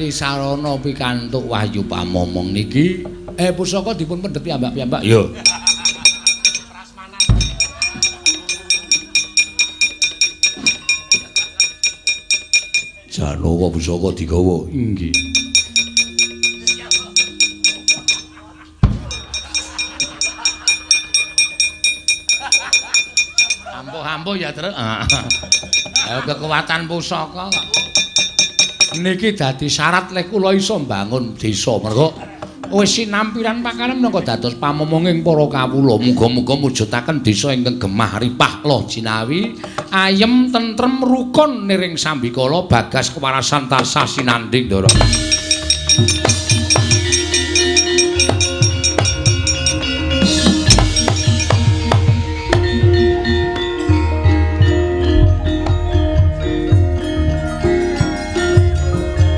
Kanthi 0.05 0.21
sarana 0.21 0.77
pikantuk 0.77 1.49
wahyu 1.49 1.81
pamomong 1.89 2.53
niki 2.53 3.01
eh 3.41 3.49
pusaka 3.57 3.97
dipun 3.97 4.21
pendhet 4.21 4.45
piyambak-piyambak 4.45 5.01
yo 5.01 5.33
Janowo 13.09 13.73
pusaka 13.73 14.13
digawa 14.13 14.69
inggih 14.69 15.17
Ampuh-ampuh 23.75 24.37
ya, 24.37 24.53
Tru. 24.53 24.69
Ayo 26.09 26.21
kekuatan 26.29 26.85
pusaka 26.89 27.49
kok. 27.49 28.04
Niki 28.99 29.35
dadi 29.35 29.67
syarat 29.71 30.11
lek 30.15 30.31
kula 30.31 30.55
iso 30.55 30.79
mbangun 30.83 31.35
desa. 31.39 31.79
Mergo 31.79 32.15
wis 32.75 32.97
sinampiran 32.97 33.63
pakanan 33.63 34.03
menapa 34.03 34.25
dados 34.25 34.59
pamomonging 34.59 35.23
para 35.23 35.47
kawula. 35.47 36.01
Muga-muga 36.01 36.55
mujudaken 36.59 37.23
desa 37.23 37.55
ingkang 37.55 37.79
gemah 37.79 38.19
ripah 38.19 38.63
loh 38.67 38.83
jinawi. 38.87 39.55
Ayem 39.95 40.51
tentrem 40.51 41.03
rukun 41.03 41.71
niring 41.71 41.95
sambikala 41.95 42.67
bagas 42.67 43.15
kewarasan 43.15 43.71
tasah 43.71 44.11
sinanding 44.11 44.67
ndara 44.67 44.91